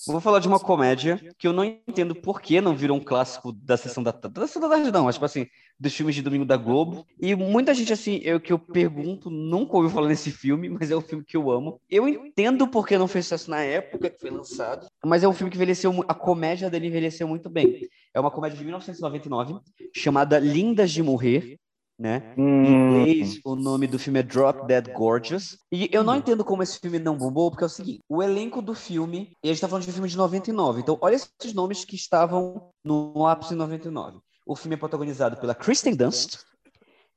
Vou 0.07 0.19
falar 0.19 0.39
de 0.39 0.47
uma 0.47 0.59
comédia 0.59 1.19
que 1.37 1.47
eu 1.47 1.53
não 1.53 1.63
entendo 1.63 2.15
por 2.15 2.41
que 2.41 2.59
não 2.59 2.75
virou 2.75 2.97
um 2.97 3.03
clássico 3.03 3.51
da 3.53 3.77
sessão 3.77 4.01
da 4.03 4.11
tarde. 4.11 4.39
Da 4.39 4.47
sessão 4.47 4.61
da 4.61 4.67
tarde, 4.69 4.91
não, 4.91 5.05
mas 5.05 5.15
tipo 5.15 5.25
assim, 5.25 5.45
dos 5.79 5.93
filmes 5.93 6.15
de 6.15 6.21
domingo 6.23 6.43
da 6.43 6.57
Globo. 6.57 7.05
E 7.21 7.35
muita 7.35 7.73
gente, 7.73 7.93
assim, 7.93 8.19
eu 8.23 8.39
que 8.39 8.51
eu 8.51 8.57
pergunto, 8.57 9.29
nunca 9.29 9.75
ouviu 9.77 9.91
falar 9.91 10.07
nesse 10.07 10.31
filme, 10.31 10.67
mas 10.67 10.89
é 10.89 10.95
um 10.97 11.01
filme 11.01 11.23
que 11.23 11.37
eu 11.37 11.51
amo. 11.51 11.79
Eu 11.89 12.07
entendo 12.07 12.67
por 12.67 12.87
que 12.87 12.97
não 12.97 13.07
fez 13.07 13.25
sucesso 13.25 13.49
na 13.51 13.61
época 13.61 14.09
que 14.09 14.19
foi 14.19 14.31
lançado, 14.31 14.87
mas 15.05 15.23
é 15.23 15.27
um 15.27 15.33
filme 15.33 15.51
que 15.51 15.55
envelheceu, 15.57 16.03
a 16.07 16.13
comédia 16.15 16.69
dele 16.69 16.87
envelheceu 16.87 17.27
muito 17.27 17.49
bem. 17.49 17.87
É 18.13 18.19
uma 18.19 18.31
comédia 18.31 18.57
de 18.57 18.63
1999, 18.65 19.59
chamada 19.95 20.39
Lindas 20.39 20.91
de 20.91 21.01
Morrer, 21.03 21.57
né? 21.97 22.33
Em 22.37 22.41
Hum, 22.41 22.65
inglês, 22.65 23.39
o 23.45 23.55
nome 23.55 23.87
do 23.87 23.99
filme 23.99 24.19
é 24.19 24.23
Drop 24.23 24.65
Dead 24.67 24.91
Gorgeous. 24.93 25.57
E 25.71 25.89
eu 25.91 26.03
não 26.03 26.15
entendo 26.15 26.43
como 26.43 26.63
esse 26.63 26.79
filme 26.79 26.99
não 26.99 27.17
bombou, 27.17 27.49
porque 27.51 27.63
é 27.63 27.67
o 27.67 27.69
seguinte: 27.69 28.01
o 28.09 28.21
elenco 28.21 28.61
do 28.61 28.73
filme, 28.73 29.35
e 29.43 29.49
a 29.49 29.53
gente 29.53 29.61
tá 29.61 29.67
falando 29.67 29.83
de 29.83 29.89
um 29.89 29.93
filme 29.93 30.09
de 30.09 30.17
99, 30.17 30.81
então 30.81 30.97
olha 31.01 31.15
esses 31.15 31.53
nomes 31.53 31.85
que 31.85 31.95
estavam 31.95 32.71
no 32.83 33.25
ápice 33.27 33.53
em 33.53 33.57
99. 33.57 34.19
O 34.45 34.55
filme 34.55 34.75
é 34.75 34.77
protagonizado 34.77 35.37
pela 35.37 35.55
Kristen 35.55 35.95
Dunst, 35.95 36.39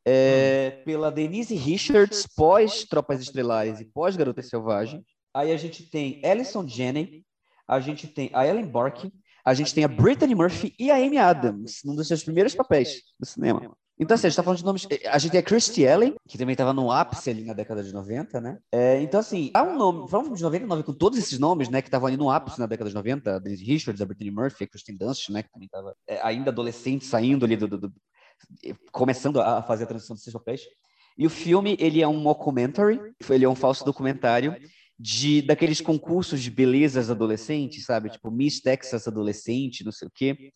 é, 0.05 0.83
pela 0.85 1.11
Denise 1.11 1.55
Richards, 1.55 2.27
pós 2.37 2.85
Tropas 2.85 3.21
Estrelares 3.21 3.81
e 3.81 3.85
pós 3.85 4.15
Garota 4.17 4.43
Selvagem. 4.43 5.05
Aí 5.35 5.53
a 5.53 5.57
gente 5.57 5.83
tem 5.91 6.21
Alison 6.25 6.67
Janney, 6.67 7.25
a 7.67 7.81
gente 7.81 8.07
tem 8.07 8.31
a 8.33 8.47
Ellen 8.47 8.67
Barkin, 8.67 9.11
a 9.45 9.53
gente 9.53 9.75
tem 9.75 9.85
a 9.85 9.89
Brittany 9.89 10.35
Murphy 10.35 10.75
e 10.79 10.91
a 10.91 10.97
Amy 10.97 11.19
Adams, 11.19 11.81
num 11.85 11.95
dos 11.95 12.07
seus 12.07 12.23
primeiros 12.23 12.55
papéis 12.55 13.03
do 13.19 13.27
cinema. 13.27 13.77
Então, 13.99 14.15
assim, 14.15 14.27
a 14.27 14.31
gente 14.31 14.37
tá 14.37 14.43
falando 14.43 14.59
de 14.59 14.65
nomes. 14.65 14.87
A 15.11 15.19
gente 15.19 15.37
a 15.39 15.43
Christy 15.43 15.83
Ellen, 15.83 16.15
que 16.29 16.37
também 16.37 16.53
estava 16.53 16.73
no 16.75 16.91
ápice 16.93 17.31
ali 17.31 17.45
na 17.45 17.55
década 17.55 17.83
de 17.83 17.93
90, 17.95 18.41
né? 18.41 18.59
É, 18.71 19.01
então, 19.01 19.19
assim, 19.21 19.51
há 19.55 19.63
um 19.63 19.77
nome. 19.77 20.09
Filme 20.09 20.37
de 20.37 20.43
99 20.43 20.83
com 20.83 20.93
todos 20.93 21.19
esses 21.19 21.39
nomes, 21.39 21.71
né? 21.71 21.81
Que 21.81 21.89
estavam 21.89 22.07
ali 22.07 22.17
no 22.17 22.29
ápice 22.31 22.59
na 22.59 22.67
década 22.67 22.91
de 22.91 22.95
90. 22.95 23.37
A 23.37 23.39
Denise 23.39 23.65
Richards, 23.65 24.03
a 24.03 24.05
Brittany 24.05 24.31
Murphy, 24.31 24.65
a 24.65 24.67
Kristen 24.67 24.97
Dunst, 24.97 25.31
né? 25.31 25.43
Que 25.43 25.51
também 25.51 25.67
estava 25.67 25.95
ainda 26.23 26.51
adolescente, 26.51 27.07
saindo 27.07 27.47
ali 27.47 27.57
do, 27.57 27.67
do- 27.67 27.79
do- 27.79 27.93
começando 28.93 29.41
a 29.41 29.63
fazer 29.63 29.85
a 29.85 29.87
transição 29.87 30.15
desses 30.15 30.33
papéis. 30.33 30.63
E 31.17 31.27
o 31.27 31.31
filme, 31.31 31.77
ele 31.81 32.03
é 32.03 32.09
um 32.09 32.19
mockumentary, 32.21 33.01
ele 33.31 33.45
é 33.45 33.49
um 33.49 33.55
falso 33.55 33.85
documentário 33.85 34.55
de 34.99 35.43
daqueles 35.43 35.81
concursos 35.81 36.43
de 36.43 36.51
belezas 36.51 37.11
adolescentes, 37.11 37.85
sabe? 37.85 38.11
Tipo 38.11 38.31
Miss 38.31 38.61
Texas 38.61 39.07
adolescente, 39.09 39.85
não 39.85 39.93
sei 39.93 40.09
o 40.09 40.11
quê, 40.15 40.53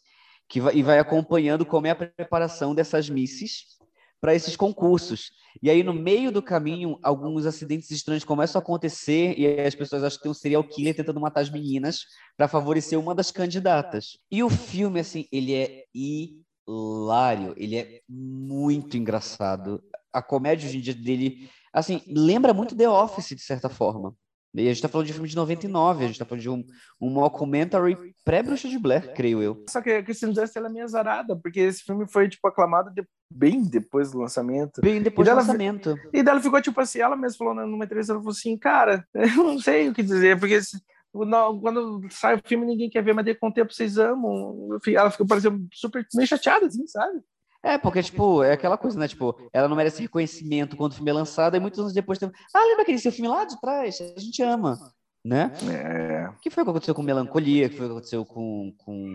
que 0.51 0.61
vai, 0.61 0.75
e 0.75 0.83
vai 0.83 0.99
acompanhando 0.99 1.65
como 1.65 1.87
é 1.87 1.91
a 1.91 1.95
preparação 1.95 2.75
dessas 2.75 3.09
misses 3.09 3.79
para 4.21 4.35
esses 4.35 4.57
concursos. 4.57 5.31
E 5.63 5.71
aí 5.71 5.83
no 5.83 5.95
meio 5.95 6.33
do 6.33 6.43
caminho, 6.43 6.99
alguns 7.03 7.47
acidentes 7.47 7.91
estranhos 7.91 8.25
começam 8.25 8.59
a 8.59 8.63
acontecer 8.63 9.39
e 9.39 9.61
as 9.61 9.75
pessoas 9.75 10.03
acham 10.03 10.19
que 10.19 10.23
tem 10.25 10.31
um 10.31 10.35
serial 10.35 10.65
killer 10.65 10.95
tentando 10.95 11.21
matar 11.21 11.41
as 11.41 11.51
meninas 11.51 12.01
para 12.37 12.49
favorecer 12.49 12.99
uma 12.99 13.15
das 13.15 13.31
candidatas. 13.31 14.19
E 14.31 14.43
o 14.43 14.51
filme 14.51 15.01
assim, 15.01 15.27
ele 15.33 15.55
é 15.55 15.85
hilário, 15.95 17.55
ele 17.57 17.77
é 17.77 18.01
muito 18.09 18.97
engraçado. 18.97 19.81
A 20.13 20.21
comédia 20.21 20.69
hoje 20.69 20.79
em 20.79 20.81
dia 20.81 20.95
dele, 20.95 21.49
assim, 21.73 22.03
lembra 22.09 22.53
muito 22.53 22.77
The 22.77 22.89
Office, 22.89 23.29
de 23.29 23.43
certa 23.43 23.69
forma. 23.69 24.15
E 24.55 24.63
a 24.69 24.73
gente 24.73 24.83
tá 24.83 24.89
falando 24.89 25.07
de 25.07 25.13
um 25.13 25.15
filme 25.15 25.29
de 25.29 25.37
99, 25.37 26.05
a 26.05 26.07
gente 26.09 26.19
tá 26.19 26.25
falando 26.25 26.43
de 26.43 26.51
um, 26.51 26.65
um 27.01 27.09
mockumentary 27.11 27.97
pré-Bruxa 28.25 28.69
de 28.69 28.79
Blair, 28.79 29.15
creio 29.15 29.41
eu. 29.41 29.65
Só 29.71 29.81
que 29.81 29.91
a 29.91 30.03
Kristen 30.03 30.33
Dunst 30.33 30.57
ela 30.57 30.67
é 30.69 30.71
meio 30.73 30.85
azarada, 30.85 31.37
porque 31.37 31.61
esse 31.61 31.83
filme 31.85 32.05
foi, 32.09 32.29
tipo, 32.29 32.47
aclamado 32.49 32.91
de- 32.93 33.07
bem 33.33 33.63
depois 33.63 34.11
do 34.11 34.19
lançamento. 34.19 34.81
Bem 34.81 35.01
depois 35.01 35.25
do 35.27 35.31
dela- 35.31 35.41
lançamento. 35.43 35.97
E 36.13 36.23
daí 36.23 36.33
ela 36.33 36.43
ficou, 36.43 36.61
tipo 36.61 36.81
assim, 36.81 36.99
ela 36.99 37.15
mesma 37.17 37.39
falou 37.39 37.55
numa 37.55 37.85
entrevista, 37.85 38.13
ela 38.13 38.21
falou 38.21 38.33
assim, 38.33 38.59
cara, 38.59 39.07
eu 39.15 39.45
não 39.45 39.59
sei 39.61 39.89
o 39.89 39.95
que 39.95 40.03
dizer, 40.03 40.39
porque 40.39 40.61
se- 40.61 40.81
não, 41.15 41.61
quando 41.61 42.01
sai 42.11 42.37
o 42.37 42.41
filme 42.45 42.65
ninguém 42.67 42.89
quer 42.91 43.03
ver, 43.03 43.13
mas 43.13 43.25
daí 43.25 43.35
com 43.35 43.49
o 43.49 43.53
tempo 43.53 43.73
vocês 43.73 43.99
amam. 43.99 44.79
Ela 44.87 45.11
ficou 45.11 45.27
parecendo 45.27 45.65
super 45.73 46.07
meio 46.15 46.27
chateada, 46.29 46.67
assim, 46.67 46.87
sabe? 46.87 47.21
É, 47.63 47.77
porque, 47.77 48.03
tipo, 48.03 48.43
é 48.43 48.53
aquela 48.53 48.79
coisa, 48.79 48.99
né? 48.99 49.07
Tipo, 49.07 49.37
ela 49.53 49.69
não 49.69 49.77
merece 49.77 50.01
reconhecimento 50.01 50.77
quando 50.77 50.93
o 50.93 50.95
filme 50.95 51.11
é 51.11 51.15
lançado, 51.15 51.57
e 51.57 51.61
muitos 51.61 51.79
anos 51.79 51.93
depois 51.93 52.19
tem. 52.19 52.31
Ah, 52.55 52.65
lembra 52.65 52.83
aquele 52.83 52.99
seu 52.99 53.13
filme 53.13 53.29
lá 53.29 53.45
de 53.45 53.61
trás? 53.61 54.01
A 54.01 54.21
gente 54.21 54.43
ama, 54.43 54.79
né? 55.25 55.53
É. 55.71 56.29
O 56.31 56.41
que 56.41 56.51
foi 56.51 56.65
que 56.65 56.71
aconteceu 56.71 56.95
com 56.95 57.03
Melancolia? 57.03 57.67
O 57.67 57.71
que 57.71 57.77
foi 57.77 57.87
que 57.87 57.93
aconteceu 57.93 58.25
com, 58.25 58.73
com, 58.79 59.13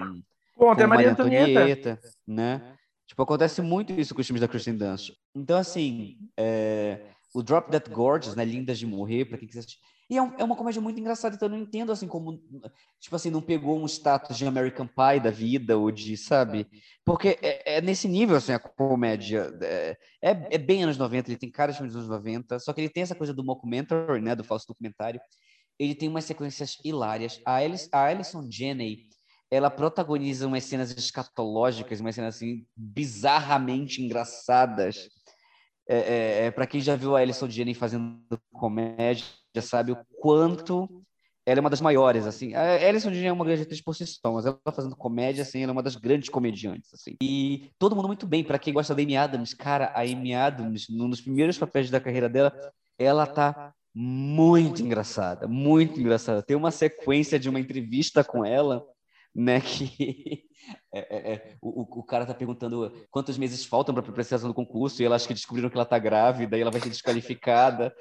Bom, 0.55 0.67
com 0.67 0.75
tem 0.75 0.85
a 0.85 0.87
Maria 0.87 1.11
Antonieta. 1.11 1.99
né? 2.27 2.61
Tipo, 3.07 3.23
acontece 3.23 3.61
muito 3.61 3.93
isso 3.93 4.13
com 4.13 4.21
os 4.21 4.27
filmes 4.27 4.41
da 4.41 4.47
Kristen 4.47 4.77
Dunst. 4.77 5.11
Então, 5.33 5.57
assim, 5.57 6.17
é, 6.37 7.01
o 7.33 7.41
Drop 7.41 7.69
Dead 7.69 7.89
Gorgeous, 7.89 8.35
né? 8.35 8.45
Lindas 8.45 8.77
de 8.77 8.85
Morrer, 8.85 9.25
pra 9.25 9.37
quem 9.37 9.47
quiser 9.47 9.61
assistir. 9.61 9.79
E 10.09 10.17
é, 10.17 10.21
um- 10.21 10.33
é 10.37 10.43
uma 10.43 10.55
comédia 10.55 10.81
muito 10.81 10.99
engraçada, 10.99 11.35
então 11.35 11.47
eu 11.47 11.51
não 11.51 11.57
entendo, 11.57 11.91
assim, 11.91 12.07
como, 12.07 12.39
tipo 12.99 13.15
assim, 13.15 13.31
não 13.31 13.41
pegou 13.41 13.79
um 13.81 13.85
status 13.87 14.37
de 14.37 14.45
American 14.45 14.85
Pie 14.87 15.19
da 15.19 15.31
vida, 15.31 15.77
ou 15.77 15.91
de, 15.91 16.15
sabe? 16.15 16.67
Porque 17.03 17.39
é, 17.41 17.77
é 17.77 17.81
nesse 17.81 18.07
nível, 18.07 18.35
assim, 18.35 18.51
a 18.53 18.59
comédia. 18.59 19.51
É, 19.61 19.97
é, 20.21 20.55
é 20.55 20.57
bem 20.59 20.83
anos 20.83 20.97
90, 20.97 21.29
ele 21.31 21.39
tem 21.39 21.49
cara 21.49 21.71
de 21.71 21.77
filme 21.79 21.87
dos 21.91 21.97
anos 21.97 22.09
90, 22.09 22.59
só 22.59 22.71
que 22.71 22.81
ele 22.81 22.89
tem 22.89 23.01
essa 23.03 23.15
coisa 23.15 23.33
do 23.33 23.43
mockumentary, 23.43 24.21
né? 24.21 24.35
Do 24.35 24.43
falso 24.43 24.67
documentário. 24.67 25.19
Ele 25.79 25.95
tem 25.95 26.07
umas 26.07 26.25
sequências 26.25 26.77
hilárias. 26.85 27.41
A, 27.45 27.55
Alice, 27.55 27.89
a 27.91 28.05
Alison 28.05 28.47
Janney, 28.49 29.09
ela 29.49 29.69
protagoniza 29.71 30.47
umas 30.47 30.63
cenas 30.65 30.91
escatológicas, 30.91 31.99
umas 31.99 32.13
cenas 32.15 32.35
assim 32.35 32.65
bizarramente 32.75 34.01
engraçadas. 34.03 35.09
É, 35.87 35.97
é, 35.97 36.45
é, 36.45 36.51
para 36.51 36.65
quem 36.67 36.79
já 36.81 36.95
viu 36.95 37.15
a 37.15 37.19
Alison 37.19 37.49
Janney 37.49 37.73
fazendo 37.73 38.19
comédia, 38.53 39.25
já 39.55 39.61
sabe 39.61 39.91
o 39.91 39.97
quanto 40.19 40.87
ela 41.45 41.59
é 41.59 41.61
uma 41.61 41.69
das 41.69 41.81
maiores, 41.81 42.25
assim. 42.25 42.55
A 42.55 42.87
Alison 42.87 43.11
é 43.11 43.31
uma 43.31 43.45
grande 43.45 43.61
atriz 43.61 43.79
por 43.79 43.95
si 43.95 44.05
só, 44.07 44.33
mas 44.33 44.45
ela 44.45 44.59
fazendo 44.75 44.95
comédia, 44.95 45.43
assim, 45.43 45.61
ela 45.61 45.71
é 45.71 45.73
uma 45.73 45.83
das 45.83 45.95
grandes 45.95 46.27
comediantes, 46.27 46.91
assim. 46.93 47.15
E 47.21 47.69
todo 47.77 47.95
mundo 47.95 48.07
muito 48.07 48.25
bem. 48.25 48.43
Para 48.43 48.57
quem 48.57 48.73
gosta 48.73 48.95
da 48.95 49.01
Amy 49.03 49.15
Adams, 49.15 49.53
cara, 49.53 49.91
a 49.95 50.01
Amy 50.01 50.33
Adams, 50.33 50.87
num 50.89 51.09
dos 51.09 51.21
primeiros 51.21 51.57
papéis 51.57 51.91
da 51.91 51.99
carreira 51.99 52.27
dela, 52.27 52.51
ela 52.97 53.27
tá 53.27 53.73
muito 53.93 54.81
engraçada, 54.81 55.47
muito 55.47 55.99
engraçada. 55.99 56.41
Tem 56.41 56.57
uma 56.57 56.71
sequência 56.71 57.39
de 57.39 57.47
uma 57.47 57.59
entrevista 57.59 58.23
com 58.23 58.43
ela, 58.43 58.83
né, 59.35 59.59
que 59.61 60.45
é, 60.93 60.99
é, 60.99 61.33
é, 61.33 61.57
o, 61.61 61.99
o- 61.99 62.03
cara 62.03 62.25
tá 62.25 62.33
perguntando 62.33 62.91
quantos 63.11 63.37
meses 63.37 63.65
faltam 63.65 63.93
para 63.93 64.01
a 64.01 64.37
do 64.37 64.53
concurso 64.53 65.01
e 65.01 65.05
ela 65.05 65.17
acha 65.17 65.27
que 65.27 65.33
descobriram 65.33 65.69
que 65.69 65.75
ela 65.75 65.85
tá 65.85 65.99
grávida 65.99 66.57
e 66.57 66.61
ela 66.61 66.71
vai 66.71 66.79
ser 66.79 66.89
desqualificada. 66.89 67.93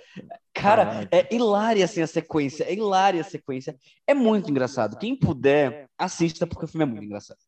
Cara, 0.54 1.08
é 1.10 1.34
hilária 1.34 1.84
assim 1.84 2.00
a 2.00 2.06
sequência, 2.06 2.64
é 2.64 2.72
hilária 2.72 3.20
a 3.20 3.24
sequência. 3.24 3.76
É 4.06 4.14
muito 4.14 4.48
engraçado. 4.48 4.96
Quem 4.98 5.18
puder, 5.18 5.88
assista 5.98 6.46
porque 6.46 6.66
o 6.66 6.68
filme 6.68 6.84
é 6.84 6.86
muito 6.86 7.04
engraçado. 7.04 7.38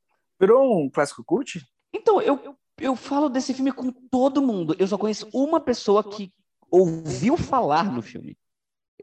Virou 0.40 0.84
um 0.84 0.90
clássico 0.90 1.24
cult? 1.24 1.64
Então, 1.94 2.20
eu, 2.20 2.56
eu 2.78 2.96
falo 2.96 3.28
desse 3.28 3.54
filme 3.54 3.72
com 3.72 3.90
todo 4.10 4.42
mundo. 4.42 4.74
Eu 4.78 4.86
só 4.88 4.98
conheço 4.98 5.28
uma 5.32 5.60
pessoa 5.60 6.02
que 6.02 6.32
ouviu 6.70 7.36
falar 7.36 7.90
no 7.92 8.02
filme. 8.02 8.36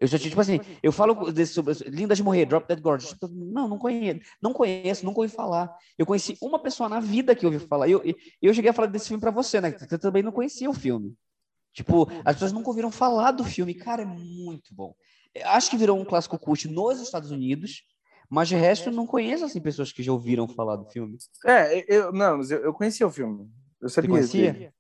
Eu 0.04 0.08
já 0.08 0.20
tinha, 0.20 0.32
tipo 0.32 0.42
assim, 0.42 0.60
eu 0.84 0.92
falo 0.92 1.32
desse, 1.32 1.54
sobre 1.54 1.74
Linda 1.86 2.14
de 2.14 2.22
Morrer, 2.22 2.46
Drop 2.46 2.68
Dead 2.68 2.82
Gorgeous. 2.82 3.16
Não, 3.32 3.70
não 3.70 3.78
conheço, 3.78 4.20
não 4.42 4.52
conheço, 4.52 5.06
nunca 5.06 5.22
ouvi 5.22 5.34
falar. 5.34 5.74
Eu 5.98 6.06
conheci 6.06 6.38
uma 6.42 6.60
pessoa 6.60 6.90
na 6.90 7.00
vida 7.00 7.34
que 7.34 7.46
ouviu 7.46 7.62
falar. 7.62 7.88
Eu, 7.88 8.04
eu 8.42 8.54
cheguei 8.54 8.70
a 8.70 8.74
falar 8.74 8.90
desse 8.90 9.08
filme 9.08 9.22
pra 9.22 9.32
você, 9.32 9.62
né? 9.62 9.72
Você 9.72 9.98
também 9.98 10.22
não 10.22 10.34
conhecia 10.34 10.70
o 10.70 10.74
filme. 10.74 11.16
Tipo, 11.72 12.10
as 12.26 12.36
pessoas 12.36 12.52
nunca 12.52 12.68
ouviram 12.68 12.92
falar 12.92 13.32
do 13.32 13.46
filme. 13.46 13.74
Cara, 13.74 14.02
é 14.02 14.06
muito 14.06 14.76
bom. 14.76 14.94
Acho 15.46 15.70
que 15.70 15.78
virou 15.78 15.98
um 15.98 16.04
clássico 16.04 16.38
cult 16.38 16.68
nos 16.68 17.00
Estados 17.00 17.32
Unidos, 17.32 17.86
Mas 18.30 18.50
de 18.50 18.56
resto, 18.56 18.90
eu 18.90 18.94
não 18.94 19.08
conheço 19.08 19.46
assim 19.46 19.62
pessoas 19.62 19.94
que 19.94 20.04
já 20.04 20.12
ouviram 20.12 20.50
falar 20.50 20.76
do 20.76 20.86
filme. 20.86 21.18
É, 21.46 21.86
eu, 21.88 22.12
não, 22.12 22.40
mas 22.40 22.52
eu, 22.52 22.60
eu 22.60 22.74
conhecia 22.74 23.08
o 23.08 23.10
filme. 23.10 23.50
Eu 23.82 23.88
Você 23.88 24.02
sabia. 24.52 24.74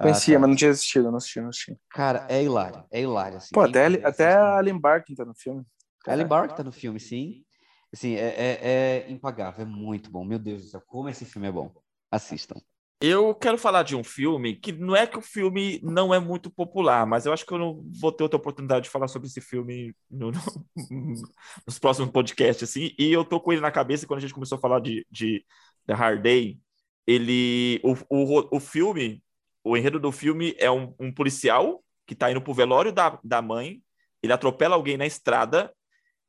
Conhecia? 0.00 0.16
Ah, 0.16 0.20
Conhecia, 0.20 0.38
tá. 0.38 0.40
mas 0.40 0.48
não 0.50 0.56
tinha 0.56 0.70
assistido, 0.70 1.10
não 1.10 1.16
assisti, 1.18 1.40
não 1.40 1.48
assisti. 1.50 1.76
Cara, 1.90 2.26
é 2.28 2.42
hilário, 2.42 2.84
é 2.90 3.00
hilário. 3.02 3.36
Assim. 3.38 3.54
Pô, 3.54 3.60
até, 3.62 3.86
até 4.04 4.34
a. 4.36 4.58
Ellen 4.60 4.78
Barkin 4.78 5.14
tá 5.14 5.24
no 5.24 5.34
filme. 5.34 5.64
Ellen 6.06 6.26
Bark 6.26 6.54
tá 6.54 6.62
no 6.64 6.72
filme, 6.72 7.00
sim. 7.00 7.44
Assim, 7.92 8.14
é, 8.14 8.28
é, 8.36 9.06
é 9.06 9.10
impagável, 9.10 9.62
é 9.64 9.68
muito 9.68 10.10
bom. 10.10 10.24
Meu 10.24 10.38
Deus 10.38 10.62
do 10.62 10.68
céu, 10.68 10.82
como 10.86 11.08
esse 11.08 11.24
filme 11.24 11.48
é 11.48 11.52
bom. 11.52 11.72
Assistam. 12.10 12.60
Eu 13.02 13.34
quero 13.34 13.56
falar 13.56 13.82
de 13.82 13.96
um 13.96 14.04
filme 14.04 14.54
que 14.56 14.72
não 14.72 14.94
é 14.94 15.06
que 15.06 15.16
o 15.18 15.22
filme 15.22 15.80
não 15.82 16.12
é 16.12 16.20
muito 16.20 16.50
popular, 16.50 17.06
mas 17.06 17.24
eu 17.24 17.32
acho 17.32 17.46
que 17.46 17.52
eu 17.52 17.58
não 17.58 17.82
vou 17.98 18.12
ter 18.12 18.22
outra 18.22 18.36
oportunidade 18.38 18.84
de 18.84 18.90
falar 18.90 19.08
sobre 19.08 19.26
esse 19.28 19.40
filme 19.40 19.94
no- 20.10 20.30
no- 20.30 20.66
nos 21.66 21.78
próximos 21.78 22.10
podcasts, 22.10 22.68
assim, 22.68 22.90
e 22.98 23.10
eu 23.10 23.24
tô 23.24 23.40
com 23.40 23.52
ele 23.52 23.62
na 23.62 23.70
cabeça 23.70 24.06
quando 24.06 24.18
a 24.18 24.20
gente 24.20 24.34
começou 24.34 24.58
a 24.58 24.60
falar 24.60 24.80
de, 24.80 25.06
de 25.10 25.44
The 25.86 25.94
Hard 25.94 26.20
Day, 26.22 26.60
ele, 27.06 27.80
o, 27.82 27.94
o, 28.10 28.56
o 28.56 28.60
filme, 28.60 29.22
o 29.62 29.76
enredo 29.76 29.98
do 29.98 30.10
filme 30.10 30.54
é 30.58 30.70
um, 30.70 30.94
um 30.98 31.12
policial 31.12 31.82
que 32.06 32.14
tá 32.14 32.30
indo 32.30 32.40
pro 32.40 32.54
velório 32.54 32.92
da, 32.92 33.18
da 33.22 33.40
mãe, 33.40 33.82
ele 34.22 34.32
atropela 34.32 34.74
alguém 34.74 34.96
na 34.96 35.06
estrada 35.06 35.72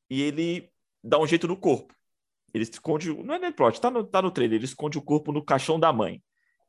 e 0.10 0.22
ele 0.22 0.70
dá 1.04 1.20
um 1.20 1.28
jeito 1.28 1.48
no 1.48 1.58
corpo. 1.58 1.94
Ele 2.54 2.64
esconde, 2.64 3.14
não 3.24 3.36
é 3.36 3.40
nem 3.40 3.52
plot, 3.52 3.80
tá 3.80 3.90
no, 3.90 4.04
tá 4.04 4.22
no 4.22 4.32
trailer, 4.32 4.58
ele 4.58 4.66
esconde 4.66 4.98
o 4.98 5.02
corpo 5.02 5.32
no 5.32 5.44
caixão 5.44 5.80
da 5.80 5.92
mãe. 5.92 6.22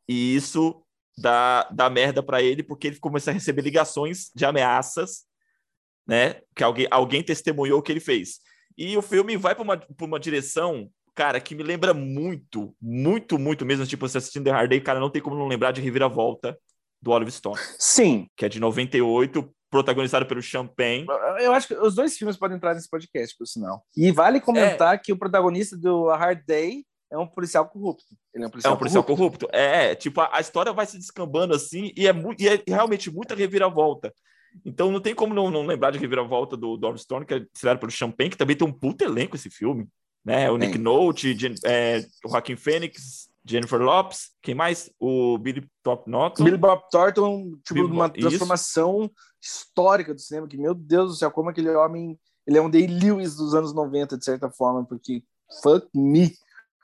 E 0.08 0.34
isso 0.34 0.84
dá, 1.18 1.68
dá 1.70 1.90
merda 1.90 2.22
pra 2.22 2.42
ele, 2.42 2.62
porque 2.62 2.86
ele 2.86 2.98
começa 2.98 3.30
a 3.30 3.34
receber 3.34 3.62
ligações 3.62 4.30
de 4.34 4.44
ameaças, 4.44 5.24
né? 6.06 6.40
Que 6.54 6.62
alguém, 6.62 6.86
alguém 6.90 7.22
testemunhou 7.22 7.80
o 7.80 7.82
que 7.82 7.92
ele 7.92 8.00
fez. 8.00 8.40
E 8.76 8.96
o 8.96 9.02
filme 9.02 9.36
vai 9.36 9.54
pra 9.54 9.62
uma, 9.62 9.86
uma 10.00 10.20
direção, 10.20 10.90
cara, 11.14 11.40
que 11.40 11.54
me 11.54 11.62
lembra 11.62 11.92
muito, 11.94 12.74
muito, 12.80 13.38
muito 13.38 13.64
mesmo. 13.66 13.86
Tipo, 13.86 14.08
você 14.08 14.18
assistindo 14.18 14.44
The 14.44 14.50
Hard 14.50 14.68
Day, 14.70 14.80
cara, 14.80 15.00
não 15.00 15.10
tem 15.10 15.20
como 15.22 15.36
não 15.36 15.46
lembrar 15.48 15.72
de 15.72 15.80
Reviravolta 15.80 16.58
do 17.00 17.10
Oliver 17.10 17.32
Stone, 17.32 17.58
Sim, 17.78 18.28
que 18.36 18.44
é 18.44 18.48
de 18.48 18.60
98, 18.60 19.52
protagonizado 19.68 20.24
pelo 20.26 20.40
Champagne. 20.40 21.04
eu 21.40 21.52
acho 21.52 21.66
que 21.68 21.74
os 21.74 21.94
dois 21.94 22.16
filmes 22.16 22.36
podem 22.36 22.56
entrar 22.56 22.74
nesse 22.74 22.88
podcast, 22.88 23.36
por 23.36 23.46
sinal. 23.46 23.84
E 23.96 24.12
vale 24.12 24.40
comentar 24.40 25.00
que 25.00 25.12
o 25.12 25.16
protagonista 25.18 25.76
do 25.76 26.10
A 26.10 26.16
Hard 26.16 26.42
Day 26.46 26.84
é 27.10 27.18
um 27.18 27.26
policial 27.26 27.68
corrupto. 27.68 28.04
Ele 28.32 28.44
é 28.44 28.46
um 28.46 28.48
É 28.48 28.50
policial, 28.52 28.74
um 28.74 28.76
policial 28.78 29.04
corrupto. 29.04 29.46
corrupto. 29.46 29.56
É, 29.56 29.94
tipo, 29.94 30.20
a, 30.20 30.30
a 30.36 30.40
história 30.40 30.72
vai 30.72 30.86
se 30.86 30.96
descambando 30.96 31.54
assim 31.54 31.90
e 31.96 32.06
é, 32.06 32.12
e 32.38 32.48
é 32.48 32.62
realmente 32.68 33.10
muita 33.10 33.34
reviravolta. 33.34 34.12
Então 34.64 34.90
não 34.92 35.00
tem 35.00 35.14
como 35.14 35.34
não, 35.34 35.50
não 35.50 35.66
lembrar 35.66 35.90
de 35.90 35.98
reviravolta 35.98 36.56
do, 36.56 36.76
do 36.76 36.86
Oliver 36.86 37.02
Stone, 37.02 37.26
que 37.26 37.34
é 37.34 37.38
estrelado 37.38 37.80
pelo 37.80 37.90
Champagne, 37.90 38.30
que 38.30 38.36
também 38.36 38.54
tem 38.56 38.66
um 38.68 38.72
puto 38.72 39.02
elenco 39.04 39.34
esse 39.34 39.50
filme. 39.50 39.88
Né? 40.25 40.51
O 40.51 40.57
Nick. 40.57 40.79
Nolte, 40.79 41.35
Jen, 41.37 41.55
é, 41.64 42.05
o 42.25 42.29
Joaquim 42.31 42.55
Phoenix, 42.57 43.29
Jennifer 43.45 43.81
Lopes, 43.81 44.31
quem 44.41 44.55
mais? 44.55 44.89
O 45.01 45.37
Billy 45.39 45.68
Top 45.83 46.09
Norton. 46.09 46.45
Billy 46.45 46.57
Bob 46.57 46.83
Thornton, 46.91 47.53
tipo, 47.64 47.75
Billy 47.75 47.87
uma 47.87 48.09
Bob- 48.09 48.18
isso. 48.18 48.29
transformação 48.29 49.11
histórica 49.41 50.14
do 50.14 50.20
cinema, 50.20 50.47
que, 50.47 50.57
meu 50.57 50.75
Deus 50.75 51.11
do 51.11 51.16
céu, 51.16 51.31
como 51.31 51.51
aquele 51.51 51.70
homem, 51.70 52.16
ele 52.47 52.57
é 52.59 52.62
um 52.62 52.70
Day 52.70 52.87
Lewis 52.87 53.35
dos 53.35 53.53
anos 53.55 53.73
90, 53.75 54.16
de 54.16 54.25
certa 54.25 54.49
forma, 54.49 54.85
porque 54.85 55.25
fuck 55.62 55.89
me, 55.93 56.33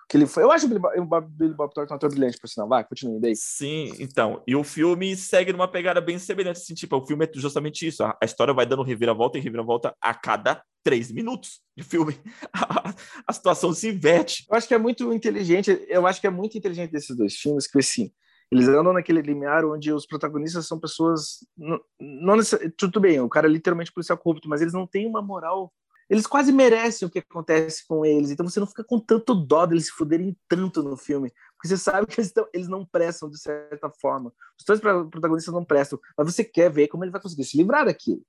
que 0.08 0.16
ele 0.16 0.26
foi. 0.26 0.42
Eu 0.42 0.50
acho 0.50 0.64
o 0.64 0.68
Billy 0.68 0.80
Billy 1.28 1.54
Bob 1.54 1.72
Thornton 1.74 1.92
um 1.92 1.96
ator 1.96 2.10
brilhante, 2.10 2.38
por 2.38 2.48
sinal. 2.48 2.68
Vai, 2.68 2.82
continue 2.82 3.20
daí. 3.20 3.36
Sim, 3.36 3.92
então. 3.98 4.42
E 4.46 4.56
o 4.56 4.64
filme 4.64 5.14
segue 5.14 5.52
numa 5.52 5.68
pegada 5.68 6.00
bem 6.00 6.18
semelhante. 6.18 6.58
Assim, 6.58 6.74
tipo, 6.74 6.96
o 6.96 7.06
filme 7.06 7.26
é 7.26 7.30
justamente 7.34 7.86
isso. 7.86 8.02
A, 8.02 8.16
a 8.20 8.24
história 8.24 8.54
vai 8.54 8.64
dando 8.64 8.82
reviravolta 8.82 9.36
e 9.36 9.40
reviravolta 9.40 9.94
a 10.00 10.14
cada 10.14 10.62
três 10.82 11.12
minutos 11.12 11.60
de 11.76 11.84
filme. 11.84 12.18
A, 12.52 12.94
a 13.28 13.32
situação 13.32 13.72
se 13.74 13.88
inverte. 13.88 14.46
Eu 14.50 14.56
acho 14.56 14.66
que 14.66 14.74
é 14.74 14.78
muito 14.78 15.12
inteligente, 15.12 15.84
eu 15.88 16.06
acho 16.06 16.20
que 16.20 16.26
é 16.26 16.30
muito 16.30 16.56
inteligente 16.56 16.90
desses 16.90 17.14
dois 17.14 17.34
filmes, 17.34 17.66
que 17.66 17.78
assim, 17.78 18.10
eles 18.50 18.66
andam 18.66 18.94
naquele 18.94 19.20
limiar 19.20 19.64
onde 19.66 19.92
os 19.92 20.06
protagonistas 20.06 20.66
são 20.66 20.80
pessoas. 20.80 21.46
Não, 21.54 21.78
não 22.00 22.36
necess- 22.36 22.72
tudo 22.78 22.98
bem, 22.98 23.20
o 23.20 23.28
cara 23.28 23.46
é 23.46 23.50
literalmente 23.50 23.92
policial 23.92 24.16
corrupto, 24.16 24.48
mas 24.48 24.62
eles 24.62 24.72
não 24.72 24.86
têm 24.86 25.06
uma 25.06 25.20
moral. 25.20 25.70
Eles 26.08 26.26
quase 26.26 26.50
merecem 26.52 27.06
o 27.06 27.10
que 27.10 27.18
acontece 27.18 27.86
com 27.86 28.04
eles, 28.04 28.30
então 28.30 28.48
você 28.48 28.58
não 28.58 28.66
fica 28.66 28.82
com 28.82 28.98
tanto 28.98 29.34
dó 29.34 29.66
deles 29.66 29.86
se 29.86 29.92
fuderem 29.92 30.36
tanto 30.48 30.82
no 30.82 30.96
filme, 30.96 31.30
porque 31.56 31.68
você 31.68 31.76
sabe 31.76 32.06
que 32.06 32.18
eles, 32.20 32.32
tão- 32.32 32.48
eles 32.52 32.66
não 32.68 32.84
prestam 32.86 33.28
de 33.28 33.38
certa 33.38 33.90
forma. 33.90 34.32
Os 34.58 34.64
dois 34.64 34.80
pro- 34.80 35.08
protagonistas 35.10 35.52
não 35.52 35.64
prestam, 35.64 35.98
mas 36.16 36.32
você 36.34 36.42
quer 36.42 36.70
ver 36.70 36.88
como 36.88 37.04
ele 37.04 37.10
vai 37.10 37.20
conseguir 37.20 37.44
se 37.44 37.56
livrar 37.58 37.84
daquilo. 37.84 38.22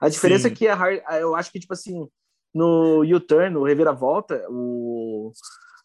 A 0.00 0.08
diferença 0.08 0.48
Sim. 0.48 0.54
é 0.54 0.56
que 0.56 0.68
a 0.68 0.74
Har- 0.74 1.20
eu 1.20 1.34
acho 1.34 1.50
que, 1.50 1.58
tipo 1.58 1.72
assim, 1.72 2.08
no 2.54 3.00
U-Turn, 3.00 3.50
no 3.50 3.64
Reviravolta, 3.64 4.44
o 4.48 5.32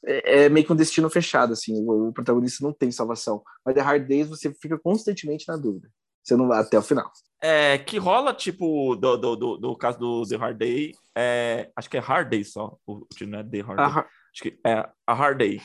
é, 0.05 0.45
é 0.45 0.49
meio 0.49 0.65
que 0.65 0.71
um 0.71 0.75
destino 0.75 1.09
fechado, 1.09 1.53
assim, 1.53 1.73
o, 1.85 2.09
o 2.09 2.13
protagonista 2.13 2.63
não 2.63 2.71
tem 2.71 2.91
salvação. 2.91 3.43
Mas 3.65 3.75
The 3.75 3.81
Hard 3.81 4.07
Days 4.07 4.29
você 4.29 4.53
fica 4.53 4.77
constantemente 4.79 5.47
na 5.47 5.57
dúvida. 5.57 5.89
Você 6.23 6.35
não 6.35 6.47
vai 6.47 6.59
até 6.59 6.77
o 6.77 6.81
final. 6.81 7.11
É, 7.41 7.77
que 7.77 7.97
rola, 7.97 8.33
tipo, 8.33 8.95
do, 8.95 9.15
do, 9.17 9.35
do, 9.35 9.57
do 9.57 9.75
caso 9.75 9.97
do 9.97 10.27
The 10.27 10.35
Hard 10.35 10.57
Day, 10.57 10.91
é, 11.17 11.71
acho 11.75 11.89
que 11.89 11.97
é 11.97 11.99
Hard 12.01 12.29
Day 12.29 12.43
só, 12.43 12.77
o, 12.85 13.07
não 13.21 13.39
é 13.39 13.43
The 13.43 13.61
Hard 13.61 13.77
Day, 13.77 13.85
A, 13.85 13.99
acho 13.99 14.43
que 14.43 14.59
é 14.65 14.89
a 15.07 15.13
Hard 15.13 15.37
Day. 15.37 15.61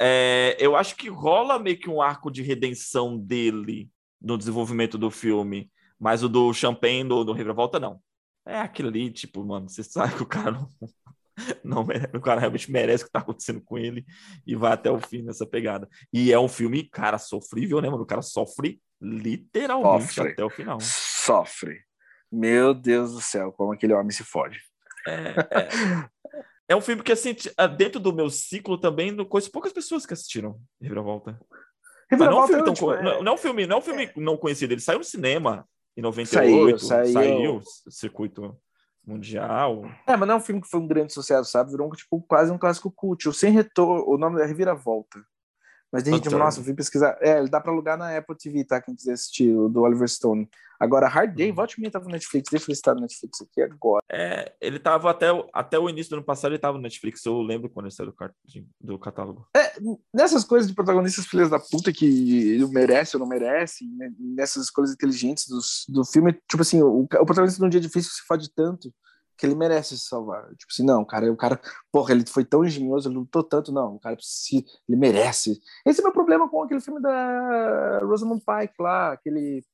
É, 0.00 0.56
eu 0.58 0.76
acho 0.76 0.96
que 0.96 1.08
rola 1.08 1.58
meio 1.58 1.78
que 1.78 1.90
um 1.90 2.00
arco 2.00 2.30
de 2.30 2.42
redenção 2.42 3.18
dele 3.18 3.90
no 4.20 4.38
desenvolvimento 4.38 4.96
do 4.96 5.10
filme, 5.10 5.70
mas 5.98 6.22
o 6.22 6.28
do 6.28 6.52
Champagne, 6.54 7.04
do, 7.04 7.24
do 7.24 7.32
Reviravolta, 7.32 7.80
não. 7.80 8.00
É 8.46 8.58
aquilo 8.58 8.88
ali, 8.88 9.10
tipo, 9.10 9.44
mano, 9.44 9.68
você 9.68 9.82
sabe 9.82 10.14
que 10.14 10.22
o 10.22 10.26
cara 10.26 10.52
não, 10.52 10.68
não 11.64 11.84
mere- 11.84 12.10
o 12.16 12.20
cara 12.20 12.40
realmente 12.40 12.70
merece 12.70 13.02
o 13.02 13.06
que 13.06 13.12
tá 13.12 13.18
acontecendo 13.18 13.60
com 13.60 13.76
ele 13.76 14.04
e 14.46 14.54
vai 14.54 14.72
até 14.72 14.90
o 14.90 14.98
fim 15.00 15.22
nessa 15.22 15.44
pegada. 15.46 15.88
E 16.12 16.32
é 16.32 16.38
um 16.38 16.48
filme, 16.48 16.84
cara, 16.88 17.18
sofrível, 17.18 17.80
né, 17.80 17.90
mano? 17.90 18.02
O 18.02 18.06
cara 18.06 18.22
sofre 18.22 18.80
literalmente 19.00 20.14
Sofre. 20.14 20.32
até 20.32 20.44
o 20.44 20.50
final. 20.50 20.78
sofre. 20.80 21.80
Meu 22.30 22.72
Deus 22.74 23.12
do 23.12 23.20
céu, 23.20 23.52
como 23.52 23.72
aquele 23.72 23.92
homem 23.94 24.10
se 24.10 24.22
fode. 24.24 24.60
É, 25.06 25.14
é, 25.14 26.08
é 26.68 26.76
um 26.76 26.80
filme 26.80 27.02
que, 27.02 27.10
assim, 27.12 27.34
ah, 27.56 27.66
dentro 27.66 27.98
do 27.98 28.12
meu 28.12 28.28
ciclo 28.30 28.78
também, 28.78 29.10
não 29.10 29.24
conheço 29.24 29.50
poucas 29.50 29.72
pessoas 29.72 30.04
que 30.06 30.12
assistiram 30.12 30.60
Reviravolta. 30.80 31.32
Não 31.32 31.38
é 31.38 32.30
um 32.30 32.42
Reviravolta 32.42 32.46
filme 32.48 32.64
tão 32.64 32.74
co- 32.74 32.94
é- 32.94 33.02
não, 33.02 33.22
não 33.22 33.32
é 33.32 33.34
um 33.34 33.38
filme, 33.38 33.66
não 33.66 33.76
é 33.76 33.78
um 33.78 33.82
filme 33.82 34.12
não 34.16 34.36
conhecido. 34.36 34.72
Ele 34.72 34.80
saiu 34.80 34.98
no 34.98 35.04
cinema 35.04 35.66
em 35.96 36.02
98, 36.02 36.78
Saiu, 36.78 37.04
saiu, 37.04 37.12
saiu. 37.12 37.62
circuito 37.88 38.56
mundial. 39.04 39.82
É, 40.06 40.16
mas 40.16 40.28
não 40.28 40.34
é 40.36 40.38
um 40.38 40.42
filme 40.42 40.60
que 40.60 40.68
foi 40.68 40.78
um 40.78 40.86
grande 40.86 41.12
sucesso, 41.12 41.50
sabe? 41.50 41.70
Virou 41.72 41.90
tipo, 41.92 42.20
quase 42.28 42.52
um 42.52 42.58
clássico 42.58 42.92
cult. 42.92 43.28
O 43.28 43.32
Sem 43.32 43.52
Retorno, 43.52 44.04
o 44.06 44.16
nome 44.18 44.40
é 44.40 44.46
Reviravolta. 44.46 45.20
Mas 45.92 46.02
tem 46.04 46.12
gente, 46.12 46.24
Return. 46.24 46.44
nossa, 46.44 46.60
eu 46.60 46.64
fui 46.64 46.74
pesquisar. 46.74 47.16
É, 47.20 47.38
ele 47.38 47.48
dá 47.48 47.60
pra 47.60 47.72
alugar 47.72 47.98
na 47.98 48.16
Apple 48.16 48.36
TV, 48.36 48.64
tá? 48.64 48.80
Quem 48.80 48.94
quiser 48.94 49.12
assistir, 49.14 49.52
o 49.52 49.68
do 49.68 49.80
Oliver 49.82 50.08
Stone. 50.08 50.48
Agora, 50.78 51.08
Hard 51.08 51.34
Day, 51.34 51.50
volte 51.52 51.74
e 51.74 51.80
meia 51.80 51.90
tava 51.90 52.04
no 52.06 52.12
Netflix. 52.12 52.48
Deixa 52.50 52.70
eu 52.70 52.74
se 52.74 52.80
tá 52.80 52.94
no 52.94 53.00
Netflix 53.02 53.40
aqui 53.42 53.60
agora. 53.60 54.02
É, 54.10 54.54
ele 54.60 54.78
tava 54.78 55.10
até, 55.10 55.30
o- 55.32 55.46
até 55.52 55.78
o 55.78 55.90
início 55.90 56.10
do 56.10 56.16
ano 56.16 56.24
passado, 56.24 56.52
ele 56.52 56.58
tava 56.58 56.76
no 56.78 56.82
Netflix. 56.82 57.26
Eu 57.26 57.42
lembro 57.42 57.68
quando 57.68 57.86
ele 57.86 57.94
saiu 57.94 58.10
do, 58.12 58.16
de- 58.46 58.66
do 58.80 58.98
catálogo. 58.98 59.46
Nessas 60.14 60.44
coisas 60.44 60.68
de 60.68 60.74
protagonistas 60.74 61.26
filhas 61.26 61.50
da 61.50 61.58
puta 61.58 61.92
que 61.92 62.64
merece 62.70 63.16
ou 63.16 63.20
não 63.20 63.26
merece, 63.28 63.84
né, 63.96 64.10
nessas 64.18 64.64
escolhas 64.64 64.92
inteligentes 64.92 65.46
dos, 65.48 65.84
do 65.88 66.04
filme, 66.04 66.32
tipo 66.48 66.62
assim, 66.62 66.80
o, 66.82 67.00
o 67.02 67.06
protagonista 67.08 67.62
num 67.62 67.68
dia 67.68 67.80
difícil 67.80 68.12
se 68.12 68.22
fode 68.26 68.48
tanto 68.54 68.90
que 69.40 69.46
ele 69.46 69.54
merece 69.54 69.98
se 69.98 70.06
salvar. 70.06 70.44
Tipo 70.56 70.70
assim, 70.70 70.84
não, 70.84 71.04
cara, 71.04 71.32
o 71.32 71.36
cara, 71.36 71.60
porra, 71.90 72.12
ele 72.12 72.24
foi 72.26 72.44
tão 72.44 72.64
engenhoso, 72.64 73.08
ele 73.08 73.16
lutou 73.16 73.42
tanto, 73.42 73.72
não, 73.72 73.96
o 73.96 74.00
cara 74.00 74.14
precisa, 74.16 74.64
ele 74.88 74.98
merece. 74.98 75.60
Esse 75.86 76.00
é 76.00 76.02
o 76.02 76.04
meu 76.06 76.12
problema 76.12 76.48
com 76.48 76.62
aquele 76.62 76.80
filme 76.80 77.00
da 77.00 77.98
Rosamund 78.02 78.42
Pike 78.44 78.74
lá, 78.80 79.12
aquele 79.12 79.64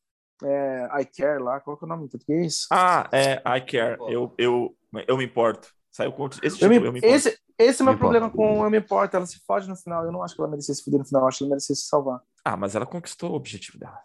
é, 0.44 0.88
I 1.00 1.04
Care 1.06 1.42
lá, 1.42 1.60
qual 1.60 1.76
que 1.76 1.84
é 1.84 1.86
o 1.86 1.88
nome 1.88 2.04
em 2.04 2.08
português? 2.08 2.66
Ah, 2.70 3.08
é, 3.12 3.34
I 3.56 3.60
Care. 3.60 3.98
Eu, 4.08 4.32
eu, 4.38 4.76
eu 5.08 5.16
me 5.16 5.24
importo. 5.24 5.68
Saiu 5.90 6.12
com 6.12 6.26
esse 6.26 6.40
Eu 6.40 6.50
título, 6.50 6.68
me- 6.68 6.86
eu 6.86 6.92
me 6.92 6.98
importo. 6.98 7.16
esse, 7.16 7.38
esse 7.58 7.80
é 7.80 7.82
o 7.82 7.86
meu 7.86 7.94
Me 7.94 7.98
problema 7.98 8.26
importa. 8.26 8.36
com 8.36 8.64
Eu 8.64 8.70
Me 8.70 8.78
Importa, 8.78 9.16
ela 9.16 9.26
se 9.26 9.40
fode 9.46 9.66
no 9.68 9.74
final, 9.76 10.04
eu 10.04 10.12
não 10.12 10.22
acho 10.22 10.34
que 10.34 10.40
ela 10.42 10.50
merecia 10.50 10.74
se 10.74 10.84
fuder 10.84 10.98
no 11.00 11.06
final, 11.06 11.22
eu 11.22 11.28
acho 11.28 11.38
que 11.38 11.44
ela 11.44 11.50
merecia 11.50 11.74
se 11.74 11.86
salvar. 11.86 12.20
Ah, 12.44 12.56
mas 12.56 12.74
ela 12.74 12.84
conquistou 12.86 13.32
o 13.32 13.34
objetivo 13.34 13.78
dela. 13.78 13.98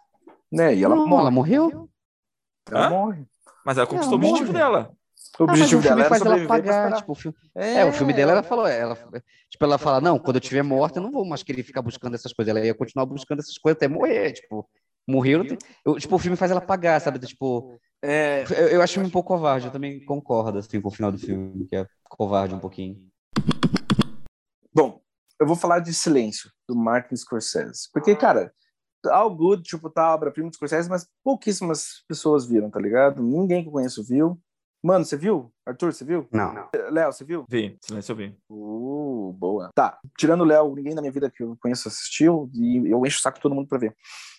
Né? 0.50 0.74
E 0.74 0.82
ela 0.84 0.94
Não, 0.96 1.06
morre. 1.06 1.20
ela 1.22 1.30
morreu? 1.30 1.90
Ela 2.70 2.86
Hã? 2.86 2.90
morre. 2.90 3.26
Mas 3.64 3.76
ela 3.78 3.86
conquistou 3.86 4.18
o 4.18 4.22
Ela 4.22 4.32
objetivo 4.32 4.52
morre. 4.52 4.58
dela. 4.58 4.92
O 5.38 5.44
Ah, 5.44 5.46
objetivo 5.46 5.80
filme 5.82 5.82
dela 5.96 6.04
era 6.04 6.18
sobreviver 6.18 6.46
pagar, 6.48 6.92
tipo, 6.92 7.12
o 7.12 7.14
filme... 7.14 7.36
É, 7.54 7.84
o 7.84 7.92
filme 7.92 8.12
dela, 8.12 8.32
ela 8.32 8.42
falou, 8.42 8.66
ela, 8.66 8.94
tipo, 9.48 9.64
ela 9.64 9.78
fala, 9.78 10.00
não, 10.00 10.18
quando 10.18 10.36
eu 10.36 10.40
estiver 10.40 10.62
morta, 10.62 10.98
eu 10.98 11.02
não 11.02 11.10
vou 11.10 11.24
mais 11.24 11.42
querer 11.42 11.62
ficar 11.62 11.80
buscando 11.82 12.14
essas 12.14 12.32
coisas. 12.32 12.54
Ela 12.54 12.64
ia 12.64 12.74
continuar 12.74 13.06
buscando 13.06 13.40
essas 13.40 13.56
coisas 13.56 13.76
até 13.76 13.88
morrer, 13.88 14.32
tipo, 14.32 14.68
morreu, 15.08 15.44
tem- 15.44 15.58
eu, 15.84 15.98
tipo, 15.98 16.14
o 16.14 16.18
filme 16.18 16.36
faz 16.36 16.50
ela 16.50 16.60
pagar, 16.60 17.00
sabe? 17.00 17.18
Tipo, 17.18 17.78
É, 18.02 18.44
eu, 18.50 18.68
eu 18.68 18.82
acho 18.82 19.00
um 19.00 19.08
pouco 19.08 19.28
covarde, 19.28 19.66
eu 19.66 19.72
também 19.72 20.04
concordo, 20.04 20.58
assim, 20.58 20.80
com 20.80 20.88
o 20.88 20.92
final 20.92 21.10
do 21.10 21.18
filme, 21.18 21.66
que 21.66 21.76
é 21.76 21.86
covarde 22.04 22.54
um 22.54 22.58
pouquinho. 22.58 23.00
bom, 24.74 25.00
eu 25.40 25.46
vou 25.46 25.56
falar 25.56 25.80
de 25.80 25.92
Silêncio, 25.94 26.50
do 26.68 26.76
Martin 26.76 27.16
Scorsese. 27.16 27.88
Porque, 27.92 28.14
cara, 28.16 28.52
All 29.06 29.34
Good, 29.34 29.62
tipo, 29.62 29.90
tá 29.90 30.04
a 30.06 30.14
obra-prima 30.14 30.48
do 30.50 30.54
Scorsese, 30.56 30.88
mas 30.88 31.08
pouquíssimas 31.24 32.04
pessoas 32.08 32.46
viram, 32.46 32.70
tá 32.70 32.80
ligado? 32.80 33.22
Ninguém 33.22 33.62
que 33.62 33.68
eu 33.68 33.72
conheço 33.72 34.04
viu. 34.04 34.38
Mano, 34.82 35.04
você 35.04 35.16
viu? 35.16 35.52
Arthur, 35.64 35.92
você 35.92 36.04
viu? 36.04 36.26
Não. 36.32 36.68
Léo, 36.90 37.12
você 37.12 37.24
viu? 37.24 37.44
Vi, 37.48 37.78
silêncio 37.80 38.12
eu 38.12 38.16
vi. 38.16 38.36
Uh, 38.50 39.32
boa. 39.38 39.70
Tá. 39.74 39.98
Tirando 40.18 40.40
o 40.40 40.44
Léo, 40.44 40.74
ninguém 40.74 40.92
na 40.92 41.00
minha 41.00 41.12
vida 41.12 41.30
que 41.30 41.40
eu 41.40 41.56
conheço 41.62 41.86
assistiu, 41.86 42.50
e 42.52 42.90
eu 42.90 43.06
encho 43.06 43.18
o 43.18 43.22
saco 43.22 43.38
de 43.38 43.42
todo 43.42 43.54
mundo 43.54 43.68
pra 43.68 43.78
ver. 43.78 43.94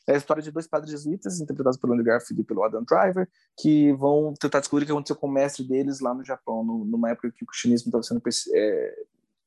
É 0.05 0.15
a 0.15 0.17
história 0.17 0.43
de 0.43 0.51
dois 0.51 0.67
padres 0.67 0.91
jesuítas, 0.91 1.39
interpretados 1.39 1.79
pelo 1.79 1.93
Andrew 1.93 2.07
Garfield 2.07 2.41
e 2.41 2.45
pelo 2.45 2.61
Adam 2.61 2.83
Driver, 2.83 3.25
que 3.57 3.93
vão 3.93 4.33
tentar 4.37 4.59
descobrir 4.59 4.83
o 4.83 4.85
que 4.87 4.91
aconteceu 4.91 5.15
com 5.15 5.27
o 5.27 5.31
mestre 5.31 5.65
deles 5.65 6.01
lá 6.01 6.13
no 6.13 6.25
Japão, 6.25 6.61
no, 6.61 6.83
numa 6.83 7.11
época 7.11 7.31
que 7.31 7.45
o 7.45 7.47
cristianismo 7.47 7.87
estava 7.87 8.03
sendo, 8.03 8.21
é, 8.53 8.95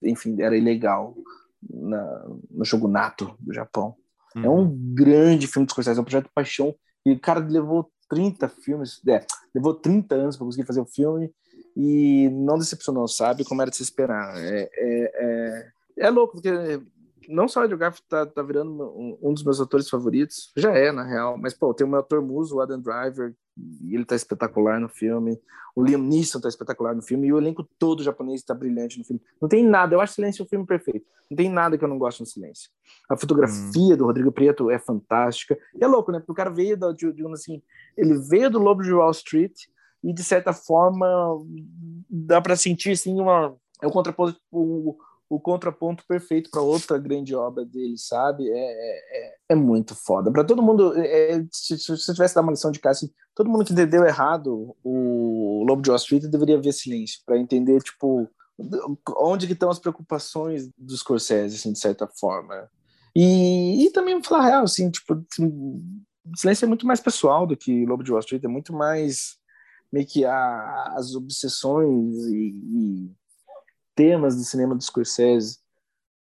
enfim, 0.02 0.40
era 0.40 0.56
ilegal 0.56 1.14
na, 1.62 2.26
no 2.50 2.64
shogunato 2.64 3.36
do 3.38 3.52
Japão. 3.52 3.96
Uhum. 4.34 4.44
É 4.44 4.48
um 4.48 4.94
grande 4.94 5.46
filme 5.46 5.66
de 5.66 5.72
Scorsese, 5.72 5.98
é 5.98 6.00
um 6.00 6.04
projeto 6.04 6.24
de 6.24 6.32
paixão, 6.32 6.74
e 7.04 7.12
o 7.12 7.20
cara 7.20 7.40
levou 7.40 7.90
30 8.08 8.48
filmes, 8.48 9.00
é, 9.06 9.24
levou 9.54 9.74
30 9.74 10.14
anos 10.14 10.36
para 10.36 10.44
conseguir 10.44 10.66
fazer 10.66 10.80
o 10.80 10.86
filme, 10.86 11.32
e 11.76 12.30
não 12.30 12.58
decepcionou, 12.58 13.06
sabe? 13.06 13.44
Como 13.44 13.60
era 13.60 13.70
de 13.70 13.76
se 13.76 13.82
esperar. 13.82 14.34
É, 14.38 14.70
é, 14.72 15.12
é, 15.14 16.06
é 16.06 16.10
louco, 16.10 16.34
porque 16.34 16.80
não 17.28 17.48
só 17.48 17.60
o 17.60 17.62
Andrew 17.64 17.78
Garfield 17.78 18.06
tá, 18.08 18.26
tá 18.26 18.42
virando 18.42 18.70
um, 18.70 19.18
um, 19.22 19.34
dos 19.34 19.44
meus 19.44 19.60
atores 19.60 19.88
favoritos, 19.88 20.52
já 20.56 20.72
é, 20.72 20.92
na 20.92 21.04
real, 21.04 21.36
mas, 21.38 21.54
pô, 21.54 21.72
tem 21.74 21.86
o 21.86 21.90
meu 21.90 22.00
ator 22.00 22.22
muso, 22.22 22.56
o 22.56 22.60
Adam 22.60 22.80
Driver, 22.80 23.34
e 23.82 23.94
ele 23.94 24.04
tá 24.04 24.14
espetacular 24.14 24.80
no 24.80 24.88
filme, 24.88 25.40
o 25.74 25.84
Liam 25.84 26.00
Neeson 26.00 26.40
tá 26.40 26.48
espetacular 26.48 26.94
no 26.94 27.02
filme, 27.02 27.26
e 27.26 27.32
o 27.32 27.38
elenco 27.38 27.66
todo 27.78 28.02
japonês 28.02 28.42
tá 28.42 28.54
brilhante 28.54 28.98
no 28.98 29.04
filme. 29.04 29.20
Não 29.40 29.48
tem 29.48 29.64
nada, 29.64 29.94
eu 29.94 30.00
acho 30.00 30.14
Silêncio 30.14 30.44
um 30.44 30.48
filme 30.48 30.66
perfeito, 30.66 31.06
não 31.30 31.36
tem 31.36 31.50
nada 31.50 31.76
que 31.76 31.84
eu 31.84 31.88
não 31.88 31.98
gosto 31.98 32.20
no 32.20 32.26
Silêncio. 32.26 32.70
A 33.08 33.16
fotografia 33.16 33.94
hum. 33.94 33.96
do 33.96 34.04
Rodrigo 34.04 34.32
Prieto 34.32 34.70
é 34.70 34.78
fantástica, 34.78 35.58
e 35.74 35.84
é 35.84 35.86
louco, 35.86 36.12
né, 36.12 36.18
porque 36.18 36.32
o 36.32 36.34
cara 36.34 36.50
veio, 36.50 36.76
da, 36.76 36.92
digamos 36.92 37.40
assim, 37.40 37.62
ele 37.96 38.18
veio 38.18 38.50
do 38.50 38.58
Lobo 38.58 38.82
de 38.82 38.92
Wall 38.92 39.10
Street, 39.10 39.54
e 40.02 40.12
de 40.12 40.22
certa 40.22 40.52
forma 40.52 41.06
dá 42.08 42.40
para 42.40 42.54
sentir 42.54 42.92
assim 42.92 43.20
uma 43.20 43.56
é 43.82 43.86
o 43.86 43.90
contraponto 43.90 44.38
o, 44.50 44.96
o 45.28 45.40
contraponto 45.40 46.04
perfeito 46.06 46.50
para 46.50 46.60
outra 46.60 46.98
grande 46.98 47.34
obra 47.34 47.64
dele 47.64 47.98
sabe? 47.98 48.48
É, 48.48 48.54
é, 48.54 49.34
é 49.50 49.54
muito 49.54 49.94
foda. 49.94 50.30
Para 50.30 50.44
todo 50.44 50.62
mundo 50.62 50.96
é, 50.96 51.32
é, 51.32 51.46
se, 51.50 51.76
você 51.76 52.12
tivesse 52.12 52.34
dar 52.34 52.42
uma 52.42 52.52
lição 52.52 52.70
de 52.70 52.78
casa 52.78 52.98
assim, 52.98 53.14
todo 53.34 53.50
mundo 53.50 53.64
que 53.64 53.72
entendeu 53.72 54.04
errado 54.04 54.76
o 54.84 55.64
Lobo 55.66 55.82
de 55.82 55.90
Wall 55.90 55.96
Street 55.96 56.24
deveria 56.24 56.60
ver 56.60 56.72
Silêncio 56.72 57.20
para 57.26 57.38
entender 57.38 57.82
tipo 57.82 58.28
onde 59.18 59.46
que 59.46 59.52
estão 59.52 59.68
as 59.68 59.78
preocupações 59.78 60.70
dos 60.78 61.00
Scorsese 61.00 61.56
assim 61.56 61.72
de 61.72 61.78
certa 61.78 62.06
forma. 62.06 62.68
E, 63.14 63.86
e 63.86 63.90
também 63.90 64.22
falar 64.22 64.46
real 64.46 64.64
assim 64.64 64.90
tipo 64.90 65.24
Silêncio 66.36 66.64
é 66.64 66.68
muito 66.68 66.86
mais 66.86 67.00
pessoal 67.00 67.46
do 67.46 67.56
que 67.56 67.84
Lobo 67.86 68.02
de 68.02 68.12
Wall 68.12 68.20
Street 68.20 68.44
é 68.44 68.48
muito 68.48 68.72
mais 68.72 69.36
meio 69.92 70.06
que 70.06 70.24
a, 70.24 70.94
as 70.96 71.14
obsessões 71.14 72.16
e, 72.26 72.54
e, 72.64 73.10
temas 73.96 74.36
do 74.36 74.44
cinema 74.44 74.76
do 74.76 74.84
Scorsese. 74.84 75.58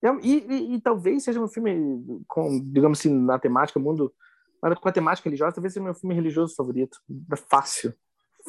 É, 0.05 0.09
e, 0.23 0.47
e, 0.49 0.75
e, 0.75 0.81
talvez 0.81 1.25
seja 1.25 1.41
um 1.41 1.49
filme 1.49 2.25
com, 2.29 2.61
digamos 2.70 2.99
assim, 2.99 3.12
na 3.12 3.39
temática, 3.39 3.81
mundo, 3.81 4.12
mas 4.61 4.79
com 4.79 4.89
a 4.89 4.93
temática 4.93 5.29
religiosa, 5.29 5.55
talvez 5.55 5.73
seja 5.73 5.83
meu 5.83 5.95
filme 5.95 6.14
religioso 6.14 6.55
favorito. 6.55 6.99
É 7.33 7.37
fácil. 7.37 7.95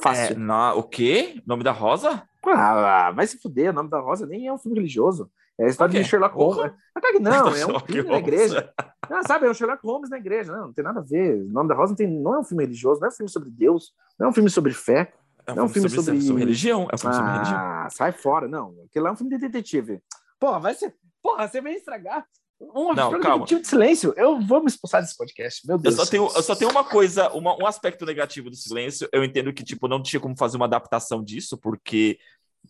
Fácil. 0.01 0.35
É, 0.35 0.39
na, 0.39 0.73
o 0.73 0.83
quê? 0.83 1.41
Nome 1.45 1.63
da 1.63 1.71
Rosa? 1.71 2.23
Ah, 2.45 3.11
vai 3.11 3.25
se 3.25 3.39
fuder, 3.39 3.69
o 3.69 3.73
Nome 3.73 3.89
da 3.89 3.99
Rosa 3.99 4.25
nem 4.25 4.47
é 4.47 4.53
um 4.53 4.57
filme 4.57 4.77
religioso. 4.77 5.31
É 5.57 5.65
a 5.65 5.67
história 5.67 5.93
de 5.93 6.07
Sherlock 6.07 6.35
Holmes. 6.35 6.71
Oh. 6.71 7.19
Não, 7.19 7.49
é 7.55 7.65
um 7.65 7.79
filme 7.79 8.09
na 8.09 8.17
igreja. 8.17 8.73
Ah, 8.77 9.21
sabe, 9.27 9.45
é 9.45 9.49
o 9.49 9.53
Sherlock 9.53 9.85
Holmes 9.85 10.09
na 10.09 10.17
igreja. 10.17 10.51
Não, 10.51 10.67
não 10.67 10.73
tem 10.73 10.83
nada 10.83 10.99
a 10.99 11.03
ver. 11.03 11.41
O 11.43 11.49
Nome 11.49 11.69
da 11.69 11.75
Rosa 11.75 11.91
não, 11.91 11.95
tem, 11.95 12.07
não 12.07 12.33
é 12.33 12.39
um 12.39 12.43
filme 12.43 12.63
religioso, 12.63 12.99
não 12.99 13.07
é 13.07 13.11
um 13.11 13.13
filme 13.13 13.29
sobre 13.29 13.49
Deus, 13.51 13.93
não 14.19 14.27
é 14.27 14.29
um 14.29 14.33
filme 14.33 14.49
sobre 14.49 14.73
fé. 14.73 15.13
É 15.45 15.51
um, 15.51 15.55
não 15.55 15.63
é 15.63 15.65
um 15.65 15.69
filme, 15.69 15.89
filme 15.89 16.05
sobre... 16.05 16.21
sobre... 16.21 16.43
religião. 16.43 16.87
É 16.91 16.95
um 16.95 16.97
filme 16.97 17.15
ah, 17.15 17.19
sobre 17.19 17.31
religião. 17.33 17.57
Ah, 17.59 17.87
sai 17.89 18.11
fora. 18.11 18.47
Não, 18.47 18.75
aquele 18.85 19.03
lá 19.03 19.09
é 19.09 19.13
um 19.13 19.15
filme 19.15 19.31
de 19.31 19.39
detetive. 19.39 20.01
Porra, 20.39 20.59
vai 20.59 20.73
ser... 20.73 20.95
Porra, 21.21 21.47
você 21.47 21.61
vai 21.61 21.73
estragar 21.73 22.25
um 22.73 22.93
não, 22.93 23.19
calma. 23.19 23.45
de 23.45 23.67
silêncio. 23.67 24.13
Eu 24.15 24.39
vou 24.39 24.61
me 24.61 24.67
expulsar 24.67 25.01
desse 25.01 25.17
podcast. 25.17 25.65
Meu 25.67 25.77
Deus. 25.77 25.97
Eu 25.97 26.05
só 26.05 26.09
tenho, 26.09 26.23
eu 26.23 26.43
só 26.43 26.55
tenho 26.55 26.71
uma 26.71 26.83
coisa, 26.83 27.29
uma, 27.33 27.55
um 27.61 27.65
aspecto 27.65 28.05
negativo 28.05 28.49
do 28.49 28.55
silêncio. 28.55 29.07
Eu 29.11 29.23
entendo 29.23 29.51
que 29.51 29.63
tipo 29.63 29.87
não 29.87 30.01
tinha 30.01 30.19
como 30.19 30.37
fazer 30.37 30.57
uma 30.57 30.65
adaptação 30.65 31.23
disso, 31.23 31.57
porque 31.57 32.17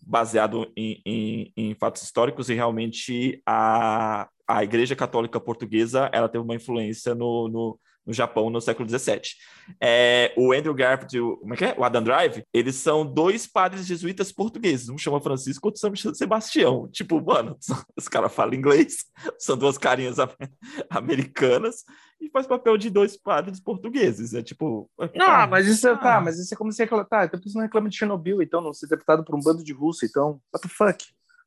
baseado 0.02 0.70
em, 0.76 1.00
em, 1.06 1.52
em, 1.56 1.74
fatos 1.74 2.02
históricos 2.02 2.48
e 2.48 2.54
realmente 2.54 3.40
a, 3.46 4.28
a 4.46 4.64
Igreja 4.64 4.96
Católica 4.96 5.38
Portuguesa 5.38 6.10
ela 6.12 6.28
teve 6.28 6.42
uma 6.42 6.56
influência 6.56 7.14
no, 7.14 7.48
no, 7.48 7.80
no 8.06 8.12
Japão 8.12 8.50
no 8.50 8.60
século 8.60 8.88
XVII. 8.88 9.20
É, 9.80 10.32
o 10.36 10.52
Andrew 10.52 10.74
Garfield 10.74 11.16
e 11.16 11.20
o, 11.20 11.36
como 11.38 11.54
é 11.54 11.56
que 11.56 11.64
é? 11.64 11.74
o 11.78 11.84
Adam 11.84 12.02
Drive, 12.02 12.44
eles 12.52 12.76
são 12.76 13.04
dois 13.04 13.46
padres 13.46 13.86
jesuítas 13.86 14.30
portugueses. 14.30 14.88
Um 14.88 14.98
chama 14.98 15.20
Francisco, 15.20 15.68
outro 15.68 15.80
chama 15.80 16.14
Sebastião. 16.14 16.88
Tipo, 16.88 17.20
mano, 17.20 17.56
os 17.96 18.08
caras 18.08 18.32
falam 18.32 18.54
inglês, 18.54 19.06
são 19.38 19.56
duas 19.56 19.78
carinhas 19.78 20.16
americanas 20.90 21.84
e 22.20 22.30
faz 22.30 22.46
papel 22.46 22.76
de 22.76 22.90
dois 22.90 23.16
padres 23.16 23.60
portugueses. 23.60 24.34
É 24.34 24.42
tipo. 24.42 24.90
Não, 25.14 25.26
ah, 25.26 25.46
mas 25.46 25.66
isso 25.66 25.88
é, 25.88 25.92
ah. 25.92 25.96
tá, 25.96 26.20
mas 26.20 26.38
isso 26.38 26.52
é 26.52 26.56
como 26.56 26.72
se 26.72 26.82
reclamar. 26.82 27.08
Tá, 27.08 27.24
então 27.24 27.40
você 27.40 27.56
não 27.56 27.64
reclama 27.64 27.88
de 27.88 27.96
Chernobyl, 27.96 28.42
então, 28.42 28.60
não 28.60 28.72
ser 28.72 28.86
interpretado 28.86 29.24
por 29.24 29.34
um 29.34 29.40
bando 29.40 29.64
de 29.64 29.72
russo, 29.72 30.04
então. 30.04 30.40
What 30.52 30.66
the 30.66 30.68
fuck? 30.68 31.04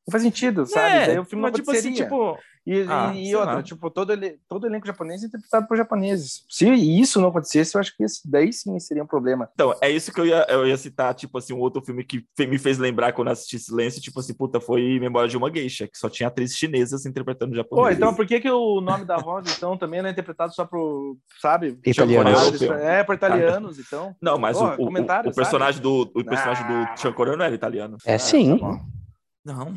Não 0.08 0.12
faz 0.12 0.24
sentido, 0.24 0.66
sabe? 0.66 0.96
É, 0.96 1.08
Daí 1.08 1.20
o 1.20 1.26
filme 1.26 1.44
não 1.44 1.52
tipo 1.52 1.70
assim, 1.70 1.92
tipo, 1.92 2.40
e, 2.66 2.86
ah, 2.90 3.14
e 3.14 3.36
outra, 3.36 3.56
lá. 3.56 3.64
tipo, 3.64 3.90
todo, 3.90 4.14
ele, 4.14 4.40
todo 4.48 4.66
elenco 4.66 4.88
japonês 4.88 5.22
é 5.22 5.28
interpretado 5.28 5.68
por 5.68 5.76
japoneses. 5.76 6.46
Se 6.50 6.70
isso 6.70 7.20
não 7.20 7.28
acontecesse, 7.28 7.76
eu 7.76 7.82
acho 7.82 7.96
que 7.96 8.04
esse, 8.04 8.22
daí 8.30 8.54
sim 8.54 8.80
seria 8.80 9.04
um 9.04 9.08
problema. 9.08 9.50
Então, 9.54 9.74
é 9.82 9.90
isso 9.90 10.14
que 10.14 10.22
eu 10.22 10.26
ia, 10.26 10.46
eu 10.50 10.66
ia 10.66 10.78
citar, 10.78 11.14
tipo 11.14 11.38
assim, 11.38 11.54
um 11.54 11.60
outro 11.60 11.82
filme 11.82 12.06
que 12.06 12.26
me 12.40 12.58
fez 12.58 12.78
lembrar 12.78 13.12
quando 13.12 13.30
assisti 13.30 13.60
Silêncio, 13.60 14.02
tipo 14.02 14.18
assim, 14.20 14.34
puta, 14.34 14.62
foi 14.62 14.98
Memória 14.98 15.28
de 15.28 15.36
uma 15.36 15.50
Geisha, 15.50 15.90
que 15.90 15.98
só 15.98 16.10
tinha 16.10 16.28
atrizes 16.28 16.56
chinesas 16.56 17.06
interpretando 17.06 17.54
japonês. 17.54 17.88
Pô, 17.88 17.94
então 17.94 18.14
por 18.14 18.26
que 18.26 18.40
que 18.40 18.50
o 18.50 18.80
nome 18.80 19.04
da 19.04 19.18
Rosa, 19.18 19.50
então, 19.56 19.78
também 19.78 20.02
não 20.02 20.08
é 20.08 20.12
interpretado 20.14 20.54
só 20.54 20.66
por, 20.66 21.18
sabe? 21.42 21.78
Italianos. 21.86 22.62
É, 22.62 23.04
por 23.04 23.16
italianos, 23.16 23.78
então. 23.78 24.16
Não, 24.22 24.38
mas 24.38 24.58
Pô, 24.58 24.66
o, 24.66 24.86
o, 24.86 25.30
o, 25.30 25.34
personagem 25.34 25.82
do, 25.82 26.02
o 26.14 26.24
personagem 26.24 26.66
ah. 26.66 27.12
do 27.12 27.38
não 27.38 27.46
era 27.46 27.56
italiano. 27.56 27.98
É 28.06 28.18
sim. 28.18 28.58
Tá 28.58 28.82
não. 29.46 29.74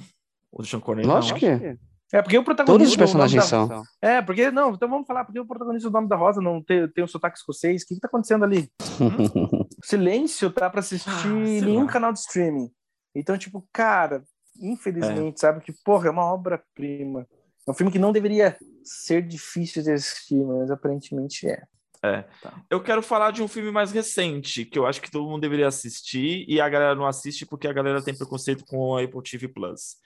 O 0.53 0.62
do 0.62 0.68
Sean 0.68 0.80
Connery 0.80 1.07
Lógico 1.07 1.38
que 1.38 1.46
é. 1.46 1.76
É, 2.12 2.20
porque 2.20 2.36
o 2.36 2.42
protagonista. 2.42 2.78
Todos 2.78 2.90
os 2.90 2.96
personagens 2.96 3.44
são. 3.44 3.68
Da... 3.68 3.82
É, 4.03 4.20
porque. 4.20 4.51
Não, 4.51 4.72
então 4.74 4.88
vamos 4.88 5.07
falar, 5.07 5.24
porque 5.24 5.38
o 5.38 5.46
protagonista 5.46 5.88
do 5.88 5.92
Nome 5.92 6.09
da 6.09 6.16
Rosa 6.16 6.40
não 6.40 6.61
tem, 6.61 6.88
tem 6.88 7.05
um 7.05 7.07
sotaque 7.07 7.38
escocês. 7.38 7.82
O 7.82 7.86
que, 7.86 7.94
que 7.94 8.01
tá 8.01 8.09
acontecendo 8.09 8.44
ali? 8.44 8.68
Silêncio 9.84 10.51
tá 10.51 10.68
pra 10.68 10.80
assistir 10.80 11.09
ah, 11.09 11.24
nenhum 11.26 11.84
lá. 11.84 11.92
canal 11.92 12.12
de 12.12 12.18
streaming. 12.18 12.68
Então, 13.14 13.38
tipo, 13.38 13.66
cara, 13.72 14.24
infelizmente, 14.61 15.36
é. 15.36 15.38
sabe 15.38 15.61
que, 15.61 15.72
porra, 15.84 16.09
é 16.09 16.11
uma 16.11 16.24
obra-prima. 16.24 17.26
É 17.66 17.70
um 17.70 17.74
filme 17.74 17.92
que 17.92 17.98
não 17.98 18.12
deveria 18.12 18.57
ser 18.82 19.22
difícil 19.22 19.82
de 19.82 19.92
assistir, 19.92 20.42
mas 20.44 20.70
aparentemente 20.70 21.48
é. 21.48 21.62
É. 22.03 22.24
Tá. 22.42 22.55
Eu 22.70 22.82
quero 22.82 23.03
falar 23.03 23.30
de 23.30 23.42
um 23.42 23.48
filme 23.48 23.70
mais 23.70 23.92
recente, 23.92 24.64
que 24.64 24.78
eu 24.78 24.86
acho 24.86 25.01
que 25.01 25.11
todo 25.11 25.28
mundo 25.28 25.42
deveria 25.42 25.68
assistir, 25.68 26.44
e 26.48 26.61
a 26.61 26.68
galera 26.68 26.94
não 26.94 27.07
assiste 27.07 27.46
porque 27.46 27.68
a 27.68 27.72
galera 27.72 28.03
tem 28.03 28.16
preconceito 28.16 28.64
com 28.64 28.96
a 28.96 29.03
Apple 29.03 29.22
TV 29.22 29.48
Plus. 29.48 29.96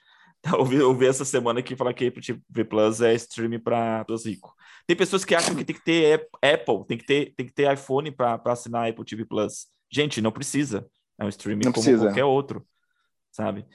ouvi, 0.59 0.79
ouvi 0.81 1.07
essa 1.07 1.25
semana 1.25 1.61
que 1.61 1.75
falar 1.75 1.93
que 1.93 2.07
Apple 2.07 2.21
TV 2.21 2.65
Plus 2.65 3.01
é 3.01 3.13
streaming 3.15 3.59
para 3.59 4.05
os 4.09 4.25
ricos. 4.25 4.51
Tem 4.85 4.95
pessoas 4.95 5.25
que 5.25 5.33
acham 5.33 5.55
que 5.55 5.65
tem 5.65 5.75
que 5.75 5.83
ter 5.83 6.27
Apple, 6.41 6.85
tem 6.87 6.97
que 6.97 7.05
ter, 7.05 7.33
tem 7.35 7.45
que 7.45 7.53
ter 7.53 7.73
iPhone 7.73 8.11
para 8.11 8.39
assinar 8.45 8.87
Apple 8.87 9.03
TV 9.03 9.25
Plus. 9.25 9.67
Gente, 9.91 10.21
não 10.21 10.31
precisa. 10.31 10.85
É 11.17 11.25
um 11.25 11.29
streaming 11.29 11.65
não 11.65 11.71
como 11.71 11.83
precisa. 11.83 12.05
qualquer 12.05 12.25
outro, 12.25 12.65
sabe? 13.31 13.65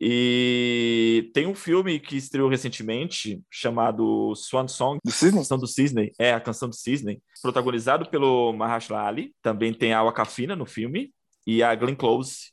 E 0.00 1.30
tem 1.34 1.46
um 1.46 1.54
filme 1.54 1.98
que 1.98 2.16
estreou 2.16 2.48
recentemente 2.48 3.42
chamado 3.50 4.34
Swan 4.34 4.68
Song, 4.68 4.98
do 5.04 5.10
Cisne? 5.10 5.38
Canção 5.38 5.58
do 5.58 5.66
Cisne, 5.66 6.12
é 6.18 6.32
a 6.32 6.40
Canção 6.40 6.68
do 6.68 6.74
Cisne, 6.74 7.20
protagonizado 7.42 8.08
pelo 8.08 8.52
Mahershala 8.52 9.02
Ali. 9.06 9.34
Também 9.42 9.74
tem 9.74 9.92
a 9.92 10.02
Wakafina 10.02 10.54
no 10.54 10.64
filme 10.64 11.12
e 11.46 11.62
a 11.62 11.74
Glenn 11.74 11.96
Close 11.96 12.52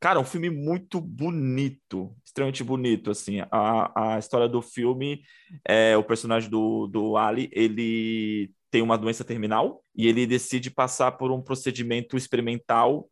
Cara, 0.00 0.18
um 0.18 0.24
filme 0.24 0.48
muito 0.48 0.98
bonito, 0.98 2.16
extremamente 2.24 2.64
bonito, 2.64 3.10
assim. 3.10 3.40
A, 3.50 4.14
a 4.14 4.18
história 4.18 4.48
do 4.48 4.62
filme 4.62 5.22
é 5.62 5.94
o 5.94 6.02
personagem 6.02 6.48
do, 6.48 6.86
do 6.86 7.18
Ali, 7.18 7.50
ele 7.52 8.50
tem 8.70 8.80
uma 8.80 8.96
doença 8.96 9.24
terminal 9.24 9.84
e 9.94 10.08
ele 10.08 10.26
decide 10.26 10.70
passar 10.70 11.12
por 11.12 11.30
um 11.30 11.42
procedimento 11.42 12.16
experimental 12.16 13.10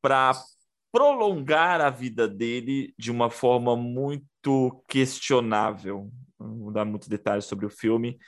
para 0.00 0.32
prolongar 0.90 1.82
a 1.82 1.90
vida 1.90 2.26
dele 2.26 2.94
de 2.98 3.10
uma 3.10 3.28
forma 3.28 3.76
muito 3.76 4.82
questionável. 4.88 6.10
Não 6.40 6.58
vou 6.60 6.72
dar 6.72 6.86
muitos 6.86 7.08
detalhes 7.08 7.44
sobre 7.44 7.66
o 7.66 7.70
filme, 7.70 8.18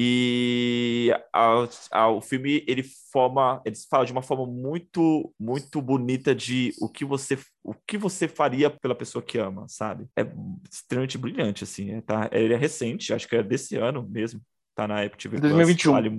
e 0.00 1.12
a, 1.32 1.68
a, 1.90 2.08
o 2.08 2.20
filme 2.20 2.62
ele 2.68 2.84
forma, 2.84 3.60
ele 3.64 3.74
fala 3.90 4.06
de 4.06 4.12
uma 4.12 4.22
forma 4.22 4.46
muito, 4.46 5.34
muito 5.36 5.82
bonita 5.82 6.32
de 6.32 6.72
o 6.80 6.88
que 6.88 7.04
você, 7.04 7.36
o 7.64 7.74
que 7.74 7.98
você 7.98 8.28
faria 8.28 8.70
pela 8.70 8.94
pessoa 8.94 9.20
que 9.20 9.38
ama, 9.38 9.66
sabe? 9.68 10.06
É 10.16 10.24
extremamente 10.70 11.18
brilhante 11.18 11.64
assim. 11.64 11.90
É, 11.90 12.00
tá, 12.00 12.30
ele 12.30 12.54
é 12.54 12.56
recente, 12.56 13.12
acho 13.12 13.26
que 13.26 13.34
é 13.34 13.42
desse 13.42 13.74
ano 13.74 14.08
mesmo. 14.08 14.40
Tá 14.72 14.86
na 14.86 15.02
Apple 15.02 15.18
TV 15.18 15.40
2021. 15.40 15.92
Vale, 15.92 16.10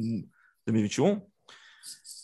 2021. 0.67 1.21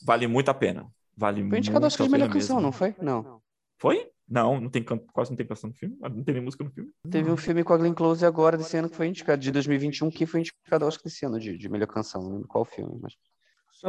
Vale 0.05 0.27
muito 0.27 0.49
a 0.49 0.53
pena. 0.53 0.85
Vale 1.15 1.47
foi 1.47 1.59
indicado 1.59 1.85
acho 1.85 1.95
que 1.95 2.03
de 2.03 2.09
melhor 2.09 2.29
canção, 2.29 2.57
mesmo. 2.57 2.67
não 2.67 2.71
foi? 2.73 2.93
Não. 3.01 3.41
Foi? 3.79 4.11
Não, 4.27 4.59
não 4.59 4.69
tem 4.69 4.83
canto, 4.83 5.05
quase 5.13 5.29
não 5.29 5.37
tem 5.37 5.45
canção 5.45 5.69
no 5.69 5.75
filme. 5.75 5.95
Não 6.01 6.23
tem 6.23 6.33
nem 6.33 6.43
música 6.43 6.63
no 6.63 6.71
filme. 6.71 6.89
Teve 7.09 7.29
um 7.29 7.37
filme 7.37 7.63
com 7.63 7.73
a 7.73 7.77
Glenn 7.77 7.93
Close 7.93 8.25
agora 8.25 8.57
desse 8.57 8.75
ano 8.75 8.89
que 8.89 8.95
foi 8.95 9.07
indicado, 9.07 9.39
de 9.39 9.51
2021, 9.51 10.09
que 10.09 10.25
foi 10.25 10.39
indicado, 10.39 10.87
acho 10.87 10.97
que 10.97 11.03
desse 11.03 11.25
ano, 11.25 11.39
de, 11.39 11.57
de 11.57 11.69
melhor 11.69 11.87
canção. 11.87 12.23
Não 12.23 12.31
lembro 12.31 12.47
qual 12.47 12.65
filme, 12.65 12.99
mas. 13.01 13.13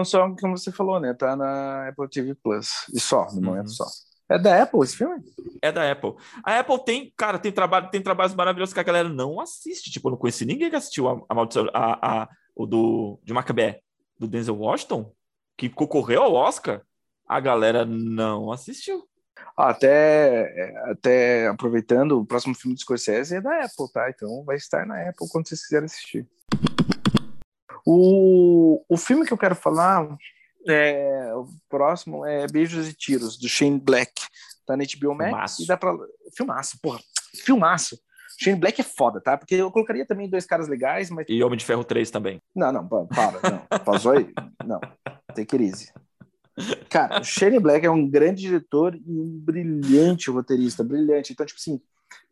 Song, 0.07 0.39
como 0.39 0.59
você 0.59 0.71
falou, 0.71 1.01
né? 1.01 1.15
Tá 1.15 1.35
na 1.35 1.89
Apple 1.89 2.09
TV 2.09 2.35
Plus. 2.35 2.87
E 2.93 3.01
só, 3.01 3.27
no 3.33 3.41
momento 3.41 3.69
uhum. 3.69 3.73
só. 3.73 3.87
É 4.29 4.39
da 4.39 4.63
Apple 4.63 4.81
esse 4.81 4.97
filme? 4.97 5.23
É 5.63 5.71
da 5.71 5.91
Apple. 5.91 6.15
A 6.45 6.59
Apple 6.59 6.85
tem, 6.85 7.13
cara, 7.17 7.39
tem 7.39 7.53
trabalho, 7.53 7.89
tem 7.91 8.03
trabalhos 8.03 8.35
maravilhosos 8.35 8.75
que 8.75 8.81
a 8.81 8.83
galera 8.83 9.09
não 9.09 9.41
assiste. 9.41 9.91
Tipo, 9.91 10.09
eu 10.09 10.13
não 10.13 10.19
conheci 10.19 10.45
ninguém 10.45 10.69
que 10.69 10.77
assistiu 10.77 11.09
a, 11.09 11.25
a 11.29 11.35
maldição, 11.35 11.69
a, 11.73 12.23
a, 12.23 12.29
o 12.55 12.67
do 12.67 13.21
de 13.23 13.33
Macabé, 13.33 13.81
do 14.19 14.27
Denzel 14.27 14.59
Washington, 14.59 15.13
que 15.57 15.69
concorreu 15.69 16.23
ao 16.23 16.35
Oscar. 16.35 16.83
A 17.27 17.39
galera 17.39 17.85
não 17.87 18.51
assistiu. 18.51 19.09
Até, 19.57 20.75
até 20.91 21.47
aproveitando, 21.49 22.21
o 22.21 22.27
próximo 22.27 22.55
filme 22.55 22.75
do 22.75 22.81
Scorsese 22.81 23.37
é 23.37 23.41
da 23.41 23.65
Apple, 23.65 23.91
tá? 23.93 24.09
Então 24.09 24.45
vai 24.45 24.57
estar 24.57 24.87
na 24.87 25.09
Apple 25.09 25.29
quando 25.31 25.49
vocês 25.49 25.63
quiserem 25.63 25.87
assistir. 25.87 26.27
O, 27.87 28.83
o 28.89 28.97
filme 28.97 29.27
que 29.27 29.33
eu 29.33 29.39
quero 29.39 29.55
falar 29.55 30.07
é, 30.69 31.33
o 31.35 31.47
próximo 31.69 32.27
é 32.27 32.47
Beijos 32.47 32.89
e 32.89 32.95
Tiros, 32.95 33.39
do 33.39 33.49
Shane 33.49 33.79
Black. 33.79 34.13
Tá 34.67 34.77
na 34.77 34.85
HBO 34.85 35.15
Max 35.15 35.31
filmaço. 35.31 35.63
e 35.63 35.67
dá 35.67 35.77
pra. 35.77 35.97
Filmaço, 36.37 36.79
porra. 36.83 36.99
Filmaço. 37.45 37.97
Shane 38.39 38.59
Black 38.59 38.81
é 38.81 38.85
foda, 38.85 39.21
tá? 39.21 39.39
Porque 39.39 39.55
eu 39.55 39.71
colocaria 39.71 40.05
também 40.05 40.29
dois 40.29 40.45
caras 40.45 40.69
legais, 40.69 41.09
mas. 41.09 41.27
E 41.29 41.43
Homem 41.43 41.57
de 41.57 41.65
Ferro 41.65 41.85
3 41.85 42.11
também. 42.11 42.43
Não, 42.55 42.73
não, 42.73 42.87
para, 42.87 43.51
não. 43.51 43.79
Pausou 43.85 44.13
aí? 44.13 44.33
Não. 44.65 44.81
Tem 45.35 45.47
crise. 45.47 45.93
Cara, 46.89 47.21
o 47.21 47.25
Shane 47.25 47.61
Black 47.61 47.85
é 47.85 47.91
um 47.91 48.09
grande 48.09 48.43
diretor 48.43 48.95
e 48.95 49.21
um 49.21 49.39
brilhante 49.39 50.31
roteirista, 50.31 50.83
brilhante. 50.83 51.33
Então, 51.33 51.45
tipo 51.45 51.59
assim, 51.59 51.81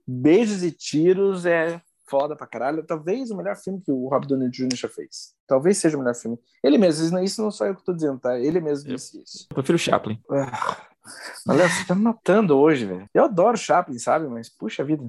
Beijos 0.07 0.62
e 0.62 0.70
Tiros 0.70 1.45
é 1.45 1.81
foda 2.09 2.37
pra 2.37 2.47
caralho. 2.47 2.85
Talvez 2.85 3.31
o 3.31 3.37
melhor 3.37 3.57
filme 3.57 3.81
que 3.81 3.91
o 3.91 4.09
Rob 4.09 4.27
Downey 4.27 4.51
Jr. 4.51 4.75
já 4.75 4.89
fez. 4.89 5.35
Talvez 5.47 5.79
seja 5.79 5.97
o 5.97 6.01
melhor 6.01 6.14
filme. 6.14 6.39
Ele 6.62 6.79
mesmo, 6.79 7.18
isso 7.18 7.43
não 7.43 7.51
sou 7.51 7.66
eu 7.66 7.75
que 7.75 7.85
tô 7.85 7.93
dizendo, 7.93 8.18
tá? 8.18 8.39
Ele 8.39 8.61
mesmo 8.61 8.89
disse 8.89 9.22
isso. 9.22 9.47
Eu 9.51 9.55
prefiro 9.57 9.79
Chaplin. 9.79 10.18
Ah, 10.31 11.53
Léo, 11.53 11.68
você 11.68 11.85
tá 11.87 11.95
me 11.95 12.03
matando 12.03 12.57
hoje, 12.57 12.87
velho. 12.87 13.09
Eu 13.12 13.25
adoro 13.25 13.57
Chaplin, 13.57 13.99
sabe? 13.99 14.27
Mas, 14.27 14.49
puxa 14.49 14.85
vida. 14.85 15.05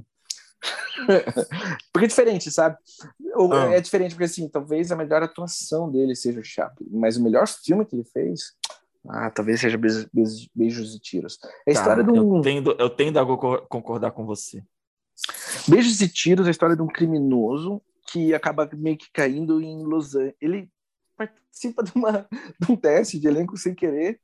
porque 1.91 2.05
é 2.05 2.07
diferente, 2.07 2.51
sabe? 2.51 2.77
Ah. 3.51 3.73
É 3.73 3.81
diferente 3.81 4.11
porque, 4.11 4.25
assim, 4.25 4.49
talvez 4.49 4.91
a 4.91 4.95
melhor 4.95 5.23
atuação 5.23 5.89
dele 5.91 6.15
seja 6.15 6.39
o 6.39 6.43
Chaplin, 6.43 6.87
mas 6.91 7.17
o 7.17 7.23
melhor 7.23 7.47
filme 7.47 7.85
que 7.85 7.95
ele 7.95 8.03
fez 8.03 8.53
ah, 9.09 9.29
talvez 9.29 9.59
seja 9.59 9.77
beijos, 9.77 10.49
beijos, 10.53 10.95
e 10.95 10.99
tiros. 10.99 11.39
É 11.65 11.71
a 11.71 11.73
história 11.73 12.03
de 12.03 12.11
um. 12.11 12.37
Eu 12.37 12.41
tendo, 12.41 12.71
eu 12.79 12.89
tendo 12.89 13.19
a 13.19 13.25
concordar 13.67 14.11
com 14.11 14.25
você. 14.25 14.63
Beijos 15.67 16.01
e 16.01 16.09
Tiros 16.09 16.45
é 16.45 16.49
a 16.49 16.51
história 16.51 16.75
de 16.75 16.81
um 16.81 16.87
criminoso 16.87 17.81
que 18.11 18.33
acaba 18.33 18.69
meio 18.73 18.97
que 18.97 19.11
caindo 19.11 19.61
em 19.61 19.83
Los 19.83 20.15
Angeles. 20.15 20.35
Ele 20.41 20.69
participa 21.17 21.83
de, 21.83 21.91
uma, 21.95 22.27
de 22.59 22.71
um 22.71 22.75
teste 22.75 23.19
de 23.19 23.27
elenco 23.27 23.57
sem 23.57 23.73
querer. 23.73 24.19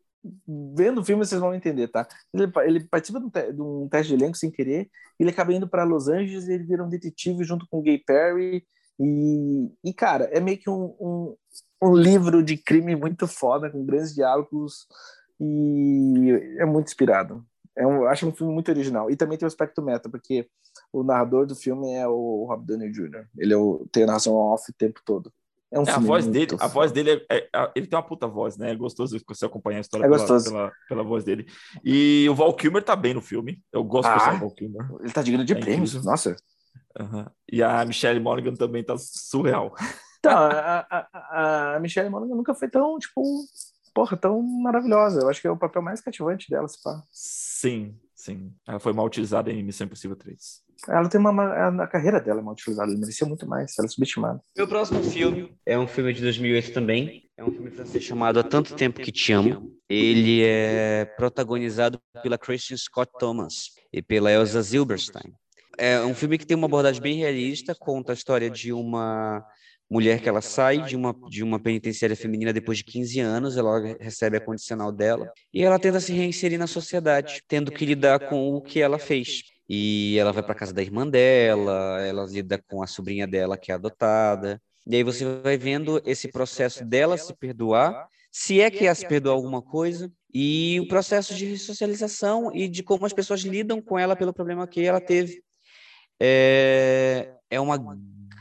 Vendo 0.75 1.01
o 1.01 1.03
filme 1.03 1.25
vocês 1.25 1.41
vão 1.41 1.53
entender, 1.53 1.87
tá? 1.87 2.07
Ele, 2.31 2.51
ele 2.63 2.79
participa 2.81 3.19
de 3.19 3.25
um, 3.25 3.29
te, 3.29 3.53
de 3.53 3.61
um, 3.61 3.87
teste 3.89 4.15
de 4.15 4.21
elenco 4.21 4.37
sem 4.37 4.51
querer. 4.51 4.89
Ele 5.19 5.31
acaba 5.31 5.53
indo 5.53 5.67
para 5.67 5.83
Los 5.83 6.07
Angeles 6.07 6.47
e 6.47 6.53
ele 6.53 6.63
vira 6.63 6.83
um 6.83 6.89
detetive 6.89 7.43
junto 7.43 7.65
com 7.67 7.79
o 7.79 7.81
Gay 7.81 7.97
Perry. 7.97 8.63
E, 8.99 9.71
e 9.83 9.93
cara, 9.93 10.25
é 10.25 10.39
meio 10.39 10.59
que 10.59 10.69
um, 10.69 10.95
um, 10.99 11.35
um 11.81 11.95
livro 11.95 12.43
de 12.43 12.57
crime 12.57 12.95
muito 12.95 13.27
foda, 13.27 13.69
com 13.69 13.85
grandes 13.85 14.13
diálogos. 14.13 14.87
E 15.39 16.55
é 16.59 16.65
muito 16.65 16.87
inspirado. 16.87 17.43
É 17.75 17.87
um, 17.87 18.05
acho 18.05 18.27
um 18.27 18.33
filme 18.33 18.53
muito 18.53 18.69
original. 18.69 19.09
E 19.09 19.15
também 19.15 19.37
tem 19.37 19.45
o 19.45 19.47
aspecto 19.47 19.81
meta, 19.81 20.09
porque 20.09 20.47
o 20.93 21.03
narrador 21.03 21.47
do 21.47 21.55
filme 21.55 21.91
é 21.91 22.07
o 22.07 22.45
Rob 22.47 22.65
Downey 22.65 22.91
Jr. 22.91 23.25
Ele 23.37 23.53
é 23.53 23.57
o, 23.57 23.87
tem 23.91 24.03
a 24.03 24.07
narração 24.07 24.33
off 24.35 24.69
o 24.69 24.73
tempo 24.73 25.01
todo. 25.03 25.33
É 25.73 25.79
um 25.79 25.83
é, 25.83 25.91
a 25.91 25.99
voz 25.99 26.27
dele, 26.27 26.57
a 26.59 26.67
voz 26.67 26.91
dele 26.91 27.25
é, 27.31 27.37
é, 27.37 27.71
ele 27.73 27.87
tem 27.87 27.97
uma 27.97 28.05
puta 28.05 28.27
voz, 28.27 28.57
né? 28.57 28.71
É 28.71 28.75
gostoso 28.75 29.17
você 29.25 29.45
acompanhar 29.45 29.77
a 29.77 29.81
história 29.81 30.05
é 30.05 30.09
pela, 30.09 30.43
pela, 30.43 30.71
pela, 30.89 31.03
voz 31.03 31.23
dele. 31.23 31.47
E 31.81 32.27
o 32.29 32.35
Val 32.35 32.53
Kilmer 32.53 32.83
tá 32.83 32.93
bem 32.93 33.13
no 33.13 33.21
filme. 33.21 33.63
Eu 33.71 33.81
gosto 33.81 34.09
ah, 34.09 34.33
do 34.33 34.39
Val 34.41 34.51
Kilmer. 34.51 34.85
Ele 34.99 35.13
tá 35.13 35.21
digno 35.21 35.45
de 35.45 35.53
é 35.53 35.55
prêmios, 35.55 35.91
incrível. 35.91 36.11
nossa. 36.11 36.35
Uhum. 36.99 37.25
E 37.49 37.63
a 37.63 37.85
Michelle 37.85 38.19
Monaghan 38.19 38.53
também 38.53 38.83
tá 38.83 38.95
surreal. 38.97 39.73
Então, 40.23 40.37
a, 40.37 40.85
a, 40.91 41.75
a 41.75 41.79
Michelle 41.79 42.09
Monaghan 42.09 42.35
nunca 42.35 42.53
foi 42.53 42.69
tão, 42.69 42.99
tipo, 42.99 43.23
porra, 43.91 44.15
tão 44.15 44.39
maravilhosa. 44.39 45.21
Eu 45.21 45.29
acho 45.29 45.41
que 45.41 45.47
é 45.47 45.51
o 45.51 45.57
papel 45.57 45.81
mais 45.81 45.99
cativante 45.99 46.47
dela, 46.47 46.67
se 46.67 46.81
pá. 46.81 47.01
Sim, 47.11 47.95
sim. 48.15 48.53
Ela 48.67 48.79
foi 48.79 48.93
mal 48.93 49.07
utilizada 49.07 49.51
em 49.51 49.63
Missão 49.63 49.85
Impossível 49.85 50.15
3. 50.15 50.61
Ela 50.87 51.09
tem 51.09 51.19
uma. 51.19 51.83
A 51.83 51.87
carreira 51.87 52.19
dela 52.19 52.39
é 52.39 52.43
mal 52.43 52.53
utilizada, 52.53 52.91
ela 52.91 52.99
merecia 52.99 53.25
muito 53.27 53.47
mais, 53.47 53.73
ela 53.79 53.87
é 53.87 53.89
subestimada. 53.89 54.39
Meu 54.55 54.67
próximo 54.67 55.03
filme 55.03 55.55
é 55.65 55.77
um 55.77 55.87
filme 55.87 56.13
de 56.13 56.21
2008 56.21 56.71
também. 56.71 57.23
É 57.35 57.43
um 57.43 57.51
filme 57.51 57.71
francês 57.71 58.03
chamado 58.03 58.39
Há 58.39 58.43
Tanto 58.43 58.75
Tempo 58.75 59.01
Que 59.01 59.11
Te 59.11 59.33
Amo. 59.33 59.71
Ele 59.89 60.43
é 60.43 61.05
protagonizado 61.17 61.99
pela 62.21 62.37
Christian 62.37 62.77
Scott 62.77 63.11
Thomas 63.19 63.71
e 63.91 64.03
pela 64.03 64.31
Elsa 64.31 64.61
Zilberstein. 64.61 65.33
É 65.77 65.99
um 66.01 66.13
filme 66.13 66.37
que 66.37 66.45
tem 66.45 66.55
uma 66.55 66.67
abordagem 66.67 67.01
bem 67.01 67.15
realista, 67.15 67.73
conta 67.73 68.11
a 68.11 68.13
história 68.13 68.49
de 68.49 68.71
uma 68.71 69.43
mulher 69.91 70.21
que 70.21 70.29
ela 70.29 70.39
sai 70.41 70.81
de 70.83 70.95
uma, 70.95 71.13
de 71.27 71.43
uma 71.43 71.59
penitenciária 71.59 72.15
feminina 72.15 72.53
depois 72.53 72.77
de 72.77 72.85
15 72.85 73.19
anos, 73.19 73.57
ela 73.57 73.77
recebe 73.99 74.37
a 74.37 74.39
condicional 74.39 74.89
dela, 74.89 75.29
e 75.53 75.61
ela 75.61 75.77
tenta 75.77 75.99
se 75.99 76.13
reinserir 76.13 76.57
na 76.57 76.65
sociedade, 76.65 77.43
tendo 77.45 77.69
que 77.69 77.85
lidar 77.85 78.29
com 78.29 78.55
o 78.55 78.61
que 78.61 78.79
ela 78.79 78.97
fez. 78.97 79.43
E 79.67 80.17
ela 80.17 80.31
vai 80.31 80.41
para 80.41 80.55
casa 80.55 80.73
da 80.73 80.81
irmã 80.81 81.05
dela, 81.05 81.99
ela 82.01 82.25
lida 82.25 82.57
com 82.69 82.81
a 82.81 82.87
sobrinha 82.87 83.27
dela 83.27 83.57
que 83.57 83.69
é 83.69 83.75
adotada. 83.75 84.61
E 84.87 84.95
aí 84.95 85.03
você 85.03 85.25
vai 85.41 85.57
vendo 85.57 86.01
esse 86.05 86.29
processo 86.29 86.85
dela 86.85 87.17
se 87.17 87.33
perdoar, 87.33 88.07
se 88.31 88.61
é 88.61 88.71
que 88.71 88.85
ela 88.85 88.95
se 88.95 89.05
perdoar 89.05 89.35
alguma 89.35 89.61
coisa, 89.61 90.09
e 90.33 90.79
o 90.79 90.87
processo 90.87 91.35
de 91.35 91.45
ressocialização 91.47 92.49
e 92.55 92.69
de 92.69 92.81
como 92.81 93.05
as 93.05 93.11
pessoas 93.11 93.41
lidam 93.41 93.81
com 93.81 93.99
ela 93.99 94.15
pelo 94.15 94.33
problema 94.33 94.65
que 94.65 94.81
ela 94.81 95.01
teve. 95.01 95.43
É, 96.17 97.33
é 97.49 97.59
uma 97.59 97.77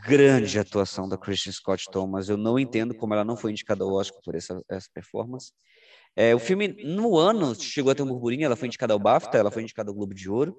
grande 0.07 0.59
atuação 0.59 1.09
da 1.09 1.17
Christian 1.17 1.53
Scott 1.53 1.87
Thomas. 1.91 2.29
Eu 2.29 2.37
não 2.37 2.59
entendo 2.59 2.95
como 2.95 3.15
ela 3.15 3.25
não 3.25 3.37
foi 3.37 3.51
indicada 3.51 3.85
ao 3.85 3.93
Oscar 3.93 4.21
por 4.23 4.35
essa, 4.35 4.63
essa 4.69 4.89
performance. 4.93 5.53
É, 6.17 6.35
o 6.35 6.39
filme, 6.39 6.69
no 6.85 7.17
ano, 7.17 7.55
chegou 7.55 7.93
a 7.93 7.95
ter 7.95 8.03
um 8.03 8.07
burburinho, 8.07 8.45
ela 8.45 8.57
foi 8.57 8.69
indicada 8.69 8.93
ao 8.93 8.99
BAFTA, 8.99 9.39
ela 9.39 9.51
foi 9.51 9.63
indicada 9.63 9.91
ao 9.91 9.95
Globo 9.95 10.15
de 10.15 10.29
Ouro 10.29 10.57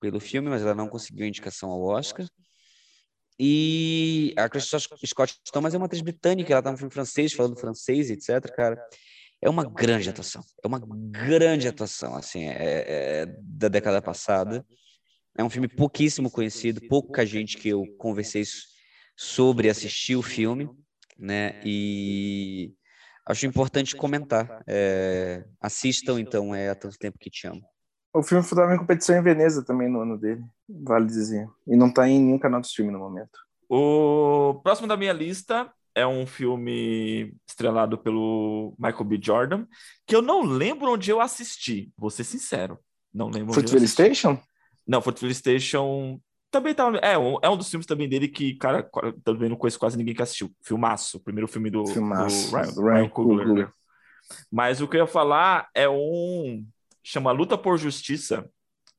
pelo 0.00 0.20
filme, 0.20 0.48
mas 0.48 0.62
ela 0.62 0.74
não 0.74 0.88
conseguiu 0.88 1.26
indicação 1.26 1.70
ao 1.70 1.82
Oscar. 1.82 2.26
E 3.38 4.32
a 4.36 4.48
Christian 4.48 4.78
Scott 4.78 5.40
Thomas 5.52 5.74
é 5.74 5.76
uma 5.76 5.86
atriz 5.86 6.02
britânica, 6.02 6.52
ela 6.52 6.60
está 6.60 6.70
no 6.70 6.78
filme 6.78 6.92
francês, 6.92 7.32
falando 7.32 7.58
francês, 7.58 8.10
etc, 8.10 8.50
cara. 8.54 8.82
É 9.42 9.50
uma 9.50 9.64
grande 9.64 10.08
atuação, 10.08 10.42
é 10.62 10.66
uma 10.66 10.80
grande 10.80 11.68
atuação, 11.68 12.14
assim, 12.14 12.44
é, 12.44 12.52
é 13.22 13.26
da 13.42 13.68
década 13.68 14.00
passada. 14.00 14.64
É 15.36 15.42
um 15.42 15.50
filme 15.50 15.68
pouquíssimo 15.68 16.30
conhecido, 16.30 16.80
pouca 16.88 17.26
gente 17.26 17.56
que 17.56 17.68
eu 17.68 17.84
conversei 17.98 18.44
sobre 19.16 19.68
assistir 19.68 20.16
o 20.16 20.22
filme, 20.22 20.70
né? 21.18 21.60
E 21.64 22.72
acho 23.26 23.46
importante 23.46 23.96
comentar. 23.96 24.62
É, 24.66 25.44
assistam, 25.60 26.20
então, 26.20 26.54
é 26.54 26.70
Há 26.70 26.74
Tanto 26.74 26.96
Tempo 26.98 27.18
Que 27.18 27.30
Te 27.30 27.46
Amo. 27.46 27.62
O 28.14 28.22
filme 28.22 28.44
foi 28.44 28.56
também 28.56 28.78
competição 28.78 29.16
em 29.16 29.22
Veneza 29.22 29.64
também 29.64 29.88
no 29.88 30.00
ano 30.00 30.16
dele, 30.16 30.44
vale 30.68 31.06
dizer. 31.06 31.48
E 31.66 31.76
não 31.76 31.88
está 31.88 32.08
em 32.08 32.20
nenhum 32.20 32.38
canal 32.38 32.60
de 32.60 32.68
streaming 32.68 32.92
no 32.92 33.00
momento. 33.00 33.40
O 33.68 34.60
próximo 34.62 34.86
da 34.86 34.96
minha 34.96 35.12
lista 35.12 35.68
é 35.96 36.06
um 36.06 36.24
filme 36.24 37.34
estrelado 37.48 37.98
pelo 37.98 38.74
Michael 38.78 39.04
B. 39.04 39.18
Jordan, 39.20 39.66
que 40.06 40.14
eu 40.14 40.22
não 40.22 40.42
lembro 40.42 40.92
onde 40.92 41.10
eu 41.10 41.20
assisti, 41.20 41.92
vou 41.96 42.08
ser 42.10 42.22
sincero. 42.22 42.78
Não 43.12 43.28
lembro. 43.28 43.52
Fruitvale 43.52 43.88
Station? 43.88 44.38
Não, 44.86 45.00
Fruitvale 45.00 45.34
Station 45.34 46.20
também 46.54 46.72
tá. 46.72 46.88
É, 47.02 47.18
um, 47.18 47.36
é 47.42 47.50
um 47.50 47.56
dos 47.56 47.68
filmes 47.68 47.86
também 47.86 48.08
dele 48.08 48.28
que, 48.28 48.54
cara, 48.54 48.88
também 49.24 49.48
não 49.48 49.56
conheço 49.56 49.78
quase 49.78 49.98
ninguém 49.98 50.14
que 50.14 50.22
assistiu. 50.22 50.50
Filmaço, 50.62 51.16
o 51.16 51.20
primeiro 51.20 51.48
filme 51.48 51.68
do, 51.68 51.84
Filmaço, 51.84 52.50
do 52.50 52.56
Ryan, 52.56 52.94
Ryan 52.94 53.08
Coogler. 53.08 53.70
Mas 54.50 54.80
o 54.80 54.86
que 54.86 54.96
eu 54.96 55.00
ia 55.00 55.06
falar 55.06 55.68
é 55.74 55.88
um. 55.88 56.64
Chama 57.02 57.32
Luta 57.32 57.58
por 57.58 57.76
Justiça, 57.76 58.48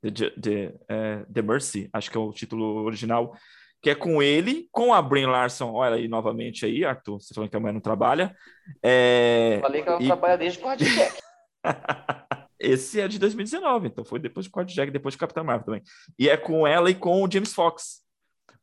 The, 0.02 0.30
The, 0.32 0.74
é, 0.90 1.26
The 1.34 1.42
Mercy, 1.42 1.90
acho 1.94 2.12
que 2.12 2.18
é 2.18 2.20
o 2.20 2.32
título 2.34 2.84
original, 2.84 3.34
que 3.82 3.90
é 3.90 3.96
com 3.96 4.22
ele, 4.22 4.68
com 4.72 4.94
a 4.94 5.02
Brin 5.02 5.26
Larson. 5.26 5.72
Olha 5.72 5.96
aí 5.96 6.08
novamente 6.08 6.66
aí, 6.66 6.84
Arthur, 6.84 7.22
você 7.22 7.34
falou 7.34 7.50
que 7.50 7.56
a 7.56 7.60
mulher 7.60 7.74
não 7.74 7.82
trabalha. 7.82 8.36
É, 8.84 9.60
Falei 9.62 9.82
que 9.82 9.90
ela 9.90 10.04
e... 10.04 10.06
trabalha 10.06 10.38
desde 10.38 10.60
o 10.60 10.68
Esse 12.60 13.02
é 13.02 13.08
de 13.08 13.20
2019, 13.20 13.88
então 13.88 14.06
foi 14.06 14.20
depois 14.20 14.46
de 14.46 14.50
Code 14.50 14.74
Jack, 14.74 14.92
depois 14.92 15.14
de 15.14 15.20
Capitão 15.20 15.44
Marvel 15.44 15.66
também. 15.66 15.84
E 16.18 16.30
é 16.30 16.38
com 16.38 16.66
ela 16.66 16.90
e 16.90 16.96
com 16.96 17.24
o 17.24 17.32
James 17.32 17.54
Fox. 17.54 18.02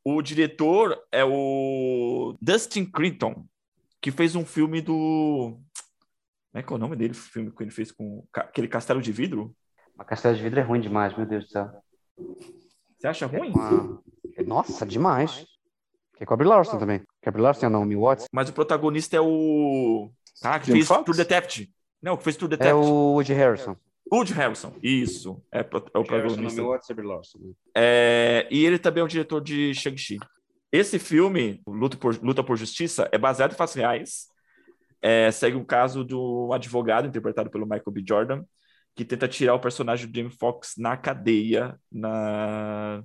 O 0.04 0.20
diretor 0.22 0.98
é 1.12 1.24
o 1.24 2.36
Dustin 2.40 2.84
Crinton, 2.84 3.46
que 4.00 4.10
fez 4.10 4.34
um 4.34 4.44
filme 4.44 4.80
do. 4.80 5.60
Como 6.50 6.60
é 6.60 6.62
que 6.62 6.72
é 6.72 6.76
o 6.76 6.78
nome 6.78 6.96
dele? 6.96 7.12
O 7.12 7.16
filme 7.16 7.50
que 7.50 7.62
ele 7.62 7.70
fez 7.70 7.92
com 7.92 8.26
aquele 8.32 8.68
castelo 8.68 9.00
de 9.00 9.12
vidro? 9.12 9.54
A 9.98 10.04
Castelo 10.04 10.34
de 10.34 10.42
Vidro 10.42 10.60
é 10.60 10.62
ruim 10.62 10.80
demais, 10.80 11.16
meu 11.16 11.26
Deus 11.26 11.44
do 11.44 11.50
céu. 11.50 11.70
Você 12.98 13.06
acha 13.06 13.26
ruim? 13.26 13.52
Ah, 13.56 14.42
nossa, 14.44 14.86
demais. 14.86 15.46
Que 16.16 16.24
é 16.24 16.26
com 16.26 16.34
a 16.34 16.36
Brie 16.36 16.48
Larson 16.48 16.78
também. 16.78 17.02
Que 17.20 17.28
a 17.28 17.32
Brie 17.32 17.42
Larson 17.42 17.66
é 17.66 17.68
a 17.68 17.70
Naomi 17.70 17.96
Watts. 17.96 18.26
Mas 18.32 18.48
o 18.48 18.52
protagonista 18.52 19.16
é 19.16 19.20
o. 19.20 20.10
Ah, 20.42 20.58
que 20.58 20.66
Jamie 20.66 20.80
fez 20.80 20.88
Foxx? 20.88 21.04
True 21.04 21.16
Detective. 21.16 21.72
Não, 22.02 22.16
que 22.16 22.24
fez 22.24 22.36
True 22.36 22.48
É 22.48 22.56
Detective. 22.56 22.78
o 22.80 23.12
Woody 23.14 23.32
Harrison. 23.32 23.76
Woody 24.12 24.32
Harrison. 24.34 24.74
Isso. 24.82 25.42
É, 25.50 25.60
é 25.60 25.98
o 25.98 26.04
protagonista. 26.04 26.60
E. 26.60 27.54
É, 27.74 28.48
e 28.50 28.64
ele 28.66 28.78
também 28.78 29.00
é 29.00 29.04
o 29.04 29.08
diretor 29.08 29.40
de 29.40 29.72
Shang-Chi. 29.74 30.18
Esse 30.70 30.98
filme, 30.98 31.62
Luta 31.66 31.96
por, 31.96 32.18
Luta 32.22 32.42
por 32.42 32.56
Justiça, 32.56 33.08
é 33.12 33.18
baseado 33.18 33.52
em 33.52 33.56
fatos 33.56 33.74
reais. 33.74 34.26
É, 35.00 35.30
segue 35.30 35.56
o 35.56 35.64
caso 35.64 36.04
do 36.04 36.50
advogado, 36.52 37.08
interpretado 37.08 37.50
pelo 37.50 37.64
Michael 37.66 37.90
B. 37.90 38.04
Jordan, 38.06 38.44
que 38.94 39.04
tenta 39.04 39.26
tirar 39.26 39.54
o 39.54 39.60
personagem 39.60 40.06
do 40.06 40.16
Jamie 40.16 40.30
Foxx 40.30 40.74
na 40.76 40.96
cadeia, 40.96 41.78
na 41.90 43.02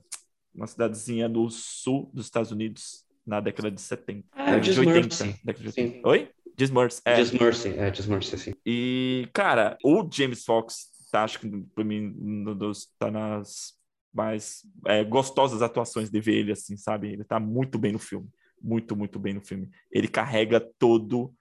uma 0.53 0.67
cidadezinha 0.67 1.27
no 1.29 1.49
sul 1.49 2.09
dos 2.13 2.25
Estados 2.25 2.51
Unidos, 2.51 3.05
na 3.25 3.39
década 3.39 3.69
de 3.69 3.79
70. 3.79 4.25
Ah, 4.31 4.45
década 4.45 4.59
de 4.61 4.71
Just 4.73 4.79
80. 4.79 4.99
Mercy. 4.99 5.39
década 5.43 5.65
de 5.65 5.71
Sim. 5.71 5.81
80. 5.83 6.07
Oi? 6.09 6.29
Just 6.59 6.73
Mercy. 6.73 7.01
É, 7.05 7.15
Just 7.17 7.33
Mercy. 7.39 7.69
É, 7.77 7.93
Just 7.93 8.09
Mercy, 8.09 8.35
assim. 8.35 8.53
e, 8.65 9.29
cara, 9.33 9.77
o 9.83 10.07
James 10.11 10.43
Fox 10.43 10.89
tá, 11.11 11.23
acho 11.23 11.39
que 11.39 11.49
pra 11.73 11.83
mim, 11.83 12.13
no 12.17 12.55
dos, 12.55 12.87
tá 12.99 13.11
nas 13.11 13.77
mais 14.13 14.63
é, 14.87 15.03
gostosas 15.03 15.61
atuações 15.61 16.09
de 16.09 16.19
ver 16.19 16.35
ele, 16.35 16.51
assim, 16.51 16.75
sabe? 16.75 17.11
Ele 17.11 17.23
tá 17.23 17.39
muito 17.39 17.77
bem 17.77 17.91
no 17.91 17.99
filme. 17.99 18.27
Muito, 18.61 18.95
muito 18.95 19.19
bem 19.19 19.33
no 19.33 19.41
filme. 19.41 19.69
Ele 19.91 20.07
carrega 20.07 20.59
todo 20.79 21.31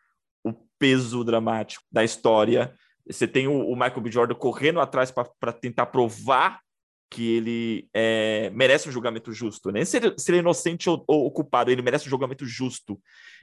o 0.44 0.52
peso 0.78 1.24
dramático 1.24 1.82
da 1.90 2.04
história. 2.04 2.74
Você 3.08 3.26
tem 3.26 3.48
o, 3.48 3.66
o 3.66 3.74
Michael 3.74 4.00
B. 4.02 4.10
Jordan 4.10 4.34
correndo 4.34 4.80
atrás 4.80 5.10
para 5.10 5.52
tentar 5.52 5.86
provar 5.86 6.60
que 7.09 7.36
ele 7.36 7.88
é, 7.94 8.50
merece 8.50 8.88
um 8.88 8.92
julgamento 8.92 9.32
justo, 9.32 9.70
né? 9.70 9.84
Se 9.84 9.96
ele, 9.96 10.14
se 10.18 10.30
ele 10.30 10.38
é 10.38 10.40
inocente 10.40 10.90
ou, 10.90 11.04
ou 11.07 11.30
culpado, 11.30 11.70
ele 11.70 11.82
merece 11.82 12.07
um 12.07 12.11
julgamento 12.11 12.44
justo. 12.44 13.00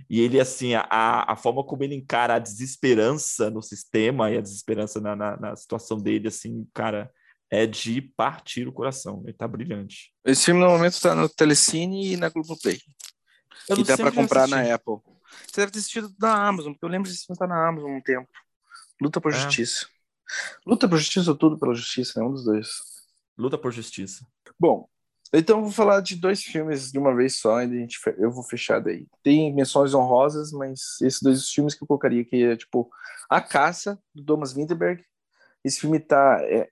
E 0.10 0.20
ele, 0.20 0.40
assim, 0.40 0.74
a, 0.76 0.86
a 1.32 1.36
forma 1.36 1.64
como 1.64 1.84
ele 1.84 1.96
encara 1.96 2.36
a 2.36 2.40
desesperança 2.40 3.50
no 3.50 3.62
sistema 3.62 4.30
e 4.32 4.38
a 4.38 4.42
desesperança 4.42 5.00
na, 5.00 5.16
na, 5.16 5.38
na 5.38 5.56
situação 5.56 5.98
dele, 5.98 6.28
assim, 6.28 6.68
cara, 6.74 7.10
é 7.50 7.66
de 7.66 8.02
partir 8.02 8.68
o 8.68 8.74
coração. 8.74 9.22
Ele 9.24 9.34
tá 9.34 9.48
brilhante. 9.48 10.12
Esse 10.26 10.46
filme 10.46 10.60
no 10.60 10.68
momento 10.68 11.00
tá 11.00 11.16
no 11.16 11.30
Telecine 11.30 12.14
e 12.14 12.18
na 12.18 12.30
Globoplay. 12.30 12.80
Eu 13.70 13.78
E 13.78 13.84
dá 13.84 13.94
eu 13.94 14.12
comprar 14.12 14.44
assisti. 14.44 14.56
na 14.62 14.76
Apple. 14.76 14.96
Você 15.48 15.62
deve 15.62 15.72
ter 15.72 15.80
assistido 15.80 16.14
na 16.20 16.48
Amazon, 16.48 16.74
porque 16.74 16.86
eu 16.86 16.90
lembro 16.90 17.10
desse 17.10 17.26
filme 17.26 17.40
tá 17.40 17.48
na 17.48 17.68
Amazon 17.70 17.92
há 17.92 17.96
um 17.98 18.02
tempo. 18.02 18.30
Luta 19.02 19.22
por 19.22 19.32
É. 19.34 19.36
Justiça. 19.36 19.88
Luta 20.66 20.88
por 20.90 20.98
Justiça 20.98 21.32
ou 21.32 21.38
Tudo 21.38 21.58
pela 21.58 21.74
Justiça, 21.74 22.20
né? 22.20 22.26
Um 22.26 22.32
dos 22.32 22.44
dois. 22.44 22.93
Luta 23.38 23.58
por 23.58 23.72
Justiça. 23.72 24.26
Bom, 24.60 24.88
então 25.34 25.58
eu 25.58 25.64
vou 25.64 25.72
falar 25.72 26.02
de 26.02 26.16
dois 26.16 26.44
filmes 26.44 26.92
de 26.92 27.00
uma 27.00 27.16
vez 27.16 27.38
só, 27.40 27.62
e 27.62 27.66
a 27.66 27.68
gente, 27.68 27.98
eu 28.18 28.32
vou 28.32 28.44
fechar 28.44 28.80
daí. 28.80 29.08
Tem 29.24 29.54
menções 29.54 29.94
honrosas, 29.94 30.52
mas 30.52 30.80
esses 31.02 31.22
dois 31.22 31.50
filmes 31.50 31.74
que 31.74 31.84
eu 31.84 31.88
colocaria 31.88 32.22
aqui 32.22 32.44
é 32.44 32.56
tipo 32.56 32.90
A 33.30 33.42
Caça, 33.42 34.00
do 34.14 34.24
Thomas 34.24 34.54
Winterberg. 34.54 35.04
Esse 35.64 35.80
filme 35.80 35.98
tá. 36.00 36.38
é- 36.44 36.70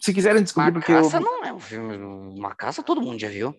se 0.00 0.14
quiserem 0.14 0.42
descobrir, 0.42 0.70
Uma 0.70 0.78
porque 0.80 0.92
eu. 0.92 1.02
caça 1.02 1.18
não 1.20 1.44
é 1.44 1.52
um 1.52 1.58
filme. 1.60 1.96
Uma 1.98 2.54
caça 2.54 2.82
todo 2.82 3.02
mundo 3.02 3.18
já 3.18 3.28
viu. 3.28 3.54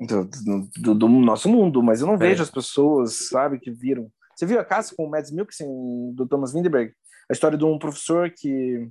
do, 0.00 0.24
do- 0.24 0.68
do- 0.82 0.94
do 0.96 1.08
nosso 1.08 1.48
mundo, 1.48 1.80
mas 1.82 2.00
eu 2.00 2.06
não 2.08 2.14
É. 2.14 2.18
vejo 2.18 2.42
as 2.42 2.50
pessoas, 2.50 3.28
sabe, 3.28 3.58
que 3.60 3.70
viram. 3.70 4.10
Você 4.34 4.44
viu 4.44 4.58
a 4.60 4.64
caça 4.64 4.92
com 4.96 5.06
o 5.06 5.10
Mads 5.10 5.30
Mikkelsen, 5.30 6.12
do 6.12 6.26
Thomas 6.26 6.52
Winterberg? 6.52 6.92
A 7.30 7.32
história 7.32 7.56
de 7.56 7.64
um 7.64 7.78
professor 7.78 8.28
que 8.36 8.88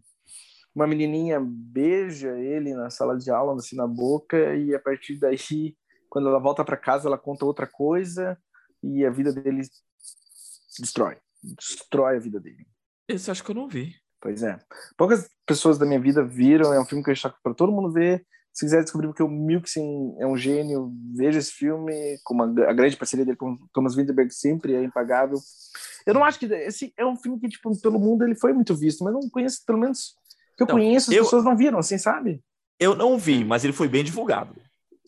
uma 0.75 0.85
menininha 0.85 1.39
beija 1.41 2.37
ele 2.37 2.73
na 2.75 2.89
sala 2.89 3.17
de 3.17 3.31
aula, 3.31 3.55
assim, 3.55 3.77
na 3.77 3.87
boca, 3.87 4.55
e 4.55 4.75
a 4.75 4.79
partir 4.79 5.17
daí, 5.17 5.37
quando 6.09 6.27
ela 6.27 6.39
volta 6.39 6.63
para 6.65 6.77
casa, 6.77 7.07
ela 7.07 7.17
conta 7.17 7.45
outra 7.45 7.65
coisa 7.65 8.37
e 8.83 9.05
a 9.05 9.09
vida 9.09 9.31
dele 9.31 9.61
destrói. 10.79 11.17
Destrói 11.41 12.17
a 12.17 12.19
vida 12.19 12.39
dele. 12.39 12.67
Esse 13.07 13.31
acho 13.31 13.43
que 13.43 13.51
eu 13.51 13.55
não 13.55 13.67
vi. 13.67 13.95
Pois 14.21 14.43
é. 14.43 14.59
Poucas 14.97 15.29
pessoas 15.45 15.77
da 15.77 15.85
minha 15.85 15.99
vida 15.99 16.23
viram, 16.23 16.73
é 16.73 16.79
um 16.79 16.85
filme 16.85 17.03
que 17.03 17.09
eu 17.09 17.13
deixo 17.13 17.33
para 17.43 17.53
todo 17.53 17.71
mundo 17.71 17.91
ver. 17.91 18.25
Se 18.53 18.65
quiser 18.65 18.83
descobrir 18.83 19.07
porque 19.07 19.21
o 19.21 19.27
Milksen 19.27 20.15
é 20.17 20.25
um 20.25 20.37
gênio, 20.37 20.91
veja 21.13 21.39
esse 21.39 21.51
filme, 21.51 22.17
com 22.23 22.33
uma, 22.33 22.45
a 22.67 22.73
grande 22.73 22.95
parceria 22.95 23.25
dele 23.25 23.37
com 23.37 23.57
Thomas 23.73 23.95
Winterberg 23.95 24.33
sempre 24.33 24.73
é 24.73 24.83
impagável. 24.83 25.37
Eu 26.05 26.13
não 26.13 26.23
acho 26.23 26.39
que 26.39 26.45
esse 26.45 26.93
é 26.97 27.05
um 27.05 27.17
filme 27.17 27.39
que, 27.39 27.49
tipo, 27.49 27.69
pelo 27.81 27.99
mundo 27.99 28.23
ele 28.23 28.35
foi 28.35 28.53
muito 28.53 28.73
visto, 28.73 29.03
mas 29.03 29.13
não 29.13 29.29
conheço, 29.29 29.61
pelo 29.65 29.79
menos 29.79 30.15
que 30.57 30.63
eu 30.63 30.67
Não, 30.67 30.75
conheço, 30.75 31.11
as 31.11 31.17
eu- 31.17 31.23
pessoas 31.23 31.43
não 31.43 31.55
viram, 31.57 31.79
assim, 31.79 31.97
sabe? 31.97 32.41
Eu 32.79 32.95
não 32.95 33.17
vi, 33.17 33.43
mas 33.45 33.63
ele 33.63 33.73
foi 33.73 33.87
bem 33.87 34.03
divulgado. 34.03 34.55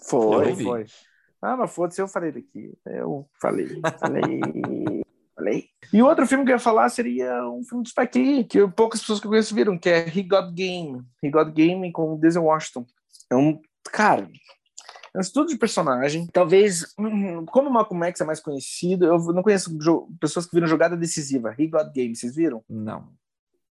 Foi, 0.10 0.56
foi. 0.56 0.86
Ah, 1.42 1.56
mas 1.58 1.72
foda-se, 1.74 2.02
eu 2.02 2.08
falei 2.08 2.32
daqui. 2.32 2.74
Eu 2.86 3.28
falei, 3.42 3.68
falei, 4.00 4.40
falei. 5.36 5.66
E 5.94 6.02
o 6.02 6.06
outro 6.06 6.26
filme 6.26 6.44
que 6.46 6.52
eu 6.52 6.56
ia 6.56 6.60
falar 6.60 6.90
seria 6.90 7.48
um 7.50 7.64
filme 7.64 7.84
do 7.84 7.90
Spike 7.90 8.18
Lee, 8.20 8.44
que 8.44 8.68
poucas 8.70 9.00
pessoas 9.02 9.20
que 9.20 9.28
eu 9.28 9.32
conheço 9.32 9.54
viram, 9.56 9.78
que 9.78 9.90
é 9.90 10.08
He 10.08 10.24
Got 10.24 10.52
Game. 10.54 11.04
He 11.24 11.30
Got 11.30 11.52
Game 11.52 11.92
com 11.92 12.14
o 12.14 12.18
Denzel 12.18 12.44
Washington. 12.46 12.86
É 13.30 13.36
um, 13.36 13.60
cara, 13.92 14.30
é 15.14 15.18
um 15.18 15.22
estudo 15.22 15.50
de 15.50 15.58
personagem. 15.58 16.28
Talvez, 16.32 16.94
hum, 16.98 17.46
como 17.46 17.70
o 17.70 17.74
Malcolm 17.74 18.06
X 18.08 18.22
é 18.22 18.26
mais 18.26 18.40
conhecido, 18.40 19.06
eu 19.06 19.18
não 19.34 19.44
conheço 19.44 19.78
pessoas 20.20 20.46
que 20.46 20.56
viram 20.56 20.68
Jogada 20.68 20.96
Decisiva. 20.98 21.54
He 21.58 21.68
Got 21.68 21.92
Game, 21.94 22.16
vocês 22.16 22.36
viram? 22.36 22.64
Não. 22.70 23.10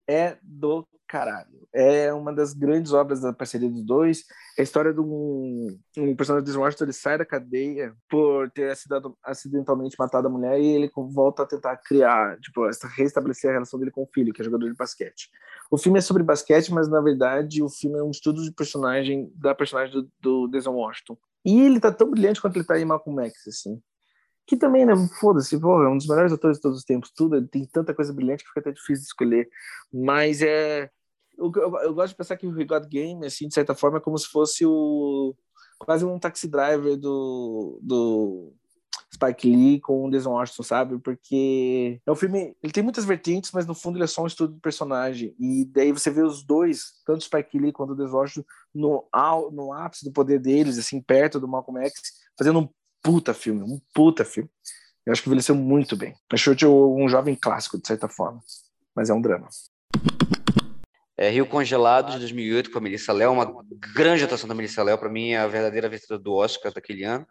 É 0.07 0.37
do 0.41 0.87
caralho. 1.07 1.67
É 1.73 2.11
uma 2.13 2.33
das 2.33 2.53
grandes 2.53 2.93
obras 2.93 3.21
da 3.21 3.31
parceria 3.31 3.69
dos 3.69 3.83
dois. 3.83 4.23
É 4.57 4.61
a 4.61 4.63
história 4.63 4.93
de 4.93 4.99
um, 4.99 5.77
um 5.97 6.15
personagem 6.15 6.49
de 6.49 6.57
Washington, 6.57 6.85
ele 6.85 6.93
sai 6.93 7.17
da 7.17 7.25
cadeia 7.25 7.93
por 8.09 8.49
ter 8.51 8.71
acidado- 8.71 9.17
acidentalmente 9.23 9.95
matado 9.99 10.27
a 10.27 10.31
mulher 10.31 10.59
e 10.59 10.65
ele 10.65 10.91
volta 10.95 11.43
a 11.43 11.45
tentar 11.45 11.77
criar, 11.77 12.39
tipo, 12.39 12.67
restabelecer 12.97 13.49
a 13.49 13.53
relação 13.53 13.79
dele 13.79 13.91
com 13.91 14.03
o 14.03 14.09
filho, 14.13 14.33
que 14.33 14.41
é 14.41 14.45
jogador 14.45 14.69
de 14.69 14.75
basquete. 14.75 15.29
O 15.69 15.77
filme 15.77 15.99
é 15.99 16.01
sobre 16.01 16.23
basquete, 16.23 16.71
mas 16.71 16.87
na 16.87 17.01
verdade 17.01 17.61
o 17.61 17.69
filme 17.69 17.99
é 17.99 18.03
um 18.03 18.11
estudo 18.11 18.43
de 18.43 18.51
personagem 18.51 19.31
da 19.35 19.53
personagem 19.53 19.93
do, 19.93 20.11
do 20.19 20.47
Denzel 20.47 20.73
Washington. 20.73 21.17
E 21.45 21.61
ele 21.61 21.79
tá 21.79 21.91
tão 21.91 22.09
brilhante 22.09 22.41
quanto 22.41 22.55
ele 22.55 22.65
tá 22.65 22.79
em 22.79 22.85
Malcolm 22.85 23.23
X, 23.25 23.47
assim. 23.47 23.81
Que 24.47 24.55
também, 24.55 24.85
né? 24.85 24.93
Foda-se, 25.19 25.59
pô, 25.59 25.81
é 25.83 25.89
um 25.89 25.97
dos 25.97 26.07
melhores 26.07 26.31
atores 26.31 26.57
de 26.57 26.61
todos 26.61 26.77
os 26.77 26.83
tempos, 26.83 27.11
tudo. 27.11 27.45
Tem 27.47 27.65
tanta 27.65 27.93
coisa 27.93 28.13
brilhante 28.13 28.43
que 28.43 28.49
fica 28.49 28.59
até 28.59 28.71
difícil 28.71 29.01
de 29.01 29.07
escolher. 29.07 29.49
Mas 29.91 30.41
é. 30.41 30.89
Eu, 31.37 31.51
eu, 31.55 31.77
eu 31.79 31.93
gosto 31.93 32.11
de 32.11 32.15
pensar 32.17 32.37
que 32.37 32.47
o 32.47 32.51
Got 32.51 32.87
Game, 32.87 33.25
assim, 33.25 33.47
de 33.47 33.53
certa 33.53 33.75
forma, 33.75 33.97
é 33.97 34.01
como 34.01 34.17
se 34.17 34.27
fosse 34.27 34.65
o. 34.65 35.35
quase 35.79 36.05
um 36.05 36.19
taxi 36.19 36.47
driver 36.47 36.95
do, 36.95 37.79
do 37.81 38.53
Spike 39.15 39.49
Lee 39.49 39.79
com 39.79 40.05
o 40.05 40.11
Denzel 40.11 40.31
Washington, 40.31 40.63
sabe? 40.63 40.99
Porque 40.99 41.99
é 42.05 42.11
um 42.11 42.15
filme. 42.15 42.55
Ele 42.61 42.71
tem 42.71 42.83
muitas 42.83 43.03
vertentes, 43.03 43.51
mas 43.51 43.65
no 43.65 43.73
fundo 43.73 43.97
ele 43.97 44.03
é 44.03 44.07
só 44.07 44.23
um 44.23 44.27
estudo 44.27 44.53
de 44.53 44.59
personagem. 44.59 45.35
E 45.39 45.65
daí 45.65 45.91
você 45.91 46.11
vê 46.11 46.21
os 46.21 46.43
dois, 46.43 47.01
tanto 47.05 47.21
o 47.21 47.23
Spike 47.23 47.57
Lee 47.57 47.71
quanto 47.71 47.93
o 47.93 47.95
Denzel 47.95 48.15
Washington, 48.15 48.47
no, 48.73 49.05
no 49.51 49.73
ápice 49.73 50.05
do 50.05 50.11
poder 50.11 50.39
deles, 50.39 50.77
assim, 50.77 51.01
perto 51.01 51.39
do 51.39 51.47
Malcolm 51.47 51.83
X, 51.83 51.93
fazendo 52.37 52.59
um 52.59 52.69
puta 53.05 53.35
filme, 53.35 53.61
um 53.61 53.79
puta 53.93 54.25
filme. 54.25 54.49
Eu 55.05 55.13
acho 55.13 55.21
que 55.21 55.29
envelheceu 55.29 55.53
muito 55.53 55.95
bem. 55.95 56.15
Achou 56.33 56.55
um 56.99 57.07
jovem 57.07 57.35
clássico, 57.35 57.79
de 57.79 57.87
certa 57.87 58.09
forma. 58.09 58.39
Mas 58.95 59.11
é 59.11 59.13
um 59.13 59.21
drama. 59.21 59.47
É, 61.15 61.29
Rio 61.29 61.45
Congelado, 61.45 62.13
de 62.13 62.19
2008, 62.19 62.71
com 62.71 62.79
a 62.79 62.81
Melissa 62.81 63.13
Léo, 63.13 63.31
uma 63.31 63.63
grande 63.93 64.23
atuação 64.23 64.49
da 64.49 64.55
Melissa 64.55 64.81
Léo, 64.81 64.97
para 64.97 65.09
mim 65.09 65.29
é 65.29 65.37
a 65.37 65.47
verdadeira 65.47 65.87
vencedora 65.87 66.19
do 66.19 66.33
Oscar 66.33 66.73
daquele 66.73 67.03
ano. 67.03 67.27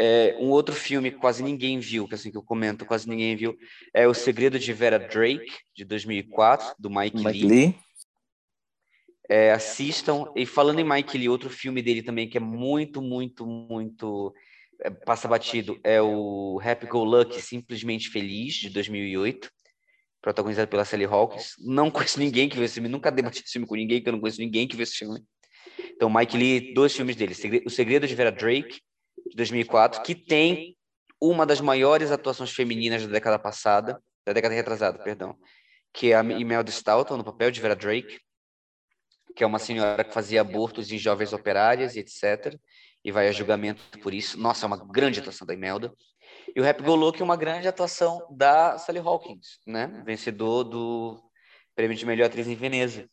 É, 0.00 0.36
um 0.40 0.48
outro 0.48 0.74
filme 0.74 1.10
que 1.10 1.18
quase 1.18 1.42
ninguém 1.42 1.78
viu, 1.78 2.08
que 2.08 2.14
assim 2.14 2.30
que 2.30 2.38
eu 2.38 2.42
comento, 2.42 2.86
quase 2.86 3.08
ninguém 3.08 3.36
viu, 3.36 3.56
é 3.92 4.08
O 4.08 4.14
Segredo 4.14 4.58
de 4.58 4.72
Vera 4.72 4.98
Drake, 4.98 5.52
de 5.76 5.84
2004, 5.84 6.74
do 6.78 6.88
Mike, 6.88 7.16
Mike 7.18 7.30
Lee. 7.30 7.46
Lee. 7.46 7.78
É, 9.28 9.52
assistam. 9.52 10.32
E 10.34 10.46
falando 10.46 10.78
em 10.78 10.88
Mike 10.88 11.18
Lee, 11.18 11.28
outro 11.28 11.50
filme 11.50 11.82
dele 11.82 12.02
também 12.02 12.28
que 12.28 12.38
é 12.38 12.40
muito, 12.40 13.02
muito, 13.02 13.46
muito 13.46 14.32
é, 14.32 14.36
passa 15.04 15.26
batido 15.26 15.78
é 15.82 16.00
o 16.00 16.60
Happy 16.62 16.86
Go 16.86 17.04
Lucky, 17.04 17.40
Simplesmente 17.40 18.08
Feliz, 18.10 18.54
de 18.54 18.70
2008, 18.70 19.50
protagonizado 20.20 20.68
pela 20.68 20.84
Sally 20.84 21.04
Hawkins. 21.04 21.54
Não 21.58 21.90
conheço 21.90 22.18
ninguém 22.18 22.48
que 22.48 22.56
viu 22.56 22.64
esse 22.64 22.74
filme, 22.74 22.88
nunca 22.88 23.10
debati 23.10 23.42
esse 23.42 23.52
filme 23.52 23.66
com 23.66 23.74
ninguém, 23.74 24.02
que 24.02 24.08
eu 24.08 24.12
não 24.12 24.20
conheço 24.20 24.40
ninguém 24.40 24.66
que 24.66 24.76
viu 24.76 24.82
esse 24.82 24.96
filme. 24.96 25.22
Então, 25.78 26.08
Mike 26.08 26.36
Lee, 26.36 26.74
dois 26.74 26.94
filmes 26.94 27.16
dele, 27.16 27.34
O 27.66 27.70
Segredo 27.70 28.06
de 28.06 28.14
Vera 28.14 28.32
Drake, 28.32 28.80
de 29.26 29.36
2004, 29.36 30.02
que 30.02 30.14
tem 30.14 30.76
uma 31.20 31.44
das 31.44 31.60
maiores 31.60 32.10
atuações 32.10 32.50
femininas 32.52 33.04
da 33.04 33.12
década 33.12 33.38
passada, 33.38 34.00
da 34.24 34.32
década 34.32 34.54
retrasada, 34.54 35.02
perdão, 35.02 35.36
que 35.92 36.12
é 36.12 36.16
a 36.16 36.22
Imelda 36.22 36.70
Staunton, 36.70 37.16
no 37.16 37.24
papel 37.24 37.50
de 37.50 37.60
Vera 37.60 37.74
Drake, 37.74 38.20
que 39.34 39.42
é 39.42 39.46
uma 39.46 39.58
senhora 39.58 40.04
que 40.04 40.12
fazia 40.12 40.40
abortos 40.40 40.90
em 40.90 40.98
jovens 40.98 41.32
operárias 41.32 41.96
e 41.96 42.00
etc. 42.00 42.58
E 43.04 43.12
vai 43.12 43.28
a 43.28 43.32
julgamento 43.32 43.82
por 44.00 44.12
isso. 44.12 44.38
Nossa, 44.38 44.64
é 44.64 44.68
uma 44.68 44.76
grande 44.76 45.20
atuação 45.20 45.46
da 45.46 45.54
Imelda. 45.54 45.92
E 46.54 46.60
o 46.60 46.68
Happy 46.68 46.82
Go 46.82 46.94
Lucky 46.94 47.20
é 47.22 47.24
uma 47.24 47.36
grande 47.36 47.68
atuação 47.68 48.26
da 48.30 48.76
Sally 48.78 48.98
Hawkins, 48.98 49.60
né? 49.66 50.02
Vencedor 50.04 50.64
do 50.64 51.18
prêmio 51.74 51.96
de 51.96 52.04
melhor 52.04 52.26
atriz 52.26 52.46
em 52.48 52.54
Veneza. 52.56 53.08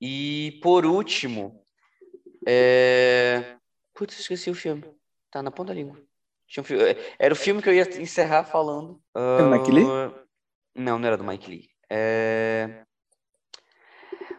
E 0.00 0.58
por 0.62 0.84
último, 0.84 1.64
é... 2.46 3.56
Putz, 3.94 4.18
esqueci 4.18 4.50
o 4.50 4.54
filme. 4.54 4.82
Tá 5.30 5.42
na 5.42 5.50
ponta 5.50 5.68
da 5.68 5.74
língua. 5.74 5.98
Tinha 6.46 6.62
um 6.62 6.64
filme- 6.66 6.82
é, 6.84 7.14
Era 7.18 7.32
o 7.32 7.36
filme 7.36 7.62
que 7.62 7.68
eu 7.68 7.74
ia 7.74 7.82
encerrar 8.00 8.44
falando. 8.44 9.00
É 9.14 9.42
do 9.42 9.50
Mike 9.50 9.70
Lee? 9.70 9.84
Ah, 9.86 10.12
Não, 10.74 10.98
não 10.98 11.06
era 11.06 11.16
do 11.16 11.24
Mike 11.24 11.48
Lee. 11.48 11.68
É... 11.88 12.84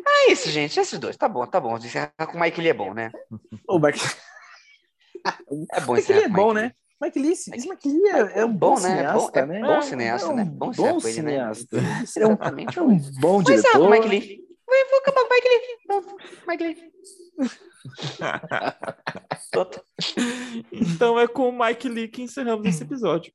Ah, 0.06 0.32
isso, 0.32 0.50
gente. 0.50 0.80
Esses 0.80 1.00
dois. 1.00 1.16
Tá 1.18 1.28
bom, 1.30 1.46
tá 1.48 1.60
bom. 1.60 1.78
Encerrar 1.78 2.12
com 2.28 2.38
o 2.38 2.40
Mike 2.40 2.60
Lee 2.60 2.70
é 2.70 2.74
bom, 2.74 2.94
né? 2.94 3.12
O 3.68 3.80
Mike, 3.80 4.00
É 5.72 5.82
bom 5.82 5.94
Mike 5.94 6.14
Lee 6.14 6.24
é 6.24 6.28
bom, 6.28 6.54
Mike 6.54 6.56
né? 6.56 6.62
Lee. 6.62 6.74
Mike 7.02 7.20
Lee, 7.20 7.32
esse 7.32 7.52
Mike 7.70 7.90
Lee 7.90 8.08
é, 8.10 8.40
é 8.40 8.46
um 8.46 8.54
bom, 8.54 8.76
bom, 8.76 8.82
né? 8.82 9.00
É 9.04 9.14
bom- 9.14 9.20
cineasta, 9.20 9.40
é 9.40 9.46
né? 9.46 9.60
bom 9.62 9.82
cineasta, 9.82 10.28
é 10.28 10.32
um 10.32 10.36
né? 10.36 10.44
Né? 10.44 11.00
cineasta. 11.00 11.78
É 11.78 11.80
um, 12.28 12.32
Exatamente. 12.32 12.80
é 12.80 12.82
um 12.82 12.98
bom 13.20 13.42
Vou 13.42 13.54
encerrar 13.54 13.74
com 13.74 13.80
o 13.80 13.88
diretor. 13.88 13.90
Mike 13.90 14.08
Lee. 14.08 14.44
Vou, 14.90 15.00
acabar 15.00 15.22
com 15.22 15.28
o 15.28 15.34
Mike 15.36 15.48
Lee. 15.50 15.62
Mike 16.48 16.64
Lee. 16.64 16.94
Então 20.72 21.20
é 21.20 21.28
com 21.28 21.50
o 21.50 21.58
Mike 21.66 21.90
Lee 21.90 22.08
que 22.08 22.22
encerramos 22.22 22.66
esse 22.68 22.84
episódio. 22.84 23.34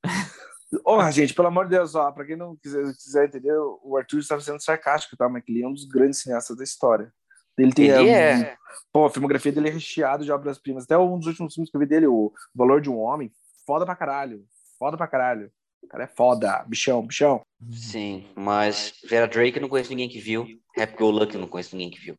Ó, 0.84 1.10
gente, 1.10 1.32
pelo 1.34 1.48
amor 1.48 1.64
de 1.64 1.70
Deus, 1.76 1.94
ó, 1.94 2.10
pra 2.12 2.24
quem 2.26 2.36
não 2.36 2.56
quiser, 2.56 2.84
quiser 2.94 3.24
entender, 3.26 3.54
o 3.82 3.96
Arthur 3.96 4.18
estava 4.18 4.40
sendo 4.40 4.62
sarcástico, 4.62 5.16
tá? 5.16 5.26
O 5.26 5.30
Mike 5.32 5.50
Lee 5.52 5.62
é 5.62 5.68
um 5.68 5.72
dos 5.72 5.86
grandes 5.86 6.20
cineastas 6.20 6.56
da 6.56 6.64
história. 6.64 7.12
Ele 7.58 7.72
tem 7.72 7.86
Ele 7.86 8.02
um- 8.10 8.14
é. 8.14 8.56
Pô, 8.92 9.04
a 9.06 9.10
filmografia 9.10 9.52
dele 9.52 9.68
é 9.68 9.72
recheado 9.72 10.24
de 10.24 10.32
obras-primas. 10.32 10.84
Até 10.84 10.96
um 10.96 11.18
dos 11.18 11.26
últimos 11.26 11.52
filmes 11.54 11.70
que 11.70 11.76
eu 11.76 11.80
vi 11.80 11.86
dele, 11.86 12.06
O 12.06 12.32
Valor 12.54 12.80
de 12.80 12.88
um 12.88 12.98
Homem, 12.98 13.30
foda 13.66 13.84
pra 13.84 13.94
caralho. 13.96 14.44
Foda 14.78 14.96
pra 14.96 15.06
caralho. 15.08 15.50
O 15.82 15.88
cara 15.88 16.04
é 16.04 16.06
foda, 16.06 16.64
bichão, 16.66 17.04
bichão. 17.06 17.42
Sim, 17.70 18.26
mas 18.34 18.94
Vera 19.08 19.26
Drake 19.28 19.56
eu 19.56 19.62
não 19.62 19.68
conheço 19.68 19.90
ninguém 19.90 20.08
que 20.08 20.18
viu. 20.20 20.46
Happy 20.76 20.96
Go 20.96 21.10
Lucky 21.10 21.34
eu 21.34 21.40
não 21.40 21.48
conheço 21.48 21.76
ninguém 21.76 21.90
que 21.90 22.00
viu. 22.00 22.14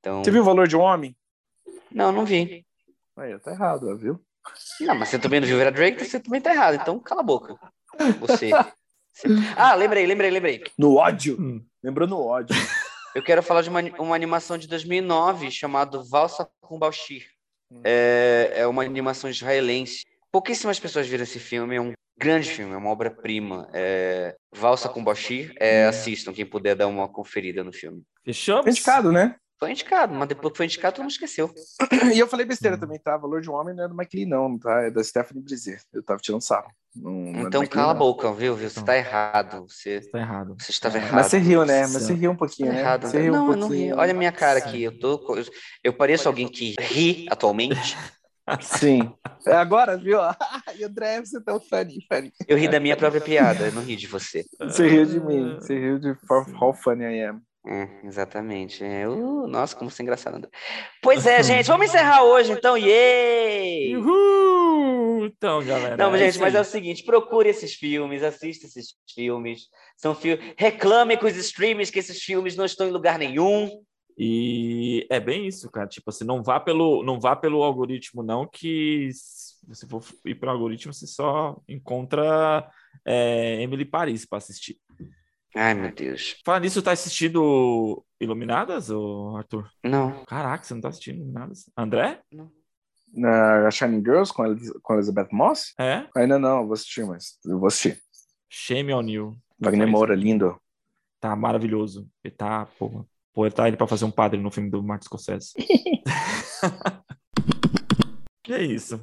Então, 0.00 0.22
Você 0.24 0.30
viu 0.30 0.42
O 0.42 0.44
Valor 0.44 0.66
de 0.66 0.76
um 0.76 0.80
Homem? 0.80 1.16
não, 1.90 2.10
não 2.12 2.24
vi. 2.24 2.64
Aí, 3.16 3.38
tá 3.38 3.52
errado, 3.52 3.96
viu? 3.98 4.20
Não, 4.80 4.94
mas 4.94 5.08
você 5.10 5.18
também 5.18 5.40
não 5.40 5.46
viu 5.46 5.56
Vera 5.58 5.70
Drake, 5.70 6.04
você 6.04 6.18
também 6.18 6.40
tá 6.40 6.52
errado. 6.52 6.74
Então, 6.74 6.98
cala 6.98 7.20
a 7.20 7.24
boca. 7.24 7.56
Você. 8.20 8.50
Você- 8.50 9.28
Ah, 9.56 9.74
lembrei, 9.74 10.06
lembrei, 10.06 10.30
lembrei. 10.30 10.64
No 10.78 10.96
ódio. 10.96 11.36
Hum. 11.38 11.64
Lembrou 11.82 12.08
no 12.08 12.18
ódio. 12.18 12.56
Eu 13.14 13.22
quero 13.22 13.42
falar 13.42 13.60
de 13.62 13.68
uma, 13.68 13.80
uma 13.98 14.14
animação 14.14 14.56
de 14.56 14.66
2009 14.66 15.50
chamado 15.50 16.02
Valsa 16.02 16.48
com 16.62 16.78
Bauschir. 16.78 17.26
É, 17.84 18.52
é 18.56 18.66
uma 18.66 18.82
animação 18.82 19.28
israelense. 19.28 20.04
Pouquíssimas 20.30 20.80
pessoas 20.80 21.06
viram 21.06 21.24
esse 21.24 21.38
filme. 21.38 21.76
É 21.76 21.80
um 21.80 21.92
grande 22.18 22.48
filme, 22.50 22.72
é 22.72 22.76
uma 22.76 22.90
obra-prima. 22.90 23.68
É, 23.74 24.34
Valsa 24.54 24.88
com 24.88 25.04
Bauschir. 25.04 25.52
É, 25.60 25.84
assistam, 25.84 26.32
quem 26.32 26.46
puder 26.46 26.74
dar 26.74 26.86
uma 26.86 27.06
conferida 27.06 27.62
no 27.62 27.72
filme. 27.72 28.02
Fechamos? 28.24 28.66
Indicado, 28.66 29.12
né? 29.12 29.36
Foi 29.62 29.70
indicado, 29.70 30.12
mas 30.12 30.26
depois 30.26 30.50
que 30.50 30.56
foi 30.56 30.66
indicado, 30.66 30.96
todo 30.96 31.04
mundo 31.04 31.12
esqueceu. 31.12 31.48
E 32.12 32.18
eu 32.18 32.26
falei 32.26 32.44
Hum. 32.44 32.48
besteira 32.48 32.76
também, 32.76 32.98
tá? 32.98 33.16
Valor 33.16 33.40
de 33.40 33.48
um 33.48 33.54
Homem 33.54 33.72
não 33.72 33.84
é 33.84 33.88
do 33.88 33.94
Lee, 34.12 34.26
não, 34.26 34.58
tá? 34.58 34.82
É 34.82 34.90
da 34.90 35.04
Stephanie 35.04 35.40
Brisé. 35.40 35.78
Eu 35.92 36.02
tava 36.02 36.18
tirando 36.18 36.40
sarro. 36.40 36.66
Não, 36.96 37.12
não 37.12 37.44
é 37.44 37.46
Então 37.46 37.64
cala 37.68 37.92
a 37.92 37.94
não. 37.94 38.00
boca, 38.00 38.32
viu? 38.32 38.56
viu? 38.56 38.68
Você 38.68 38.84
tá 38.84 38.96
errado. 38.96 39.64
Você, 39.68 40.00
Tá 40.10 40.18
errado. 40.18 40.56
você 40.58 40.72
estava 40.72 40.96
errado. 40.96 41.14
Mas 41.14 41.26
você 41.28 41.38
riu, 41.38 41.64
né? 41.64 41.82
Mas 41.82 41.90
você 41.92 42.12
riu 42.12 42.32
um 42.32 42.36
pouquinho, 42.36 42.70
Tá 42.70 42.74
né? 42.74 42.80
errado. 42.80 43.06
Você 43.06 43.20
riu 43.20 43.34
um 43.34 43.36
Não, 43.36 43.50
eu 43.52 43.56
não 43.56 43.68
pouquinho. 43.68 43.94
ri. 43.94 44.00
Olha 44.00 44.10
a 44.10 44.16
minha 44.16 44.32
cara 44.32 44.58
aqui. 44.58 44.82
Eu, 44.82 44.98
tô, 44.98 45.36
eu, 45.36 45.44
eu 45.84 45.92
pareço 45.92 46.26
alguém 46.26 46.48
que 46.48 46.74
ri 46.80 47.28
atualmente. 47.30 47.96
Sim. 48.60 49.14
É 49.46 49.52
agora, 49.54 49.96
viu? 49.96 50.18
Ai, 50.66 50.82
André, 50.82 51.20
você 51.20 51.40
tá 51.40 51.56
funny, 51.60 52.04
funny. 52.12 52.32
Eu 52.48 52.56
ri 52.56 52.66
da 52.66 52.80
minha 52.80 52.96
própria 52.96 53.20
piada, 53.20 53.66
eu 53.66 53.72
não 53.72 53.82
ri 53.82 53.94
de 53.94 54.08
você. 54.08 54.44
Você 54.60 54.88
riu 54.88 55.06
de 55.06 55.20
mim. 55.20 55.54
Você 55.54 55.78
riu 55.78 56.00
de 56.00 56.16
how 56.60 56.74
funny 56.74 57.04
I 57.04 57.26
am. 57.26 57.40
É, 57.64 57.88
exatamente. 58.04 58.82
É, 58.82 59.08
uh, 59.08 59.46
nossa, 59.46 59.76
como 59.76 59.88
você 59.88 60.02
é 60.02 60.04
engraçado, 60.04 60.36
André. 60.36 60.50
Pois 61.00 61.26
é, 61.26 61.42
gente, 61.42 61.66
vamos 61.66 61.86
encerrar 61.88 62.24
hoje, 62.24 62.52
então. 62.52 62.76
Yay! 62.76 63.96
Uhul! 63.96 65.26
Então, 65.26 65.64
galera. 65.64 65.96
Não, 65.96 66.12
é 66.14 66.18
gente, 66.18 66.40
mas 66.40 66.54
aí. 66.54 66.58
é 66.58 66.60
o 66.60 66.64
seguinte: 66.64 67.04
procure 67.04 67.48
esses 67.48 67.74
filmes, 67.74 68.22
assista 68.22 68.66
esses 68.66 68.94
filmes. 69.14 69.68
São 69.96 70.14
filmes. 70.14 70.54
Reclame 70.56 71.16
com 71.16 71.26
os 71.26 71.36
streams 71.36 71.90
que 71.92 72.00
esses 72.00 72.20
filmes 72.20 72.56
não 72.56 72.64
estão 72.64 72.88
em 72.88 72.90
lugar 72.92 73.18
nenhum. 73.18 73.70
E 74.18 75.06
é 75.08 75.20
bem 75.20 75.46
isso, 75.46 75.70
cara. 75.70 75.86
Tipo 75.86 76.10
assim, 76.10 76.24
não 76.24 76.42
vá 76.42 76.58
pelo, 76.58 77.02
não 77.02 77.20
vá 77.20 77.34
pelo 77.34 77.62
algoritmo, 77.62 78.22
não, 78.22 78.46
que 78.46 79.08
se 79.12 79.66
você 79.66 79.86
for 79.86 80.02
ir 80.26 80.34
pelo 80.34 80.52
algoritmo, 80.52 80.92
você 80.92 81.06
só 81.06 81.56
encontra 81.68 82.68
é, 83.06 83.62
Emily 83.62 83.84
Paris 83.84 84.26
para 84.26 84.38
assistir. 84.38 84.78
Ai, 85.54 85.74
meu 85.74 85.92
Deus. 85.92 86.36
Fala 86.44 86.60
nisso, 86.60 86.82
tá 86.82 86.92
assistindo 86.92 88.04
Iluminadas, 88.20 88.90
ô 88.90 89.36
Arthur? 89.36 89.68
Não. 89.84 90.24
Caraca, 90.24 90.64
você 90.64 90.74
não 90.74 90.80
tá 90.80 90.88
assistindo 90.88 91.16
Iluminadas? 91.16 91.70
André? 91.76 92.20
Na 93.14 93.70
Shining 93.70 94.02
Girls 94.02 94.32
com 94.32 94.46
Elis- 94.46 94.72
com 94.82 94.94
Elizabeth 94.94 95.28
Moss? 95.30 95.74
É? 95.78 96.06
Ainda 96.16 96.38
não, 96.38 96.60
eu 96.60 96.64
vou 96.64 96.72
assistir, 96.72 97.04
mas 97.04 97.38
eu 97.44 97.58
vou 97.58 97.66
assistir. 97.68 98.00
Shame 98.48 98.94
on 98.94 99.02
you. 99.02 99.36
Wagner. 99.60 99.86
Moura, 99.86 100.14
lindo. 100.14 100.58
Tá 101.20 101.36
maravilhoso. 101.36 102.08
Ele 102.24 102.34
tá, 102.34 102.66
pô, 102.78 103.04
pô 103.34 103.44
ele 103.46 103.54
tá 103.54 103.68
ele 103.68 103.76
pra 103.76 103.86
fazer 103.86 104.04
um 104.06 104.10
padre 104.10 104.40
no 104.40 104.50
filme 104.50 104.70
do 104.70 104.82
Martin 104.82 105.04
Scorsese. 105.04 105.52
que 108.42 108.52
é 108.52 108.62
isso. 108.62 109.00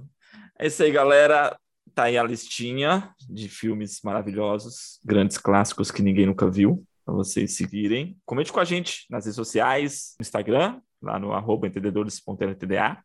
É 0.58 0.68
isso 0.68 0.82
aí, 0.84 0.92
galera. 0.92 1.58
Tá 1.96 2.04
aí 2.04 2.18
a 2.18 2.24
listinha 2.24 3.14
de 3.30 3.50
filmes 3.50 4.02
maravilhosos, 4.04 5.00
grandes 5.04 5.38
clássicos 5.38 5.92
que 5.92 6.02
ninguém 6.02 6.26
nunca 6.26 6.50
viu, 6.50 6.84
para 7.06 7.14
vocês 7.14 7.56
seguirem. 7.56 8.18
Comente 8.26 8.52
com 8.52 8.60
a 8.60 8.66
gente 8.66 9.06
nas 9.10 9.26
redes 9.26 9.36
sociais, 9.36 10.16
no 10.20 10.24
Instagram, 10.24 10.82
lá 11.02 11.20
no 11.20 11.34
arroba 11.34 11.68
entendedores.ltda. 11.68 13.04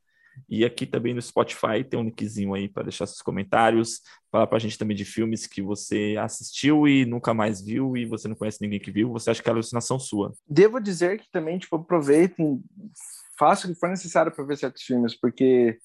E 0.49 0.65
aqui 0.65 0.85
também 0.85 1.15
no 1.15 1.23
Spotify 1.23 1.85
tem 1.89 1.99
um 1.99 2.05
linkzinho 2.05 2.55
aí 2.55 2.69
para 2.69 2.83
deixar 2.85 3.07
seus 3.07 3.23
comentários, 3.23 4.01
falar 4.31 4.47
pra 4.47 4.59
gente 4.59 4.77
também 4.77 4.97
de 4.97 5.05
filmes 5.05 5.47
que 5.47 5.63
você 5.63 6.17
assistiu 6.19 6.89
e 6.89 7.07
nunca 7.07 7.33
mais 7.33 7.65
viu 7.65 7.97
e 7.97 8.05
você 8.05 8.27
não 8.27 8.35
conhece 8.35 8.59
ninguém 8.61 8.81
que 8.81 8.91
viu, 8.91 9.13
você 9.13 9.31
acha 9.31 9.43
que 9.43 9.49
é 9.49 9.53
alucinação 9.53 9.99
sua. 9.99 10.33
Devo 10.49 10.81
dizer 10.81 11.21
que 11.21 11.31
também, 11.31 11.59
tipo, 11.59 11.77
aproveitem, 11.77 12.61
façam 13.39 13.71
o 13.71 13.75
que 13.75 13.81
for 13.81 13.89
necessário 13.89 14.33
para 14.33 14.45
ver 14.45 14.57
certos 14.57 14.83
filmes, 14.83 15.15
porque, 15.15 15.79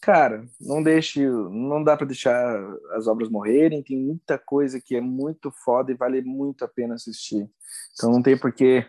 cara, 0.00 0.46
não 0.60 0.82
deixe, 0.82 1.26
não 1.28 1.82
dá 1.84 1.96
para 1.96 2.06
deixar 2.06 2.58
as 2.92 3.06
obras 3.06 3.28
morrerem, 3.28 3.82
tem 3.82 3.96
muita 3.98 4.38
coisa 4.38 4.80
que 4.80 4.96
é 4.96 5.00
muito 5.00 5.50
foda 5.64 5.92
e 5.92 5.96
vale 5.96 6.22
muito 6.22 6.64
a 6.64 6.68
pena 6.68 6.94
assistir. 6.94 7.48
Então 7.92 8.10
não 8.10 8.22
tem 8.22 8.36
por 8.38 8.52
que 8.52 8.86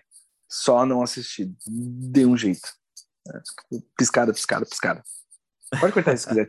só 0.49 0.85
não 0.85 1.01
assistir. 1.01 1.53
Dê 1.67 2.25
um 2.25 2.37
jeito. 2.37 2.67
É, 3.27 3.39
Piscada, 3.97 4.33
piscada, 4.33 4.65
piscada. 4.65 5.03
Pode 5.79 5.93
cortar 5.93 6.17
se 6.17 6.27
quiser. 6.27 6.47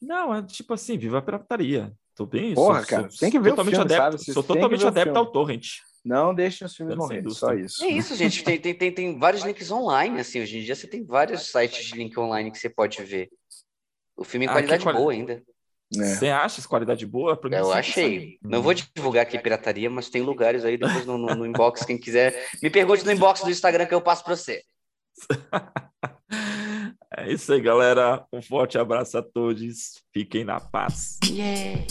Não, 0.00 0.34
é 0.34 0.42
tipo 0.42 0.74
assim, 0.74 0.98
viva 0.98 1.18
a 1.18 1.22
pirataria. 1.22 1.92
Tô 2.14 2.26
bem 2.26 2.54
Porra, 2.54 2.80
sou- 2.80 2.88
cara, 2.88 3.10
sou 3.10 3.18
tem 3.20 3.30
que 3.30 3.38
ver 3.38 3.48
o 3.48 3.52
totalmente 3.52 3.74
filme, 3.76 3.94
adepto, 3.94 4.32
Sou 4.32 4.42
totalmente 4.42 4.84
o 4.84 4.88
adepto 4.88 5.18
ao 5.18 5.26
torrent. 5.30 5.66
Não 6.06 6.32
deixem 6.32 6.64
os 6.64 6.76
filmes 6.76 6.94
morrerem, 6.96 7.20
indústria. 7.24 7.48
só 7.48 7.54
isso. 7.58 7.84
É 7.84 7.88
isso, 7.88 8.14
gente. 8.14 8.44
Tem, 8.44 8.58
tem, 8.60 8.72
tem, 8.72 8.92
tem 8.92 9.18
vários 9.18 9.42
links 9.42 9.70
online, 9.72 10.20
assim. 10.20 10.40
Hoje 10.40 10.58
em 10.58 10.62
dia 10.62 10.74
você 10.76 10.86
tem 10.86 11.04
vários 11.04 11.50
sites 11.50 11.84
de 11.84 11.96
link 11.96 12.16
online 12.16 12.50
que 12.52 12.58
você 12.58 12.68
pode 12.70 13.02
ver. 13.02 13.28
O 14.16 14.22
filme 14.22 14.46
em 14.46 14.48
Ah, 14.48 14.52
qualidade 14.52 14.78
que 14.78 14.84
quali- 14.84 14.98
boa 14.98 15.12
ainda. 15.12 15.42
É. 15.96 16.04
Você 16.04 16.28
acha 16.28 16.60
essa 16.60 16.68
qualidade 16.68 17.04
boa? 17.06 17.36
Pra 17.36 17.50
mim, 17.50 17.56
Eu 17.56 17.72
achei. 17.72 18.38
Não 18.42 18.62
vou 18.62 18.72
divulgar 18.72 19.22
aqui 19.24 19.36
pirataria, 19.38 19.90
mas 19.90 20.08
tem 20.08 20.22
lugares 20.22 20.64
aí 20.64 20.76
depois 20.76 21.04
no, 21.06 21.18
no- 21.18 21.34
no 21.34 21.44
inbox, 21.46 21.84
quem 21.84 21.98
quiser. 21.98 22.48
Me 22.62 22.70
pergunte 22.70 23.04
no 23.04 23.10
inbox 23.12 23.42
do 23.42 23.50
Instagram 23.50 23.86
que 23.86 23.94
eu 23.94 24.00
passo 24.00 24.22
pra 24.24 24.36
você. 24.36 24.62
É 27.18 27.32
isso 27.32 27.50
aí, 27.52 27.60
galera. 27.60 28.26
Um 28.32 28.42
forte 28.42 28.76
abraço 28.76 29.16
a 29.16 29.22
todos. 29.22 30.02
Fiquem 30.12 30.44
na 30.44 30.60
paz. 30.60 31.18
Yeah. 31.24 31.82